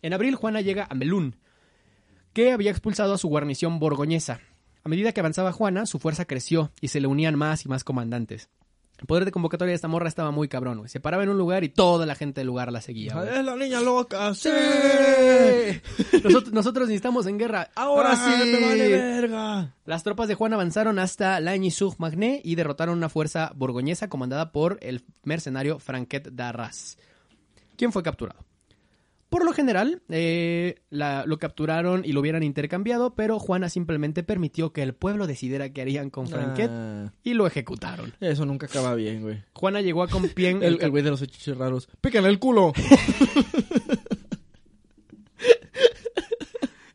En 0.06 0.14
abril, 0.14 0.36
Juana 0.36 0.62
llega 0.62 0.86
a 0.88 0.94
Melún, 0.94 1.36
que 2.32 2.52
había 2.52 2.70
expulsado 2.70 3.16
a 3.16 3.18
su 3.18 3.28
guarnición 3.28 3.80
borgoñesa. 3.80 4.40
A 4.84 4.88
medida 4.90 5.12
que 5.14 5.20
avanzaba 5.20 5.52
Juana, 5.52 5.88
su 5.88 5.98
fuerza 5.98 6.26
creció 6.26 6.72
y 6.80 6.90
se 6.90 7.00
le 7.02 7.08
unían 7.08 7.36
más 7.36 7.66
y 7.66 7.70
más 7.70 7.84
comandantes. 7.84 8.50
El 9.00 9.08
poder 9.08 9.26
de 9.26 9.32
convocatoria 9.32 9.72
de 9.72 9.76
esta 9.76 9.88
morra 9.88 10.08
estaba 10.08 10.30
muy 10.30 10.48
cabrón, 10.48 10.78
güey. 10.78 10.90
Se 10.90 11.00
paraba 11.00 11.24
en 11.24 11.30
un 11.30 11.40
lugar 11.40 11.64
y 11.64 11.70
toda 11.70 12.06
la 12.06 12.14
gente 12.14 12.42
del 12.42 12.48
lugar 12.48 12.72
la 12.72 12.82
seguía, 12.82 13.16
güey. 13.16 13.30
Es 13.36 13.44
la 13.44 13.56
niña 13.56 13.82
loca, 13.82 14.36
sí. 14.36 14.50
Nosotros, 16.24 16.54
nosotros 16.54 16.88
necesitamos 16.88 17.26
en 17.26 17.40
guerra. 17.40 17.72
Ahora 17.74 18.12
Ah, 18.12 18.16
sí. 18.44 18.52
me 18.52 18.60
vale 18.68 18.88
verga. 18.90 19.74
Las 19.86 20.04
tropas 20.04 20.28
de 20.28 20.36
Juan 20.36 20.54
avanzaron 20.54 21.00
hasta 21.00 21.40
Lagny-sur-Magné 21.40 22.42
y 22.44 22.54
derrotaron 22.54 22.96
una 22.96 23.10
fuerza 23.10 23.52
borgoñesa 23.56 24.08
comandada 24.08 24.52
por 24.52 24.78
el 24.84 25.04
mercenario 25.24 25.80
Franquet 25.80 26.30
d'Arras. 26.32 27.00
¿Quién 27.76 27.92
fue 27.92 28.04
capturado? 28.04 28.40
Por 29.30 29.44
lo 29.44 29.52
general, 29.54 30.02
eh, 30.10 30.82
la- 30.90 31.26
lo 31.26 31.40
capturaron 31.40 32.04
y 32.06 32.14
lo 32.14 32.22
hubieran 32.22 32.44
intercambiado, 32.44 33.16
pero 33.16 33.40
Juana 33.40 33.70
simplemente 33.70 34.24
permitió 34.24 34.72
que 34.72 34.82
el 34.84 34.94
pueblo 34.94 35.28
decidiera 35.28 35.70
qué 35.74 35.82
harían 35.82 36.10
con 36.10 36.28
Franquet 36.28 36.70
Ah, 36.72 37.12
y 37.24 37.34
lo 37.34 37.46
ejecutaron. 37.48 38.14
eso 38.22 38.46
nunca 38.46 38.68
acaba 38.68 38.94
bien, 38.96 39.22
güey. 39.24 39.44
Juana 39.54 39.82
llegó 39.82 40.04
a 40.04 40.08
Compiègne. 40.08 40.66
El 40.66 40.82
el 40.82 40.90
güey 40.92 41.04
de 41.04 41.10
los 41.10 41.22
hechitos 41.22 41.58
raros. 41.58 41.90
Pícale 42.02 42.30
el 42.30 42.40
culo. 42.40 42.72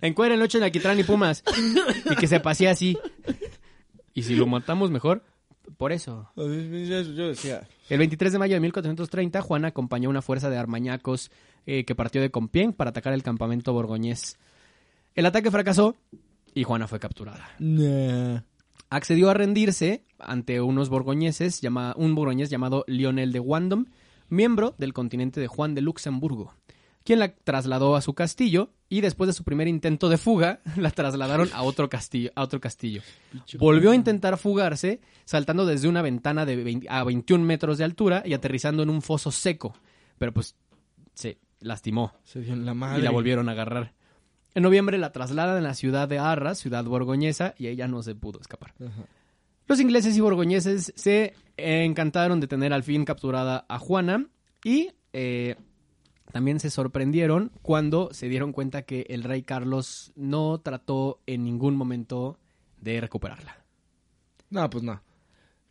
Encuérenlo 0.00 0.46
en 0.52 0.62
Alquitrán 0.62 0.98
y 0.98 1.04
Pumas. 1.04 1.42
y 2.10 2.16
que 2.16 2.26
se 2.26 2.40
pase 2.40 2.68
así. 2.68 2.96
Y 4.14 4.22
si 4.22 4.34
lo 4.34 4.46
matamos 4.46 4.90
mejor, 4.90 5.24
por 5.76 5.92
eso. 5.92 6.28
Yo 6.36 7.28
decía. 7.28 7.66
El 7.88 7.98
23 7.98 8.32
de 8.32 8.38
mayo 8.38 8.54
de 8.54 8.60
1430, 8.60 9.40
Juana 9.42 9.68
acompañó 9.68 10.08
una 10.10 10.22
fuerza 10.22 10.48
de 10.50 10.56
armañacos 10.58 11.30
eh, 11.66 11.84
que 11.84 11.94
partió 11.94 12.20
de 12.20 12.30
Compiègne 12.30 12.72
para 12.72 12.90
atacar 12.90 13.12
el 13.12 13.22
campamento 13.22 13.72
borgoñés. 13.72 14.38
El 15.14 15.26
ataque 15.26 15.50
fracasó 15.50 15.96
y 16.54 16.62
Juana 16.64 16.86
fue 16.88 16.98
capturada. 17.00 17.48
Nah. 17.58 18.40
Accedió 18.90 19.30
a 19.30 19.34
rendirse 19.34 20.04
ante 20.18 20.60
unos 20.60 20.88
borgoñeses, 20.88 21.60
llama- 21.60 21.94
un 21.96 22.14
borgoñés 22.14 22.50
llamado 22.50 22.84
Lionel 22.88 23.32
de 23.32 23.40
Wandom, 23.40 23.86
miembro 24.28 24.74
del 24.78 24.92
continente 24.92 25.40
de 25.40 25.46
Juan 25.46 25.74
de 25.74 25.80
Luxemburgo, 25.80 26.54
quien 27.10 27.18
la 27.18 27.34
trasladó 27.34 27.96
a 27.96 28.02
su 28.02 28.14
castillo 28.14 28.70
y 28.88 29.00
después 29.00 29.26
de 29.26 29.32
su 29.32 29.42
primer 29.42 29.66
intento 29.66 30.08
de 30.08 30.16
fuga, 30.16 30.60
la 30.76 30.92
trasladaron 30.92 31.50
a 31.52 31.64
otro 31.64 31.90
castillo. 31.90 32.30
A 32.36 32.44
otro 32.44 32.60
castillo. 32.60 33.02
Volvió 33.58 33.90
a 33.90 33.96
intentar 33.96 34.38
fugarse, 34.38 35.00
saltando 35.24 35.66
desde 35.66 35.88
una 35.88 36.02
ventana 36.02 36.46
de 36.46 36.54
20 36.62 36.86
a 36.88 37.02
21 37.02 37.44
metros 37.44 37.78
de 37.78 37.84
altura 37.84 38.22
y 38.24 38.32
aterrizando 38.32 38.84
en 38.84 38.90
un 38.90 39.02
foso 39.02 39.32
seco, 39.32 39.74
pero 40.18 40.32
pues 40.32 40.54
se 41.12 41.38
lastimó 41.58 42.12
Se 42.22 42.42
dio 42.42 42.52
en 42.52 42.64
la 42.64 42.74
madre. 42.74 43.00
y 43.00 43.02
la 43.02 43.10
volvieron 43.10 43.48
a 43.48 43.52
agarrar. 43.52 43.92
En 44.54 44.62
noviembre 44.62 44.96
la 44.96 45.10
trasladan 45.10 45.56
a 45.56 45.60
la 45.60 45.74
ciudad 45.74 46.06
de 46.06 46.20
Arras, 46.20 46.58
ciudad 46.58 46.84
borgoñesa, 46.84 47.56
y 47.58 47.66
ella 47.66 47.88
no 47.88 48.04
se 48.04 48.14
pudo 48.14 48.38
escapar. 48.38 48.72
Ajá. 48.78 49.02
Los 49.66 49.80
ingleses 49.80 50.16
y 50.16 50.20
borgoñeses 50.20 50.92
se 50.94 51.34
encantaron 51.56 52.38
de 52.38 52.46
tener 52.46 52.72
al 52.72 52.84
fin 52.84 53.04
capturada 53.04 53.66
a 53.68 53.80
Juana 53.80 54.28
y 54.62 54.92
eh, 55.12 55.56
también 56.32 56.60
se 56.60 56.70
sorprendieron 56.70 57.52
cuando 57.62 58.12
se 58.12 58.28
dieron 58.28 58.52
cuenta 58.52 58.82
que 58.82 59.06
el 59.08 59.22
rey 59.22 59.42
Carlos 59.42 60.12
no 60.16 60.58
trató 60.60 61.20
en 61.26 61.44
ningún 61.44 61.76
momento 61.76 62.38
de 62.80 63.00
recuperarla. 63.00 63.64
No, 64.50 64.68
pues 64.70 64.82
no. 64.82 65.00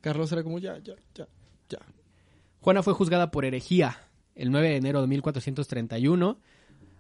Carlos 0.02 0.32
era 0.32 0.44
como 0.44 0.60
ya, 0.60 0.78
ya, 0.80 0.96
ya, 1.14 1.28
ya. 1.68 1.80
Juana 2.62 2.84
fue 2.84 2.94
juzgada 2.94 3.32
por 3.32 3.46
herejía 3.46 3.98
el 4.36 4.52
9 4.52 4.70
de 4.70 4.76
enero 4.78 5.02
de 5.02 5.08
1431, 5.08 6.40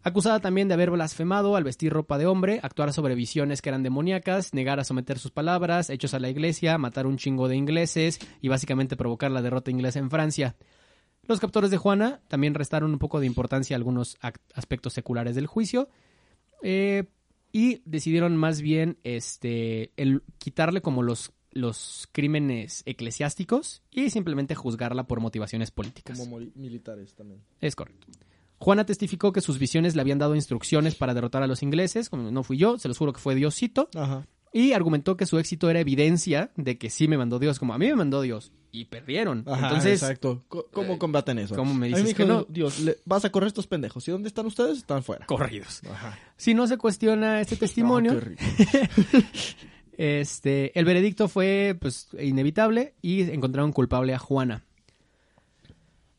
acusada 0.03 0.39
también 0.39 0.67
de 0.67 0.73
haber 0.73 0.91
blasfemado 0.91 1.55
al 1.55 1.63
vestir 1.63 1.93
ropa 1.93 2.17
de 2.17 2.25
hombre, 2.25 2.59
actuar 2.63 2.91
sobre 2.91 3.15
visiones 3.15 3.61
que 3.61 3.69
eran 3.69 3.83
demoníacas, 3.83 4.53
negar 4.53 4.79
a 4.79 4.83
someter 4.83 5.19
sus 5.19 5.31
palabras, 5.31 5.89
hechos 5.89 6.13
a 6.13 6.19
la 6.19 6.29
iglesia, 6.29 6.77
matar 6.77 7.07
un 7.07 7.17
chingo 7.17 7.47
de 7.47 7.55
ingleses 7.55 8.19
y 8.41 8.49
básicamente 8.49 8.97
provocar 8.97 9.31
la 9.31 9.41
derrota 9.41 9.71
inglesa 9.71 9.99
en 9.99 10.09
Francia. 10.09 10.55
Los 11.27 11.39
captores 11.39 11.69
de 11.69 11.77
Juana 11.77 12.21
también 12.27 12.53
restaron 12.55 12.91
un 12.91 12.99
poco 12.99 13.19
de 13.19 13.27
importancia 13.27 13.75
a 13.75 13.77
algunos 13.77 14.17
aspectos 14.53 14.93
seculares 14.93 15.35
del 15.35 15.47
juicio 15.47 15.89
eh, 16.63 17.05
y 17.51 17.81
decidieron 17.85 18.35
más 18.35 18.61
bien 18.61 18.97
este, 19.03 19.91
el 19.97 20.23
quitarle 20.37 20.81
como 20.81 21.03
los, 21.03 21.31
los 21.51 22.07
crímenes 22.11 22.83
eclesiásticos 22.85 23.83
y 23.91 24.09
simplemente 24.09 24.55
juzgarla 24.55 25.07
por 25.07 25.19
motivaciones 25.19 25.71
políticas. 25.71 26.19
Como 26.19 26.39
militares 26.55 27.13
también. 27.13 27.41
Es 27.61 27.75
correcto. 27.75 28.07
Juana 28.59 28.85
testificó 28.85 29.31
que 29.31 29.41
sus 29.41 29.57
visiones 29.57 29.95
le 29.95 30.01
habían 30.01 30.19
dado 30.19 30.35
instrucciones 30.35 30.95
para 30.95 31.13
derrotar 31.13 31.43
a 31.43 31.47
los 31.47 31.63
ingleses, 31.63 32.09
como 32.09 32.29
no 32.29 32.43
fui 32.43 32.57
yo, 32.57 32.77
se 32.77 32.89
los 32.89 32.97
juro 32.97 33.13
que 33.13 33.21
fue 33.21 33.33
Diosito, 33.33 33.89
Ajá. 33.95 34.27
y 34.51 34.73
argumentó 34.73 35.15
que 35.15 35.25
su 35.25 35.39
éxito 35.39 35.69
era 35.69 35.79
evidencia 35.79 36.51
de 36.57 36.77
que 36.77 36.89
sí 36.89 37.07
me 37.07 37.17
mandó 37.17 37.39
Dios, 37.39 37.57
como 37.57 37.73
a 37.73 37.77
mí 37.77 37.87
me 37.87 37.95
mandó 37.95 38.21
Dios, 38.21 38.51
y 38.71 38.85
perdieron. 38.85 39.43
Ajá, 39.47 39.67
Entonces, 39.67 40.01
exacto. 40.01 40.43
¿Cómo 40.71 40.99
combaten 40.99 41.39
eso? 41.39 41.55
¿cómo 41.55 41.73
me 41.73 41.87
A 41.87 41.89
mí 41.89 41.95
dices 41.95 42.07
dijo, 42.07 42.17
que 42.17 42.25
no? 42.25 42.45
Dios, 42.49 42.79
le- 42.79 42.97
vas 43.05 43.25
a 43.25 43.31
correr 43.31 43.47
estos 43.47 43.67
pendejos. 43.67 44.07
¿Y 44.07 44.11
dónde 44.11 44.27
están 44.27 44.45
ustedes? 44.45 44.77
Están 44.77 45.03
fuera. 45.03 45.25
corridos. 45.25 45.81
Ajá. 45.91 46.17
Si 46.37 46.53
no 46.53 46.67
se 46.67 46.77
cuestiona 46.77 47.41
este 47.41 47.55
testimonio, 47.57 48.19
este, 49.97 50.77
el 50.79 50.85
veredicto 50.85 51.27
fue 51.27 51.75
pues 51.79 52.07
inevitable 52.19 52.93
y 53.01 53.21
encontraron 53.31 53.71
culpable 53.73 54.13
a 54.13 54.19
Juana. 54.19 54.63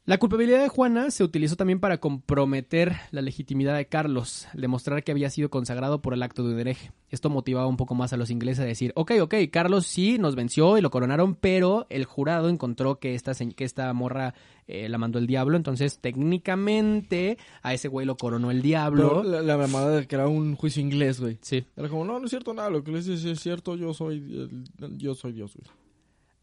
La 0.07 0.19
culpabilidad 0.19 0.61
de 0.63 0.69
Juana 0.69 1.11
se 1.13 1.23
utilizó 1.23 1.55
también 1.57 1.79
para 1.79 1.99
comprometer 2.01 2.97
la 3.13 3.21
legitimidad 3.23 3.77
de 3.77 3.87
Carlos, 3.87 4.49
demostrar 4.55 5.05
que 5.05 5.13
había 5.13 5.31
sido 5.31 5.51
consagrado 5.51 6.03
por 6.03 6.15
el 6.15 6.23
acto 6.23 6.43
de 6.43 6.55
un 6.55 6.59
hereje. 6.59 6.91
Esto 7.11 7.31
motivaba 7.31 7.67
un 7.69 7.77
poco 7.77 7.95
más 7.95 8.13
a 8.13 8.17
los 8.17 8.31
ingleses 8.31 8.61
a 8.61 8.67
decir, 8.67 8.93
ok, 8.97 9.13
ok, 9.21 9.35
Carlos 9.53 9.87
sí 9.87 10.19
nos 10.19 10.35
venció 10.35 10.77
y 10.79 10.81
lo 10.81 10.91
coronaron, 10.91 11.37
pero 11.37 11.87
el 11.91 12.07
jurado 12.07 12.49
encontró 12.49 12.99
que 12.99 13.15
esta, 13.15 13.35
se- 13.35 13.53
que 13.53 13.63
esta 13.63 13.93
morra 13.93 14.35
eh, 14.67 14.89
la 14.89 14.99
mandó 14.99 15.19
el 15.21 15.27
diablo, 15.29 15.57
entonces 15.57 15.99
técnicamente 16.01 17.39
a 17.63 17.75
ese 17.75 17.87
güey 17.89 18.05
lo 18.07 18.17
coronó 18.17 18.51
el 18.51 18.63
diablo. 18.63 19.21
Pero 19.23 19.23
la, 19.23 19.43
la 19.43 19.57
mamada 19.59 19.91
de 20.01 20.07
que 20.09 20.15
era 20.17 20.27
un 20.27 20.57
juicio 20.57 20.83
inglés, 20.83 21.21
güey. 21.21 21.39
Sí. 21.43 21.65
Era 21.77 21.89
como, 21.89 22.05
no, 22.05 22.19
no 22.19 22.25
es 22.25 22.31
cierto 22.31 22.53
nada. 22.55 22.71
Lo 22.71 22.83
que 22.83 22.91
les 22.91 23.07
dice 23.07 23.31
es 23.33 23.41
cierto. 23.41 23.77
Yo 23.77 23.95
soy, 23.95 24.51
yo 24.97 25.15
soy 25.15 25.33
Dios, 25.33 25.55
güey. 25.55 25.69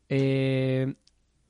Eh, 0.09 0.93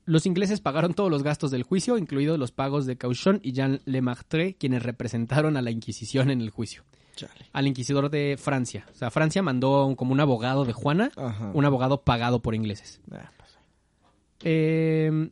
los 0.08 0.26
ingleses 0.26 0.60
pagaron 0.62 0.94
todos 0.96 1.12
los 1.12 1.22
gastos 1.22 1.52
del 1.52 1.62
juicio, 1.64 1.98
incluidos 1.98 2.40
los 2.40 2.52
pagos 2.52 2.86
de 2.88 2.98
Cauchon 2.98 3.40
y 3.44 3.52
Jean 3.52 3.82
Lemartre, 3.86 4.56
quienes 4.56 4.82
representaron 4.82 5.58
a 5.58 5.62
la 5.62 5.70
Inquisición 5.70 6.32
en 6.32 6.42
el 6.42 6.50
juicio. 6.50 6.84
Chale. 7.16 7.48
Al 7.52 7.68
inquisidor 7.68 8.10
de 8.10 8.36
Francia. 8.40 8.86
O 8.92 8.96
sea, 8.96 9.12
Francia 9.12 9.42
mandó 9.44 9.94
como 9.98 10.14
un 10.14 10.20
abogado 10.20 10.66
de 10.66 10.74
Juana, 10.74 11.12
Ajá. 11.16 11.52
un 11.54 11.66
abogado 11.66 12.02
pagado 12.04 12.42
por 12.42 12.56
ingleses. 12.56 13.02
Ah, 13.12 13.32
pues, 13.38 13.58
Eh, 14.44 15.30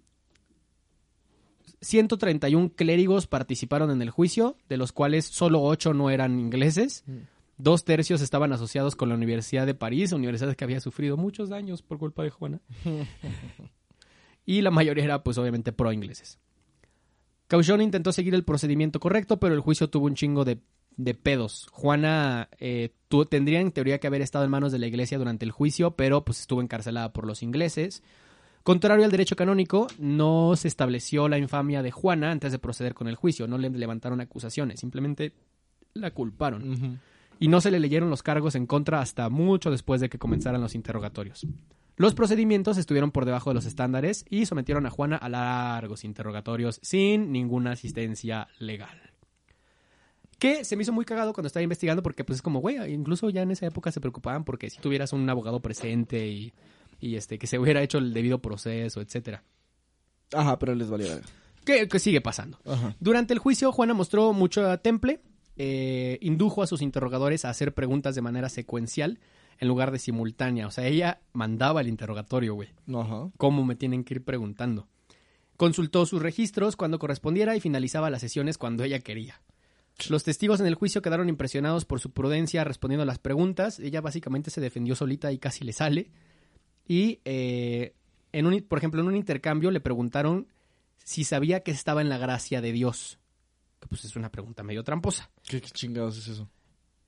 131 1.82 2.72
clérigos 2.76 3.28
participaron 3.28 3.92
en 3.92 4.02
el 4.02 4.10
juicio, 4.10 4.58
de 4.68 4.78
los 4.78 4.92
cuales 4.92 5.26
solo 5.26 5.62
8 5.62 5.94
no 5.94 6.10
eran 6.10 6.40
ingleses. 6.40 7.04
Dos 7.58 7.86
tercios 7.86 8.22
estaban 8.22 8.52
asociados 8.52 8.96
con 8.96 9.08
la 9.10 9.16
Universidad 9.16 9.66
de 9.68 9.76
París, 9.76 10.12
universidad 10.12 10.56
que 10.56 10.64
había 10.64 10.82
sufrido 10.82 11.16
muchos 11.18 11.50
daños 11.50 11.82
por 11.84 12.00
culpa 12.00 12.24
de 12.24 12.32
Juana. 12.32 12.60
y 14.46 14.62
la 14.62 14.72
mayoría 14.72 15.04
era, 15.04 15.24
pues, 15.24 15.38
obviamente, 15.38 15.72
pro-ingleses. 15.72 16.39
Cauchon 17.48 17.82
intentó 17.82 18.12
seguir 18.12 18.34
el 18.34 18.43
procedimiento 18.43 19.00
correcto, 19.00 19.39
pero 19.39 19.54
el 19.54 19.60
juicio 19.60 19.89
tuvo 19.89 20.06
un 20.06 20.16
chingo 20.16 20.46
de, 20.46 20.60
de 20.98 21.14
pedos. 21.14 21.68
Juana 21.72 22.50
eh, 22.60 22.93
tendría 23.30 23.60
en 23.60 23.72
teoría 23.72 24.00
que 24.00 24.08
haber 24.08 24.22
estado 24.22 24.46
en 24.46 24.52
manos 24.52 24.72
de 24.72 24.80
la 24.80 24.88
iglesia 24.88 25.18
durante 25.18 25.46
el 25.46 25.52
juicio, 25.52 25.91
pero 25.91 26.26
pues 26.26 26.41
estuvo 26.41 26.62
encarcelada 26.62 27.14
por 27.14 27.28
los 27.28 27.43
ingleses. 27.43 28.04
Contrario 28.64 29.06
al 29.06 29.12
derecho 29.12 29.36
canónico, 29.36 29.88
no 30.00 30.56
se 30.56 30.68
estableció 30.68 31.28
la 31.28 31.38
infamia 31.38 31.84
de 31.84 31.91
Juana 31.91 32.32
antes 32.32 32.52
de 32.52 32.58
proceder 32.58 32.96
con 32.96 33.08
el 33.08 33.16
juicio, 33.16 33.48
no 33.48 33.60
le 33.60 33.70
levantaron 33.70 34.22
acusaciones, 34.22 34.80
simplemente 34.80 35.34
la 35.93 36.10
culparon. 36.12 37.00
Y 37.39 37.48
no 37.48 37.62
se 37.62 37.70
le 37.70 37.80
leyeron 37.80 38.10
los 38.10 38.24
cargos 38.24 38.56
en 38.56 38.66
contra 38.66 39.02
hasta 39.02 39.30
mucho 39.30 39.70
después 39.70 40.02
de 40.02 40.10
que 40.10 40.18
comenzaran 40.18 40.62
los 40.62 40.74
interrogatorios. 40.74 41.46
Los 41.98 42.14
procedimientos 42.14 42.78
estuvieron 42.78 43.12
por 43.12 43.26
debajo 43.26 43.50
de 43.50 43.54
los 43.54 43.66
estándares 43.66 44.26
y 44.30 44.46
sometieron 44.46 44.86
a 44.86 44.89
Juana 44.89 45.16
a 45.16 45.30
largos 45.30 46.04
interrogatorios 46.04 46.80
sin 46.82 47.32
ninguna 47.32 47.72
asistencia 47.72 48.50
legal. 48.60 49.14
Que 50.38 50.66
se 50.66 50.76
me 50.76 50.84
hizo 50.84 50.91
muy 50.91 51.06
cagado 51.06 51.32
cuando 51.32 51.48
estaba 51.48 51.64
investigando 51.64 52.04
porque 52.04 52.26
pues 52.26 52.38
es 52.38 52.41
como, 52.41 52.60
güey, 52.60 52.93
incluso 52.93 53.30
ya 53.30 53.41
en 53.43 53.52
esa 53.52 53.66
época 53.66 53.91
se 53.93 54.02
preocupaban 54.02 54.43
porque 54.43 54.70
si 54.70 54.80
tuvieras 54.80 55.14
un 55.14 55.30
abogado 55.30 55.62
presente 55.62 56.28
y, 56.28 56.54
y, 57.00 57.16
este 57.16 57.39
que 57.39 57.48
se 57.48 57.58
hubiera 57.58 57.82
hecho 57.82 57.98
el 58.00 58.14
debido 58.14 58.39
proceso, 58.41 59.00
etcétera. 59.00 59.43
Ajá, 60.34 60.60
pero 60.60 60.76
les 60.76 60.89
valía. 60.89 61.22
Que, 61.64 61.88
que 61.88 62.00
sigue 62.00 62.20
pasando. 62.20 62.60
Ajá. 62.66 62.93
Durante 63.00 63.34
el 63.34 63.39
juicio, 63.39 63.72
Juana 63.72 63.93
mostró 63.93 64.34
mucho 64.34 64.78
temple, 64.80 65.22
eh, 65.56 66.18
indujo 66.22 66.62
a 66.62 66.68
sus 66.68 66.82
interrogadores 66.82 67.46
a 67.46 67.50
hacer 67.50 67.74
preguntas 67.74 68.14
de 68.16 68.22
manera 68.22 68.50
secuencial 68.50 69.20
en 69.60 69.68
lugar 69.68 69.91
de 69.91 69.99
simultánea. 69.99 70.68
O 70.68 70.72
sea, 70.72 70.88
ella 70.88 71.22
mandaba 71.34 71.82
el 71.82 71.88
interrogatorio, 71.88 72.53
güey. 72.56 72.70
Ajá. 72.93 73.30
¿Cómo 73.38 73.66
me 73.66 73.76
tienen 73.76 74.03
que 74.03 74.16
ir 74.16 74.24
preguntando? 74.24 74.88
Consultó 75.58 76.06
sus 76.06 76.22
registros 76.22 76.76
cuando 76.76 76.99
correspondiera 76.99 77.56
y 77.56 77.62
finalizaba 77.62 78.10
las 78.10 78.22
sesiones 78.22 78.58
cuando 78.58 78.84
ella 78.84 78.99
quería. 78.99 79.41
Los 80.10 80.24
testigos 80.24 80.60
en 80.60 80.66
el 80.66 80.76
juicio 80.76 81.01
quedaron 81.01 81.30
impresionados 81.30 81.86
por 81.86 82.01
su 82.01 82.12
prudencia 82.12 82.64
respondiendo 82.66 83.03
a 83.03 83.06
las 83.06 83.20
preguntas. 83.20 83.80
Ella 83.80 84.01
básicamente 84.01 84.51
se 84.51 84.60
defendió 84.60 84.95
solita 84.95 85.32
y 85.32 85.38
casi 85.38 85.64
le 85.64 85.72
sale. 85.72 86.12
Y, 86.88 87.22
eh, 87.24 87.95
en 88.34 88.45
un, 88.45 88.62
por 88.62 88.78
ejemplo, 88.78 89.01
en 89.01 89.08
un 89.08 89.16
intercambio 89.16 89.72
le 89.72 89.80
preguntaron 89.80 90.47
si 91.03 91.24
sabía 91.24 91.62
que 91.62 91.72
estaba 91.72 92.01
en 92.01 92.10
la 92.10 92.18
gracia 92.18 92.60
de 92.60 92.74
Dios. 92.74 93.20
Que 93.80 93.88
pues 93.88 94.03
es 94.03 94.18
una 94.18 94.30
pregunta 94.30 94.64
medio 94.64 94.84
tramposa. 94.84 95.32
¿Qué, 95.47 95.62
qué 95.62 95.70
chingados 95.70 96.18
es 96.18 96.28
eso? 96.28 96.49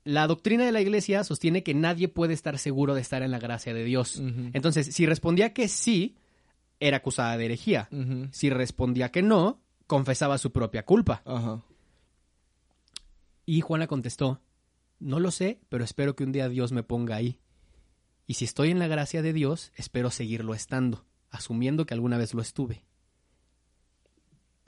La 0.08 0.26
doctrina 0.26 0.64
de 0.64 0.72
la 0.72 0.80
iglesia 0.80 1.26
sostiene 1.26 1.64
que 1.64 1.74
nadie 1.74 2.08
puede 2.08 2.34
estar 2.34 2.58
seguro 2.60 2.96
de 2.96 3.02
estar 3.02 3.24
en 3.24 3.32
la 3.32 3.40
gracia 3.40 3.74
de 3.74 3.84
Dios. 3.84 4.24
Entonces, 4.54 4.88
si 4.96 5.06
respondía 5.06 5.52
que 5.52 5.68
sí, 5.68 6.16
era 6.80 6.98
acusada 6.98 7.36
de 7.36 7.44
herejía. 7.44 7.90
Si 8.32 8.50
respondía 8.50 9.12
que 9.12 9.22
no, 9.22 9.60
confesaba 9.86 10.38
su 10.38 10.54
propia 10.54 10.86
culpa. 10.86 11.24
Ajá. 11.26 11.62
Y 13.46 13.60
Juana 13.60 13.88
contestó, 13.88 14.40
no 15.00 15.20
lo 15.20 15.30
sé, 15.30 15.60
pero 15.68 15.84
espero 15.84 16.16
que 16.16 16.24
un 16.24 16.32
día 16.32 16.48
Dios 16.48 16.72
me 16.72 16.84
ponga 16.84 17.18
ahí. 17.18 17.42
Y 18.26 18.36
si 18.36 18.46
estoy 18.46 18.72
en 18.72 18.80
la 18.80 18.88
gracia 18.88 19.22
de 19.22 19.34
Dios, 19.34 19.74
espero 19.76 20.10
seguirlo 20.10 20.54
estando, 20.54 21.04
asumiendo 21.32 21.86
que 21.86 21.94
alguna 21.94 22.18
vez 22.18 22.34
lo 22.34 22.42
estuve. 22.42 22.86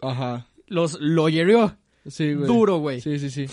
Ajá. 0.01 0.47
Los 0.67 0.99
lo 0.99 1.29
hirió. 1.29 1.77
Sí, 2.05 2.33
güey. 2.33 2.45
Duro, 2.45 2.79
güey. 2.79 2.99
Sí, 2.99 3.19
sí, 3.19 3.29
sí. 3.29 3.45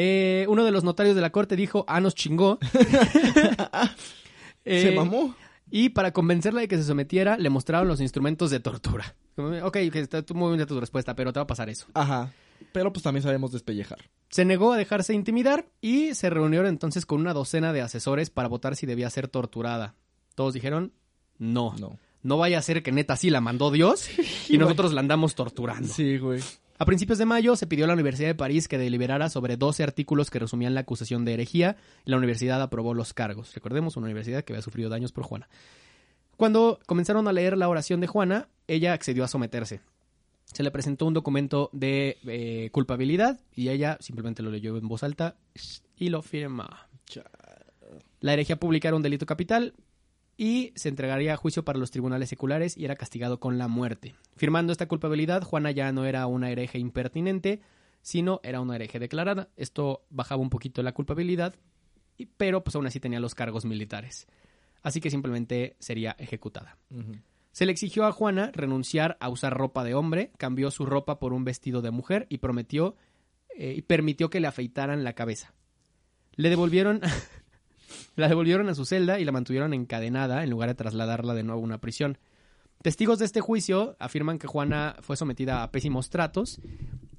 Eh, 0.00 0.46
uno 0.48 0.64
de 0.64 0.70
los 0.70 0.84
notarios 0.84 1.16
de 1.16 1.22
la 1.22 1.30
corte 1.30 1.56
dijo, 1.56 1.84
ah, 1.88 2.00
nos 2.00 2.14
chingó. 2.14 2.58
¿Se 4.64 4.92
Eh, 4.92 4.94
mamó? 4.94 5.34
Y 5.70 5.90
para 5.90 6.12
convencerla 6.12 6.60
de 6.60 6.68
que 6.68 6.76
se 6.76 6.84
sometiera, 6.84 7.36
le 7.36 7.50
mostraron 7.50 7.88
los 7.88 8.00
instrumentos 8.00 8.50
de 8.50 8.60
tortura. 8.60 9.16
Ok, 9.36 9.74
que 9.92 10.00
está 10.00 10.22
muy 10.34 10.56
bien 10.56 10.66
tu 10.68 10.78
respuesta, 10.80 11.14
pero 11.14 11.32
te 11.32 11.40
va 11.40 11.44
a 11.44 11.48
pasar 11.48 11.68
eso. 11.68 11.86
Ajá. 11.94 12.32
Pero 12.72 12.92
pues 12.92 13.02
también 13.02 13.22
sabemos 13.22 13.52
despellejar. 13.52 13.98
Se 14.30 14.44
negó 14.44 14.72
a 14.72 14.76
dejarse 14.76 15.14
intimidar 15.14 15.66
y 15.80 16.14
se 16.14 16.30
reunió 16.30 16.64
entonces 16.66 17.06
con 17.06 17.20
una 17.20 17.32
docena 17.34 17.72
de 17.72 17.82
asesores 17.82 18.30
para 18.30 18.48
votar 18.48 18.76
si 18.76 18.86
debía 18.86 19.10
ser 19.10 19.28
torturada. 19.28 19.94
Todos 20.34 20.54
dijeron, 20.54 20.92
no, 21.38 21.74
no, 21.78 21.98
No. 22.22 22.38
vaya 22.38 22.58
a 22.58 22.62
ser 22.62 22.82
que 22.82 22.92
neta 22.92 23.16
sí 23.16 23.30
la 23.30 23.40
mandó 23.40 23.70
Dios 23.70 24.08
y 24.48 24.58
nosotros 24.58 24.92
la 24.92 25.00
andamos 25.00 25.34
torturando. 25.34 25.88
Sí, 25.92 26.18
güey. 26.18 26.40
A 26.80 26.84
principios 26.84 27.18
de 27.18 27.26
mayo 27.26 27.56
se 27.56 27.66
pidió 27.66 27.86
a 27.86 27.88
la 27.88 27.94
Universidad 27.94 28.28
de 28.28 28.36
París 28.36 28.68
que 28.68 28.78
deliberara 28.78 29.28
sobre 29.30 29.56
12 29.56 29.82
artículos 29.82 30.30
que 30.30 30.38
resumían 30.38 30.74
la 30.74 30.80
acusación 30.80 31.24
de 31.24 31.34
herejía 31.34 31.76
y 32.06 32.10
la 32.12 32.16
universidad 32.16 32.62
aprobó 32.62 32.94
los 32.94 33.12
cargos. 33.12 33.52
Recordemos, 33.52 33.96
una 33.96 34.06
universidad 34.06 34.44
que 34.44 34.52
había 34.52 34.62
sufrido 34.62 34.88
daños 34.88 35.10
por 35.10 35.24
Juana. 35.24 35.48
Cuando 36.36 36.78
comenzaron 36.86 37.26
a 37.26 37.32
leer 37.32 37.58
la 37.58 37.68
oración 37.68 38.00
de 38.00 38.06
Juana, 38.06 38.48
ella 38.68 38.92
accedió 38.92 39.24
a 39.24 39.28
someterse. 39.28 39.80
Se 40.44 40.62
le 40.62 40.70
presentó 40.70 41.04
un 41.04 41.14
documento 41.14 41.68
de 41.72 42.18
eh, 42.24 42.70
culpabilidad 42.70 43.40
y 43.52 43.70
ella 43.70 43.98
simplemente 44.00 44.44
lo 44.44 44.50
leyó 44.52 44.76
en 44.76 44.86
voz 44.86 45.02
alta 45.02 45.34
y 45.96 46.10
lo 46.10 46.22
firma. 46.22 46.88
La 48.20 48.34
herejía 48.34 48.60
pública 48.60 48.86
era 48.86 48.96
un 48.96 49.02
delito 49.02 49.26
capital 49.26 49.74
y 50.40 50.72
se 50.76 50.88
entregaría 50.88 51.34
a 51.34 51.36
juicio 51.36 51.64
para 51.64 51.80
los 51.80 51.90
tribunales 51.90 52.28
seculares 52.28 52.78
y 52.78 52.84
era 52.84 52.94
castigado 52.94 53.40
con 53.40 53.58
la 53.58 53.66
muerte. 53.66 54.14
Firmando 54.36 54.70
esta 54.70 54.86
culpabilidad, 54.86 55.42
Juana 55.42 55.72
ya 55.72 55.90
no 55.90 56.04
era 56.04 56.24
una 56.28 56.48
hereje 56.48 56.78
impertinente, 56.78 57.60
sino 58.02 58.40
era 58.44 58.60
una 58.60 58.76
hereje 58.76 59.00
declarada. 59.00 59.48
Esto 59.56 60.06
bajaba 60.10 60.40
un 60.40 60.48
poquito 60.48 60.80
la 60.84 60.92
culpabilidad, 60.92 61.56
pero 62.36 62.62
pues 62.62 62.76
aún 62.76 62.86
así 62.86 63.00
tenía 63.00 63.18
los 63.18 63.34
cargos 63.34 63.64
militares. 63.64 64.28
Así 64.80 65.00
que 65.00 65.10
simplemente 65.10 65.76
sería 65.80 66.14
ejecutada. 66.20 66.78
Se 67.50 67.66
le 67.66 67.72
exigió 67.72 68.06
a 68.06 68.12
Juana 68.12 68.52
renunciar 68.54 69.16
a 69.18 69.28
usar 69.30 69.58
ropa 69.58 69.82
de 69.82 69.94
hombre, 69.94 70.30
cambió 70.38 70.70
su 70.70 70.86
ropa 70.86 71.18
por 71.18 71.32
un 71.32 71.42
vestido 71.42 71.82
de 71.82 71.90
mujer 71.90 72.28
y 72.30 72.38
prometió 72.38 72.94
eh, 73.56 73.74
y 73.76 73.82
permitió 73.82 74.30
que 74.30 74.38
le 74.38 74.46
afeitaran 74.46 75.02
la 75.02 75.14
cabeza. 75.14 75.52
Le 76.36 76.48
devolvieron 76.48 77.00
la 78.16 78.28
devolvieron 78.28 78.68
a 78.68 78.74
su 78.74 78.84
celda 78.84 79.20
y 79.20 79.24
la 79.24 79.32
mantuvieron 79.32 79.74
encadenada 79.74 80.42
en 80.42 80.50
lugar 80.50 80.68
de 80.68 80.74
trasladarla 80.74 81.34
de 81.34 81.42
nuevo 81.42 81.60
a 81.60 81.64
una 81.64 81.78
prisión. 81.78 82.18
Testigos 82.82 83.18
de 83.18 83.24
este 83.24 83.40
juicio 83.40 83.96
afirman 83.98 84.38
que 84.38 84.46
Juana 84.46 84.96
fue 85.00 85.16
sometida 85.16 85.62
a 85.62 85.70
pésimos 85.72 86.10
tratos 86.10 86.60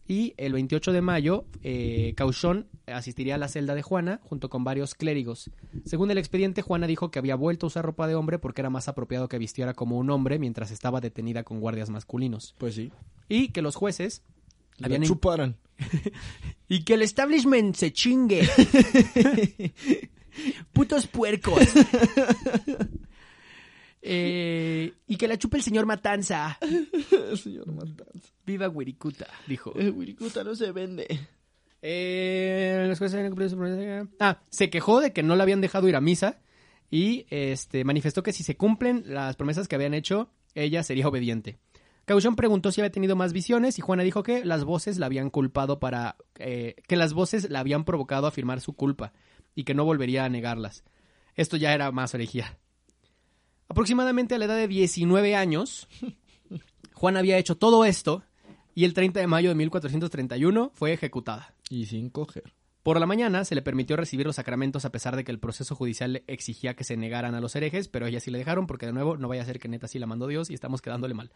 y 0.08 0.34
el 0.38 0.54
28 0.54 0.92
de 0.92 1.02
mayo 1.02 1.46
eh, 1.62 2.14
Cauchón 2.16 2.68
asistiría 2.88 3.36
a 3.36 3.38
la 3.38 3.48
celda 3.48 3.76
de 3.76 3.84
Juana 3.84 4.22
junto 4.24 4.50
con 4.50 4.64
varios 4.64 4.96
clérigos. 4.96 5.52
Según 5.86 6.10
el 6.12 6.18
expediente, 6.18 6.64
Juana 6.64 6.88
dijo 6.88 7.12
que 7.12 7.20
había 7.20 7.36
vuelto 7.36 7.66
a 7.66 7.68
usar 7.68 7.86
ropa 7.86 8.08
de 8.08 8.16
hombre 8.16 8.40
porque 8.40 8.62
era 8.62 8.72
más 8.72 8.88
apropiado 8.88 9.30
que 9.30 9.38
vistiera 9.38 9.76
como 9.76 9.98
un 9.98 10.10
hombre 10.10 10.40
mientras 10.40 10.72
estaba 10.72 11.00
detenida 11.00 11.44
con 11.44 11.60
guardias 11.60 11.92
masculinos. 11.92 12.56
Pues 12.58 12.74
sí. 12.74 12.92
Y 13.28 13.50
que 13.50 13.62
los 13.62 13.76
jueces 13.76 14.24
habían 14.82 15.04
chuparan. 15.04 15.58
y 16.68 16.84
que 16.84 16.96
el 16.96 17.04
establishment 17.04 17.76
se 17.76 17.94
chingue. 17.94 18.50
Putos 20.74 21.08
puercos. 21.08 21.64
Eh, 24.02 24.94
y 25.08 25.18
que 25.18 25.28
la 25.28 25.38
chupe 25.38 25.58
el 25.58 25.64
señor 25.64 25.86
Matanza. 25.86 26.58
Señor 27.36 27.70
Matanza. 27.70 28.30
Viva 28.46 28.70
Wirikuta, 28.70 29.28
dijo. 29.46 29.74
El 29.76 29.92
Wirikuta 29.92 30.42
no 30.46 30.56
se 30.56 30.72
vende. 30.72 31.06
Eh, 31.82 32.96
habían 32.98 33.28
cumplido 33.28 33.50
su. 33.50 34.08
Ah, 34.20 34.42
se 34.50 34.70
quejó 34.70 35.02
de 35.02 35.14
que 35.14 35.22
no 35.22 35.36
la 35.36 35.44
habían 35.44 35.62
dejado 35.62 35.88
ir 35.88 35.98
a 35.98 36.02
misa 36.02 36.40
y 36.92 37.26
este 37.30 37.84
manifestó 37.84 38.24
que 38.24 38.34
si 38.34 38.44
se 38.44 38.58
cumplen 38.58 39.04
las 39.06 39.36
promesas 39.36 39.68
que 39.68 39.76
habían 39.76 39.94
hecho, 39.94 40.30
ella 40.56 40.84
sería 40.84 41.08
obediente. 41.08 41.60
Cauchón 42.06 42.36
preguntó 42.36 42.72
si 42.72 42.82
había 42.82 42.92
tenido 42.92 43.16
más 43.16 43.34
visiones 43.34 43.78
y 43.78 43.82
Juana 43.82 44.02
dijo 44.02 44.24
que 44.24 44.44
las 44.44 44.64
voces 44.64 44.98
la 44.98 45.06
habían 45.06 45.30
culpado 45.30 45.80
para 45.80 46.16
eh, 46.40 46.76
que 46.88 46.96
las 46.96 47.14
voces 47.14 47.50
la 47.52 47.60
habían 47.60 47.86
provocado 47.86 48.26
a 48.26 48.30
afirmar 48.30 48.62
su 48.62 48.74
culpa 48.74 49.14
y 49.60 49.66
que 49.66 49.74
no 49.74 49.84
volvería 49.84 50.24
a 50.24 50.30
negarlas. 50.30 50.86
Esto 51.36 51.58
ya 51.58 51.74
era 51.74 51.92
más 51.92 52.14
herejía. 52.14 52.58
Aproximadamente 53.68 54.36
a 54.36 54.38
la 54.38 54.46
edad 54.46 54.56
de 54.56 54.70
19 54.70 55.36
años, 55.36 55.90
Juana 56.94 57.20
había 57.20 57.38
hecho 57.38 57.58
todo 57.58 57.84
esto 57.84 58.24
y 58.74 58.86
el 58.86 58.94
30 58.94 59.20
de 59.20 59.28
mayo 59.28 59.50
de 59.50 59.56
1431 59.56 60.72
fue 60.74 60.94
ejecutada. 60.94 61.54
Y 61.70 61.88
sin 61.88 62.10
coger. 62.10 62.54
Por 62.84 63.02
la 63.02 63.06
mañana 63.06 63.44
se 63.44 63.54
le 63.54 63.62
permitió 63.62 63.98
recibir 63.98 64.26
los 64.26 64.38
sacramentos 64.38 64.86
a 64.86 64.94
pesar 64.94 65.18
de 65.18 65.26
que 65.26 65.32
el 65.34 65.40
proceso 65.40 65.76
judicial 65.76 66.14
le 66.14 66.24
exigía 66.28 66.78
que 66.78 66.86
se 66.86 66.96
negaran 66.96 67.36
a 67.36 67.42
los 67.42 67.54
herejes, 67.58 67.90
pero 67.90 68.08
ella 68.08 68.22
sí 68.22 68.32
le 68.32 68.38
dejaron 68.38 68.66
porque 68.66 68.86
de 68.86 68.94
nuevo 68.94 69.18
no 69.18 69.28
vaya 69.28 69.42
a 69.42 69.46
ser 69.46 69.60
que 69.60 69.68
neta 69.68 69.90
sí 69.90 70.00
la 70.00 70.08
mandó 70.08 70.26
Dios 70.28 70.50
y 70.50 70.54
estamos 70.54 70.82
quedándole 70.82 71.16
mal. 71.16 71.34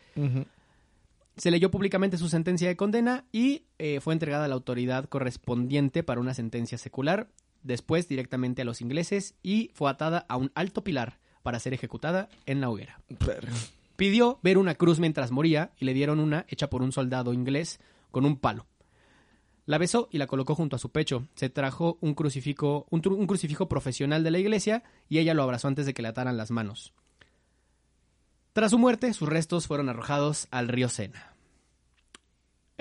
Se 1.36 1.51
leyó 1.51 1.69
públicamente 1.69 2.17
su 2.17 2.30
sentencia 2.30 2.69
de 2.69 2.78
condena 2.78 3.26
y 3.34 3.65
eh, 3.80 3.99
fue 3.99 4.13
entregada 4.13 4.45
a 4.45 4.47
la 4.47 4.55
autoridad 4.55 5.09
correspondiente 5.09 6.03
para 6.03 6.21
una 6.21 6.34
sentencia 6.34 6.78
secular, 6.78 7.28
después 7.64 8.07
directamente 8.07 8.61
a 8.61 8.66
los 8.66 8.82
ingleses 8.82 9.36
y 9.41 9.72
fue 9.74 9.89
atada 9.89 10.26
a 10.30 10.38
un 10.38 10.51
alto 10.55 10.84
pilar 10.84 11.20
para 11.41 11.59
ser 11.59 11.74
ejecutada 11.74 12.30
en 12.45 12.61
la 12.61 12.70
hoguera. 12.70 12.99
Pidió 13.95 14.39
ver 14.41 14.57
una 14.57 14.76
cruz 14.76 14.99
mientras 14.99 15.32
moría 15.32 15.72
y 15.78 15.86
le 15.86 15.93
dieron 15.93 16.20
una 16.20 16.45
hecha 16.49 16.70
por 16.70 16.82
un 16.82 16.91
soldado 16.91 17.34
inglés 17.34 17.80
con 18.11 18.26
un 18.26 18.38
palo. 18.38 18.66
La 19.66 19.78
besó 19.78 20.09
y 20.11 20.18
la 20.18 20.28
colocó 20.28 20.55
junto 20.55 20.76
a 20.76 20.80
su 20.80 20.89
pecho. 20.89 21.28
Se 21.36 21.49
trajo 21.49 21.97
un 22.01 22.16
crucifijo, 22.16 22.86
un 22.89 23.28
crucifijo 23.28 23.70
profesional 23.70 24.24
de 24.24 24.32
la 24.32 24.39
iglesia 24.39 24.84
y 25.07 25.20
ella 25.20 25.34
lo 25.34 25.43
abrazó 25.43 25.68
antes 25.68 25.86
de 25.86 25.93
que 25.93 26.01
le 26.01 26.09
ataran 26.09 26.38
las 26.38 26.51
manos. 26.51 26.93
Tras 28.51 28.72
su 28.72 28.78
muerte, 28.78 29.14
sus 29.14 29.30
restos 29.30 29.68
fueron 29.68 29.89
arrojados 29.89 30.47
al 30.51 30.68
río 30.68 30.89
Sena. 30.89 31.33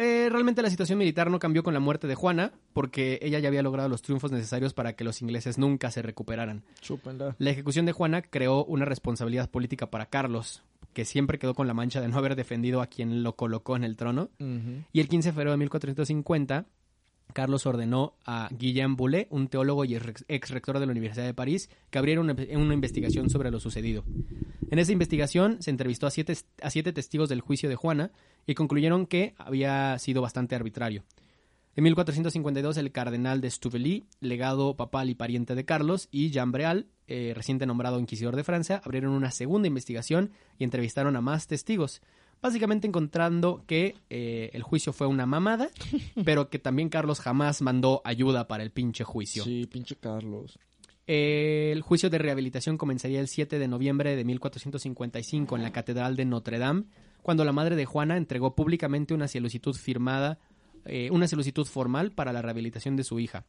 Eh, 0.03 0.29
realmente 0.31 0.63
la 0.63 0.71
situación 0.71 0.99
militar 0.99 1.31
no 1.31 1.39
cambió 1.39 1.63
con 1.63 1.75
la 1.75 1.81
muerte 1.81 2.09
de 2.09 2.17
Juana, 2.17 2.53
porque 2.73 3.21
ella 3.23 3.39
ya 3.39 3.47
había 3.47 3.63
logrado 3.63 3.89
los 3.89 4.03
triunfos 4.03 4.33
necesarios 4.33 4.75
para 4.75 4.95
que 4.95 5.05
los 5.05 5.23
ingleses 5.23 5.59
nunca 5.59 5.93
se 5.93 6.03
recuperaran. 6.03 6.65
Chúpenla. 6.81 7.37
La 7.39 7.51
ejecución 7.51 7.87
de 7.87 7.93
Juana 7.93 8.21
creó 8.21 8.65
una 8.65 8.85
responsabilidad 8.85 9.49
política 9.49 9.91
para 9.91 10.07
Carlos, 10.07 10.65
que 10.93 11.05
siempre 11.05 11.39
quedó 11.39 11.55
con 11.55 11.69
la 11.69 11.75
mancha 11.75 12.01
de 12.01 12.09
no 12.09 12.19
haber 12.19 12.35
defendido 12.35 12.83
a 12.83 12.89
quien 12.89 13.23
lo 13.23 13.37
colocó 13.37 13.77
en 13.77 13.85
el 13.85 13.97
trono. 13.97 14.29
Y 14.93 15.01
el 15.01 15.09
15 15.09 15.29
de 15.29 15.33
febrero 15.33 15.53
de 15.53 15.57
1450, 15.59 16.67
Carlos 17.33 17.67
ordenó 17.67 18.15
a 18.25 18.49
Guillaume 18.51 18.97
Boulet, 18.97 19.27
un 19.31 19.49
teólogo 19.49 19.85
y 19.85 19.95
ex 19.95 20.51
rector 20.51 20.79
de 20.79 20.87
la 20.87 20.93
Universidad 20.93 21.27
de 21.27 21.35
París, 21.35 21.71
que 21.91 21.99
abriera 21.99 22.21
una, 22.21 22.75
investigación 22.75 23.31
sobre 23.31 23.51
lo 23.51 23.61
sucedido. 23.61 24.05
En 24.71 24.79
esa 24.79 24.93
investigación 24.93 25.61
se 25.61 25.71
entrevistó 25.71 26.07
a 26.07 26.11
siete, 26.11 26.37
a 26.63 26.71
siete 26.71 26.93
testigos 26.93 27.29
del 27.29 27.41
juicio 27.41 27.69
de 27.69 27.77
Juana 27.77 28.13
y 28.47 28.55
concluyeron 28.55 29.07
que 29.07 29.35
había 29.39 29.99
sido 29.99 30.23
bastante 30.23 30.55
arbitrario. 30.55 31.05
En 31.75 31.85
1452, 31.85 32.77
el 32.77 32.93
cardenal 32.93 33.41
de 33.41 33.51
Stuvely, 33.51 34.05
legado 34.21 34.77
papal 34.77 35.09
y 35.09 35.15
pariente 35.15 35.55
de 35.55 35.65
Carlos, 35.65 36.09
y 36.11 36.31
Jean 36.31 36.53
Breal, 36.53 36.87
eh, 37.07 37.33
reciente 37.35 37.65
nombrado 37.65 37.99
inquisidor 37.99 38.37
de 38.37 38.45
Francia, 38.45 38.83
abrieron 38.85 39.13
una 39.13 39.31
segunda 39.31 39.69
investigación 39.69 40.33
y 40.59 40.65
entrevistaron 40.65 41.17
a 41.17 41.23
más 41.23 41.47
testigos, 41.47 42.03
básicamente 42.43 42.87
encontrando 42.87 43.63
que 43.67 43.95
eh, 44.11 44.51
el 44.53 44.63
juicio 44.63 44.93
fue 44.93 45.07
una 45.07 45.25
mamada, 45.25 45.71
pero 46.25 46.51
que 46.51 46.59
también 46.59 46.89
Carlos 46.89 47.21
jamás 47.21 47.63
mandó 47.63 48.03
ayuda 48.05 48.49
para 48.49 48.63
el 48.63 48.71
pinche 48.71 49.05
juicio. 49.05 49.45
Sí, 49.45 49.67
pinche 49.67 49.97
Carlos. 49.97 50.59
Eh, 51.07 51.71
el 51.73 51.81
juicio 51.83 52.11
de 52.11 52.19
rehabilitación 52.19 52.77
comenzaría 52.77 53.21
el 53.21 53.29
7 53.29 53.59
de 53.59 53.69
noviembre 53.69 54.17
de 54.17 54.25
1455 54.25 55.57
en 55.57 55.63
la 55.63 55.73
Catedral 55.73 56.17
de 56.17 56.25
Notre 56.25 56.59
Dame, 56.59 56.85
cuando 57.23 57.45
la 57.45 57.53
madre 57.53 57.77
de 57.77 57.87
Juana 57.87 58.17
entregó 58.17 58.55
públicamente 58.55 59.15
una 59.15 59.29
solicitud 59.29 59.75
firmada 59.75 60.39
eh, 60.85 61.11
una 61.11 61.29
solicitud 61.29 61.67
formal 61.67 62.13
para 62.13 62.33
la 62.33 62.43
rehabilitación 62.43 62.97
de 62.97 63.05
su 63.05 63.21
hija. 63.21 63.45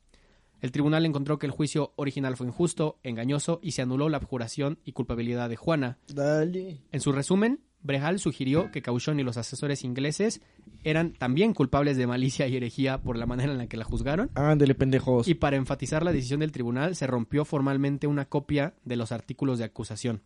El 0.61 0.71
tribunal 0.71 1.05
encontró 1.05 1.39
que 1.39 1.45
el 1.45 1.51
juicio 1.51 1.91
original 1.95 2.37
fue 2.37 2.47
injusto, 2.47 2.99
engañoso 3.03 3.59
y 3.61 3.71
se 3.71 3.81
anuló 3.81 4.07
la 4.07 4.17
abjuración 4.17 4.79
y 4.85 4.93
culpabilidad 4.93 5.49
de 5.49 5.55
Juana. 5.55 5.97
Dale. 6.07 6.79
En 6.91 7.01
su 7.01 7.11
resumen, 7.11 7.59
Brejal 7.83 8.19
sugirió 8.19 8.71
que 8.71 8.81
Cauchón 8.81 9.19
y 9.19 9.23
los 9.23 9.37
asesores 9.37 9.83
ingleses 9.83 10.41
eran 10.83 11.13
también 11.13 11.53
culpables 11.53 11.97
de 11.97 12.07
malicia 12.07 12.47
y 12.47 12.55
herejía 12.55 13.01
por 13.01 13.17
la 13.17 13.25
manera 13.25 13.51
en 13.51 13.57
la 13.57 13.67
que 13.67 13.77
la 13.77 13.83
juzgaron. 13.83 14.31
Ándale, 14.35 14.73
pendejos. 14.73 15.27
Y 15.27 15.35
para 15.35 15.57
enfatizar 15.57 16.03
la 16.03 16.13
decisión 16.13 16.39
del 16.39 16.51
tribunal, 16.51 16.95
se 16.95 17.07
rompió 17.07 17.45
formalmente 17.45 18.07
una 18.07 18.25
copia 18.25 18.73
de 18.85 18.95
los 18.95 19.11
artículos 19.11 19.59
de 19.59 19.65
acusación. 19.65 20.23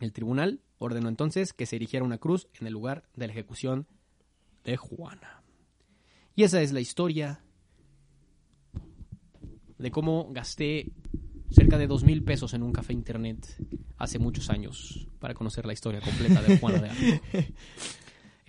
El 0.00 0.12
tribunal 0.12 0.60
ordenó 0.78 1.08
entonces 1.08 1.52
que 1.52 1.66
se 1.66 1.76
erigiera 1.76 2.04
una 2.04 2.18
cruz 2.18 2.48
en 2.60 2.66
el 2.66 2.72
lugar 2.72 3.04
de 3.14 3.26
la 3.26 3.32
ejecución 3.32 3.86
de 4.64 4.76
Juana. 4.76 5.42
Y 6.34 6.44
esa 6.44 6.60
es 6.62 6.72
la 6.72 6.80
historia 6.80 7.40
de 9.78 9.90
cómo 9.90 10.28
gasté 10.32 10.92
cerca 11.50 11.78
de 11.78 11.86
dos 11.86 12.04
mil 12.04 12.22
pesos 12.22 12.54
en 12.54 12.62
un 12.62 12.72
café 12.72 12.92
internet 12.92 13.46
hace 13.98 14.18
muchos 14.18 14.50
años 14.50 15.06
para 15.18 15.34
conocer 15.34 15.66
la 15.66 15.72
historia 15.72 16.00
completa 16.00 16.40
de 16.42 16.58
Juana 16.58 16.78
de 16.78 16.88
Arco. 16.90 17.24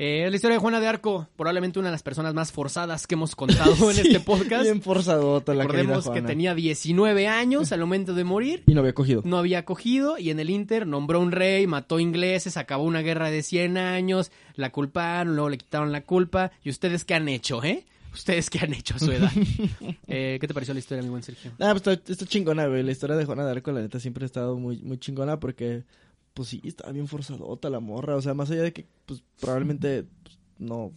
Eh, 0.01 0.29
la 0.29 0.33
historia 0.37 0.55
de 0.55 0.61
Juana 0.61 0.79
de 0.79 0.87
Arco, 0.87 1.27
probablemente 1.35 1.77
una 1.77 1.89
de 1.89 1.91
las 1.91 2.03
personas 2.03 2.33
más 2.33 2.53
forzadas 2.53 3.05
que 3.05 3.15
hemos 3.15 3.35
contado 3.35 3.91
en 3.91 3.95
Sí, 3.97 4.01
este 4.07 4.21
podcast. 4.21 4.63
Bien 4.63 4.81
forzadota 4.81 5.53
la 5.53 5.63
Recordemos 5.63 6.09
que 6.09 6.21
tenía 6.21 6.55
19 6.55 7.27
años 7.27 7.73
al 7.73 7.81
momento 7.81 8.13
de 8.13 8.23
morir. 8.23 8.63
Y 8.65 8.75
no 8.75 8.79
había 8.79 8.93
cogido. 8.93 9.23
No 9.25 9.37
había 9.37 9.65
cogido 9.65 10.17
y 10.17 10.29
en 10.29 10.39
el 10.39 10.51
Inter 10.51 10.87
nombró 10.87 11.19
un 11.19 11.33
rey, 11.33 11.67
mató 11.67 11.99
ingleses, 11.99 12.55
acabó 12.55 12.85
una 12.85 13.01
guerra 13.01 13.29
de 13.29 13.43
100 13.43 13.77
años, 13.77 14.31
la 14.55 14.71
culparon, 14.71 15.35
luego 15.35 15.49
le 15.49 15.57
quitaron 15.57 15.91
la 15.91 16.05
culpa. 16.05 16.51
¿Y 16.63 16.69
ustedes 16.69 17.03
qué 17.03 17.15
han 17.15 17.27
hecho, 17.27 17.61
eh? 17.65 17.85
¿Ustedes 18.13 18.49
qué 18.49 18.59
han 18.59 18.73
hecho 18.73 18.95
a 18.95 18.99
su 18.99 19.11
edad? 19.11 19.31
Eh, 20.11 20.37
¿Qué 20.41 20.47
te 20.47 20.53
pareció 20.53 20.73
la 20.73 20.79
historia, 20.79 21.03
mi 21.03 21.09
buen 21.09 21.21
Sergio? 21.21 21.51
Ah, 21.59 21.71
pues 21.71 21.87
está, 21.87 22.11
está 22.11 22.25
chingona, 22.25 22.65
güey. 22.67 22.81
La 22.81 22.91
historia 22.91 23.15
de 23.15 23.25
Juana 23.25 23.45
de 23.45 23.51
Arco, 23.51 23.71
la 23.71 23.81
neta, 23.81 23.99
siempre 23.99 24.23
ha 24.23 24.25
estado 24.25 24.57
muy, 24.57 24.77
muy 24.81 24.97
chingona 24.97 25.39
porque, 25.39 25.83
pues 26.33 26.49
sí, 26.49 26.61
estaba 26.63 26.91
bien 26.91 27.07
forzadota 27.07 27.69
la 27.69 27.79
morra. 27.79 28.15
O 28.15 28.21
sea, 28.21 28.33
más 28.33 28.49
allá 28.49 28.63
de 28.63 28.73
que, 28.73 28.87
pues, 29.05 29.23
probablemente 29.39 30.05
pues, 30.23 30.39
no 30.57 30.93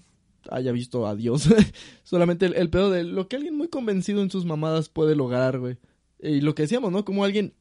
haya 0.51 0.73
visto 0.73 1.07
a 1.07 1.15
Dios. 1.15 1.49
Solamente 2.05 2.47
el, 2.47 2.55
el 2.55 2.71
pedo 2.71 2.91
de 2.91 3.05
lo 3.05 3.29
que 3.29 3.37
alguien 3.37 3.57
muy 3.57 3.69
convencido 3.69 4.23
en 4.23 4.31
sus 4.31 4.47
mamadas 4.47 4.89
puede 4.89 5.15
lograr, 5.15 5.59
güey. 5.59 5.77
Y 6.21 6.41
lo 6.41 6.55
que 6.55 6.63
decíamos, 6.63 6.91
¿no? 6.91 7.05
Como 7.05 7.25
alguien 7.25 7.55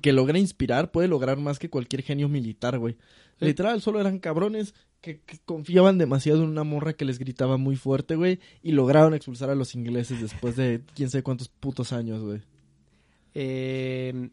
que 0.00 0.12
logra 0.12 0.38
inspirar 0.38 0.90
puede 0.90 1.08
lograr 1.08 1.38
más 1.38 1.58
que 1.58 1.70
cualquier 1.70 2.02
genio 2.02 2.28
militar, 2.28 2.78
güey. 2.78 2.96
Sí. 3.38 3.46
Literal, 3.46 3.80
solo 3.80 4.00
eran 4.00 4.18
cabrones 4.18 4.74
que, 5.00 5.20
que 5.20 5.38
confiaban 5.44 5.98
demasiado 5.98 6.42
en 6.42 6.50
una 6.50 6.64
morra 6.64 6.94
que 6.94 7.04
les 7.04 7.18
gritaba 7.18 7.56
muy 7.56 7.76
fuerte, 7.76 8.16
güey, 8.16 8.40
y 8.62 8.72
lograron 8.72 9.14
expulsar 9.14 9.50
a 9.50 9.54
los 9.54 9.74
ingleses 9.74 10.20
después 10.20 10.56
de 10.56 10.82
quién 10.94 11.10
sabe 11.10 11.22
cuántos 11.22 11.48
putos 11.48 11.92
años, 11.92 12.22
güey. 12.22 12.40
Eh... 13.34 14.30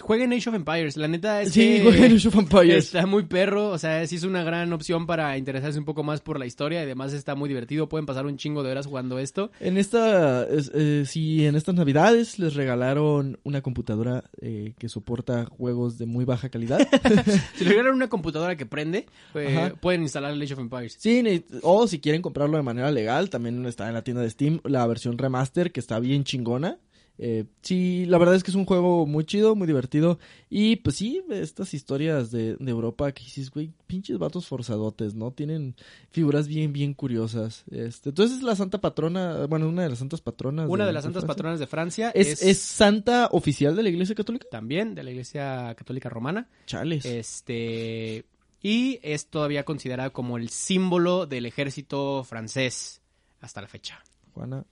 Jueguen 0.00 0.32
Age 0.32 0.48
of 0.48 0.54
Empires. 0.56 0.96
La 0.96 1.06
neta 1.06 1.42
es 1.42 1.52
Sí, 1.52 1.60
que 1.76 1.82
güey, 1.82 2.02
Age 2.16 2.28
of 2.28 2.34
Empires. 2.36 2.86
está 2.86 3.06
muy 3.06 3.24
perro. 3.24 3.68
O 3.68 3.78
sea, 3.78 4.04
sí 4.06 4.16
es 4.16 4.24
una 4.24 4.42
gran 4.42 4.72
opción 4.72 5.06
para 5.06 5.36
interesarse 5.38 5.78
un 5.78 5.84
poco 5.84 6.02
más 6.02 6.20
por 6.20 6.38
la 6.38 6.46
historia. 6.46 6.80
Y 6.80 6.84
además 6.84 7.12
está 7.12 7.34
muy 7.34 7.48
divertido. 7.48 7.88
Pueden 7.88 8.06
pasar 8.06 8.26
un 8.26 8.36
chingo 8.36 8.62
de 8.62 8.70
horas 8.72 8.86
jugando 8.86 9.18
esto. 9.18 9.50
En 9.60 9.76
esta, 9.78 10.44
es- 10.44 10.70
eh, 10.74 11.04
si 11.06 11.44
en 11.46 11.54
estas 11.56 11.74
navidades 11.74 12.38
les 12.38 12.54
regalaron 12.54 13.38
una 13.44 13.60
computadora 13.60 14.24
eh, 14.40 14.74
que 14.78 14.88
soporta 14.88 15.44
juegos 15.46 15.98
de 15.98 16.06
muy 16.06 16.24
baja 16.24 16.48
calidad. 16.48 16.80
Si 17.56 17.64
le 17.64 17.70
regalan 17.70 17.94
una 17.94 18.08
computadora 18.08 18.56
que 18.56 18.66
prende, 18.66 19.06
eh, 19.34 19.56
Ajá. 19.56 19.74
pueden 19.76 20.02
instalar 20.02 20.32
el 20.32 20.42
Age 20.42 20.54
of 20.54 20.60
Empires. 20.60 20.96
sí, 20.98 21.44
o 21.62 21.86
si 21.86 22.00
quieren 22.00 22.22
comprarlo 22.22 22.56
de 22.56 22.62
manera 22.62 22.90
legal, 22.90 23.30
también 23.30 23.64
está 23.66 23.86
en 23.88 23.94
la 23.94 24.02
tienda 24.02 24.22
de 24.22 24.30
Steam 24.30 24.60
la 24.64 24.86
versión 24.86 25.18
remaster 25.18 25.70
que 25.72 25.80
está 25.80 26.00
bien 26.00 26.24
chingona. 26.24 26.78
Eh, 27.18 27.44
sí, 27.60 28.04
la 28.06 28.18
verdad 28.18 28.34
es 28.34 28.42
que 28.42 28.50
es 28.50 28.56
un 28.56 28.64
juego 28.64 29.06
muy 29.06 29.24
chido, 29.24 29.54
muy 29.54 29.66
divertido. 29.66 30.18
Y 30.50 30.76
pues 30.76 30.96
sí, 30.96 31.22
estas 31.30 31.74
historias 31.74 32.30
de, 32.30 32.56
de 32.56 32.70
Europa 32.70 33.12
que 33.12 33.22
dices, 33.22 33.50
güey, 33.50 33.72
pinches 33.86 34.18
vatos 34.18 34.46
forzadotes, 34.46 35.14
¿no? 35.14 35.30
Tienen 35.30 35.76
figuras 36.10 36.48
bien, 36.48 36.72
bien 36.72 36.94
curiosas. 36.94 37.64
Este, 37.70 38.08
entonces 38.08 38.38
es 38.38 38.42
la 38.42 38.56
santa 38.56 38.80
patrona, 38.80 39.46
bueno, 39.46 39.68
una 39.68 39.82
de 39.82 39.90
las 39.90 39.98
santas 39.98 40.20
patronas. 40.20 40.68
Una 40.68 40.86
de 40.86 40.92
las 40.92 41.04
santas 41.04 41.22
Francia. 41.22 41.36
patronas 41.36 41.60
de 41.60 41.66
Francia 41.66 42.10
¿Es, 42.14 42.42
es 42.42 42.58
santa 42.58 43.28
oficial 43.32 43.76
de 43.76 43.82
la 43.82 43.88
iglesia 43.88 44.14
católica? 44.14 44.46
también 44.50 44.94
de 44.94 45.02
la 45.02 45.10
Iglesia 45.10 45.74
Católica 45.76 46.08
Romana. 46.08 46.48
Chales. 46.66 47.04
Este 47.04 48.24
y 48.62 49.00
es 49.02 49.26
todavía 49.26 49.64
considerada 49.64 50.10
como 50.10 50.36
el 50.36 50.48
símbolo 50.48 51.26
del 51.26 51.46
ejército 51.46 52.22
francés 52.24 53.00
hasta 53.40 53.60
la 53.60 53.66
fecha. 53.66 54.02
Juana. 54.34 54.64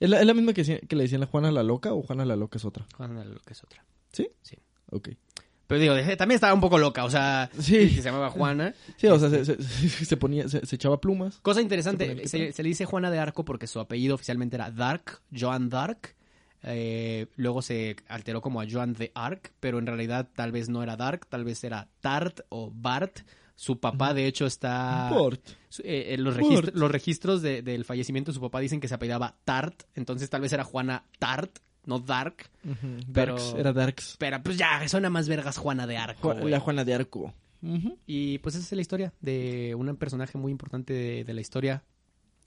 ¿Es 0.00 0.08
la, 0.10 0.18
es 0.20 0.26
la 0.26 0.34
misma 0.34 0.52
que, 0.52 0.64
que 0.64 0.96
le 0.96 1.02
decían 1.04 1.20
la 1.20 1.26
Juana 1.26 1.52
la 1.52 1.62
loca 1.62 1.92
o 1.92 2.02
Juana 2.02 2.24
la 2.24 2.34
loca 2.36 2.58
es 2.58 2.64
otra? 2.64 2.86
Juana 2.96 3.24
lo 3.24 3.38
que 3.40 3.52
es 3.52 3.62
otra. 3.62 3.84
¿Sí? 4.12 4.28
Sí. 4.42 4.56
Ok. 4.90 5.10
Pero 5.66 5.80
digo, 5.80 5.94
de- 5.94 6.16
también 6.16 6.34
estaba 6.34 6.52
un 6.52 6.60
poco 6.60 6.78
loca, 6.78 7.04
o 7.04 7.10
sea, 7.10 7.48
Sí. 7.60 7.88
se 7.94 8.02
llamaba 8.02 8.30
Juana. 8.30 8.74
Sí, 8.96 9.06
o 9.06 9.18
sea, 9.20 9.30
se, 9.30 9.44
se- 9.44 9.62
se 10.04 10.16
ponía, 10.16 10.48
se, 10.48 10.66
se 10.66 10.74
echaba 10.76 11.00
plumas. 11.00 11.38
Cosa 11.42 11.60
interesante, 11.60 12.26
se 12.26 12.38
le 12.62 12.68
dice 12.68 12.86
Juana 12.86 13.10
de 13.10 13.18
Arco 13.20 13.44
porque 13.44 13.66
su 13.68 13.78
apellido 13.78 14.16
oficialmente 14.16 14.56
era 14.56 14.70
Dark, 14.72 15.20
Joan 15.38 15.68
Dark. 15.68 16.16
Eh, 16.62 17.26
luego 17.36 17.62
se 17.62 17.96
alteró 18.08 18.40
como 18.42 18.60
a 18.60 18.66
Joan 18.70 18.92
de 18.94 19.12
Arc, 19.14 19.52
pero 19.60 19.78
en 19.78 19.86
realidad 19.86 20.28
tal 20.34 20.52
vez 20.52 20.68
no 20.68 20.82
era 20.82 20.96
Dark, 20.96 21.26
tal 21.26 21.44
vez 21.44 21.62
era 21.64 21.88
Tart 22.00 22.40
o 22.48 22.70
Bart. 22.74 23.20
Su 23.60 23.78
papá, 23.78 24.14
de 24.14 24.26
hecho, 24.26 24.46
está... 24.46 25.10
Port. 25.12 25.46
Eh, 25.84 26.14
eh, 26.14 26.16
los, 26.16 26.34
los 26.74 26.90
registros 26.90 27.42
de- 27.42 27.60
del 27.60 27.84
fallecimiento 27.84 28.30
de 28.30 28.34
su 28.36 28.40
papá 28.40 28.58
dicen 28.60 28.80
que 28.80 28.88
se 28.88 28.94
apellidaba 28.94 29.36
Tart, 29.44 29.82
entonces 29.94 30.30
tal 30.30 30.40
vez 30.40 30.50
era 30.54 30.64
Juana 30.64 31.04
Tart, 31.18 31.58
no 31.84 31.98
Dark. 31.98 32.48
Pero- 33.12 33.34
Darks, 33.34 33.54
era 33.58 33.72
Darks. 33.74 34.16
Pero 34.18 34.42
pues 34.42 34.56
ya, 34.56 34.88
suena 34.88 35.10
más 35.10 35.28
vergas 35.28 35.58
Juana 35.58 35.86
de 35.86 35.98
Arco. 35.98 36.32
Ju- 36.34 36.48
la 36.48 36.58
Juana 36.60 36.86
de 36.86 36.94
Arco. 36.94 37.34
Y 38.06 38.38
pues 38.38 38.54
esa 38.54 38.64
es 38.64 38.72
la 38.72 38.80
historia 38.80 39.12
de 39.20 39.74
un 39.74 39.94
personaje 39.96 40.38
muy 40.38 40.50
importante 40.52 40.94
de, 40.94 41.24
de 41.24 41.34
la 41.34 41.42
historia, 41.42 41.84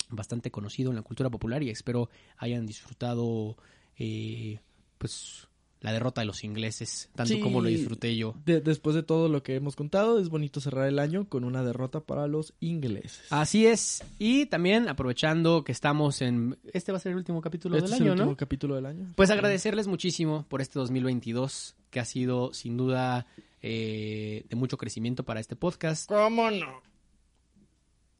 bastante 0.10 0.50
conocido 0.50 0.90
en 0.90 0.96
la 0.96 1.04
cultura 1.04 1.30
popular 1.30 1.62
y 1.62 1.70
espero 1.70 2.10
hayan 2.38 2.66
disfrutado 2.66 3.56
eh, 4.00 4.60
pues 4.98 5.48
la 5.84 5.92
derrota 5.94 6.22
de 6.22 6.26
los 6.26 6.44
ingleses, 6.44 7.10
tanto 7.14 7.34
Sí. 7.34 7.40
como 7.42 7.62
lo 7.62 7.68
disfruté 7.70 8.16
yo. 8.16 8.34
De- 8.46 8.62
después 8.62 8.96
de 8.96 9.04
todo 9.04 9.30
lo 9.30 9.44
que 9.44 9.56
hemos 9.56 9.76
contado, 9.76 10.18
es 10.20 10.30
bonito 10.30 10.60
cerrar 10.62 10.88
el 10.88 10.98
año 10.98 11.28
con 11.30 11.44
una 11.44 11.62
derrota 11.64 12.00
para 12.00 12.26
los 12.26 12.54
ingleses. 12.62 13.22
Así 13.30 13.68
es, 13.68 14.02
y 14.18 14.48
también 14.48 14.88
aprovechando 14.90 15.64
que 15.64 15.74
estamos 15.74 16.22
en... 16.22 16.58
Este 16.74 16.92
va 16.92 16.98
a 16.98 17.02
ser 17.02 17.12
el 17.12 17.18
último 17.18 17.42
capítulo 17.42 17.76
este 17.78 17.86
del 17.90 17.94
es 17.94 18.00
el 18.00 18.06
año, 18.08 18.14
último 18.14 18.32
¿no? 18.32 18.38
capítulo 18.38 18.76
del 18.76 18.86
año. 18.88 19.08
Pues 19.16 19.30
agradecerles 19.30 19.88
muchísimo 19.88 20.46
por 20.50 20.62
este 20.62 20.80
2022, 20.80 21.76
que 21.92 22.00
ha 22.00 22.06
sido 22.06 22.54
sin 22.54 22.78
duda 22.78 23.28
eh, 23.62 24.46
de 24.50 24.56
mucho 24.56 24.78
crecimiento 24.78 25.24
para 25.24 25.40
este 25.42 25.56
podcast. 25.56 26.08
¿Cómo 26.08 26.50
no? 26.50 26.82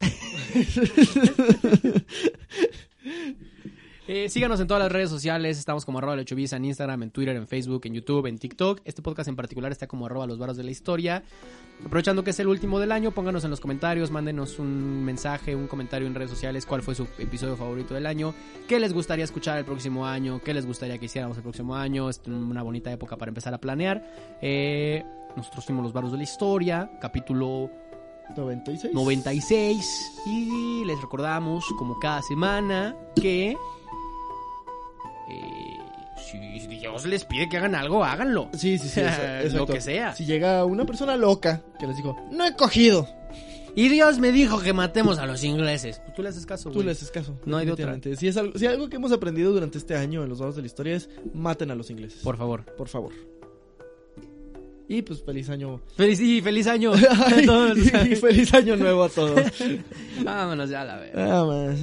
Eh, 4.06 4.28
síganos 4.28 4.60
en 4.60 4.66
todas 4.66 4.82
las 4.82 4.92
redes 4.92 5.08
sociales, 5.08 5.58
estamos 5.58 5.86
como 5.86 5.96
arroba 5.96 6.14
lechoviza 6.14 6.56
en 6.56 6.66
Instagram, 6.66 7.04
en 7.04 7.10
Twitter, 7.10 7.34
en 7.36 7.46
Facebook, 7.46 7.86
en 7.86 7.94
YouTube, 7.94 8.26
en 8.26 8.38
TikTok. 8.38 8.82
Este 8.84 9.00
podcast 9.00 9.28
en 9.30 9.36
particular 9.36 9.72
está 9.72 9.86
como 9.86 10.04
arroba 10.04 10.26
los 10.26 10.38
barros 10.38 10.58
de 10.58 10.64
la 10.64 10.70
historia. 10.70 11.22
Aprovechando 11.84 12.22
que 12.22 12.30
es 12.30 12.38
el 12.38 12.48
último 12.48 12.78
del 12.78 12.92
año, 12.92 13.12
pónganos 13.12 13.44
en 13.44 13.50
los 13.50 13.60
comentarios, 13.60 14.10
mándenos 14.10 14.58
un 14.58 15.02
mensaje, 15.04 15.56
un 15.56 15.68
comentario 15.68 16.06
en 16.06 16.14
redes 16.14 16.30
sociales, 16.30 16.66
cuál 16.66 16.82
fue 16.82 16.94
su 16.94 17.08
episodio 17.18 17.56
favorito 17.56 17.94
del 17.94 18.04
año, 18.04 18.34
qué 18.68 18.78
les 18.78 18.92
gustaría 18.92 19.24
escuchar 19.24 19.56
el 19.56 19.64
próximo 19.64 20.06
año, 20.06 20.38
qué 20.44 20.52
les 20.52 20.66
gustaría 20.66 20.98
que 20.98 21.06
hiciéramos 21.06 21.38
el 21.38 21.42
próximo 21.42 21.74
año. 21.74 22.10
Es 22.10 22.20
una 22.26 22.62
bonita 22.62 22.92
época 22.92 23.16
para 23.16 23.30
empezar 23.30 23.54
a 23.54 23.58
planear. 23.58 24.04
Eh, 24.42 25.02
nosotros 25.34 25.64
fuimos 25.64 25.82
los 25.82 25.94
barros 25.94 26.12
de 26.12 26.18
la 26.18 26.24
historia, 26.24 26.90
capítulo 27.00 27.70
96. 28.36 28.92
96 28.94 30.12
y 30.26 30.84
les 30.84 31.00
recordamos 31.00 31.64
como 31.78 31.98
cada 31.98 32.22
semana 32.22 32.94
que 33.16 33.56
eh, 35.30 35.78
si 36.30 36.66
Dios 36.66 37.06
les 37.06 37.24
pide 37.24 37.48
que 37.48 37.56
hagan 37.58 37.74
algo, 37.74 38.04
háganlo. 38.04 38.48
Sí, 38.54 38.78
sí, 38.78 38.88
sí. 38.88 39.00
eso- 39.00 39.10
Lo 39.18 39.40
exacto. 39.42 39.72
que 39.74 39.80
sea. 39.80 40.14
Si 40.14 40.24
llega 40.24 40.64
una 40.64 40.84
persona 40.84 41.16
loca 41.16 41.62
que 41.78 41.86
les 41.86 41.96
dijo, 41.96 42.16
no 42.30 42.44
he 42.46 42.54
cogido, 42.56 43.08
Y 43.76 43.88
Dios 43.88 44.18
me 44.20 44.30
dijo 44.30 44.60
que 44.60 44.72
matemos 44.72 45.18
a 45.18 45.26
los 45.26 45.42
ingleses. 45.42 45.98
Pues 46.04 46.14
tú 46.14 46.22
le 46.22 46.28
haces 46.28 46.46
caso, 46.46 46.70
tú 46.70 46.82
le 46.82 46.92
haces 46.92 47.10
caso. 47.10 47.36
No 47.44 47.56
hay 47.56 47.66
de 47.66 47.72
otra. 47.72 47.98
Si, 48.16 48.28
es 48.28 48.36
algo, 48.36 48.56
si 48.56 48.66
algo 48.66 48.88
que 48.88 48.96
hemos 48.96 49.10
aprendido 49.10 49.52
durante 49.52 49.78
este 49.78 49.96
año 49.96 50.22
en 50.22 50.28
los 50.28 50.38
lados 50.38 50.54
de 50.54 50.62
la 50.62 50.66
historia 50.66 50.94
es 50.94 51.08
maten 51.32 51.70
a 51.72 51.74
los 51.74 51.90
ingleses. 51.90 52.20
Por 52.22 52.36
favor. 52.36 52.64
Por 52.76 52.88
favor. 52.88 53.12
Y 54.86 55.02
pues 55.02 55.22
feliz 55.24 55.48
año. 55.48 55.80
Feliz, 55.96 56.20
y 56.20 56.40
feliz 56.42 56.66
año. 56.68 56.92
a 57.10 57.42
todos. 57.46 57.78
y 57.78 58.14
feliz 58.16 58.52
año 58.54 58.76
nuevo 58.76 59.04
a 59.04 59.08
todos. 59.08 59.40
Vámonos 60.22 60.68
ya 60.70 60.82
a 60.82 60.84
la 60.84 60.96
vez. 60.98 61.14
Más. 61.16 61.80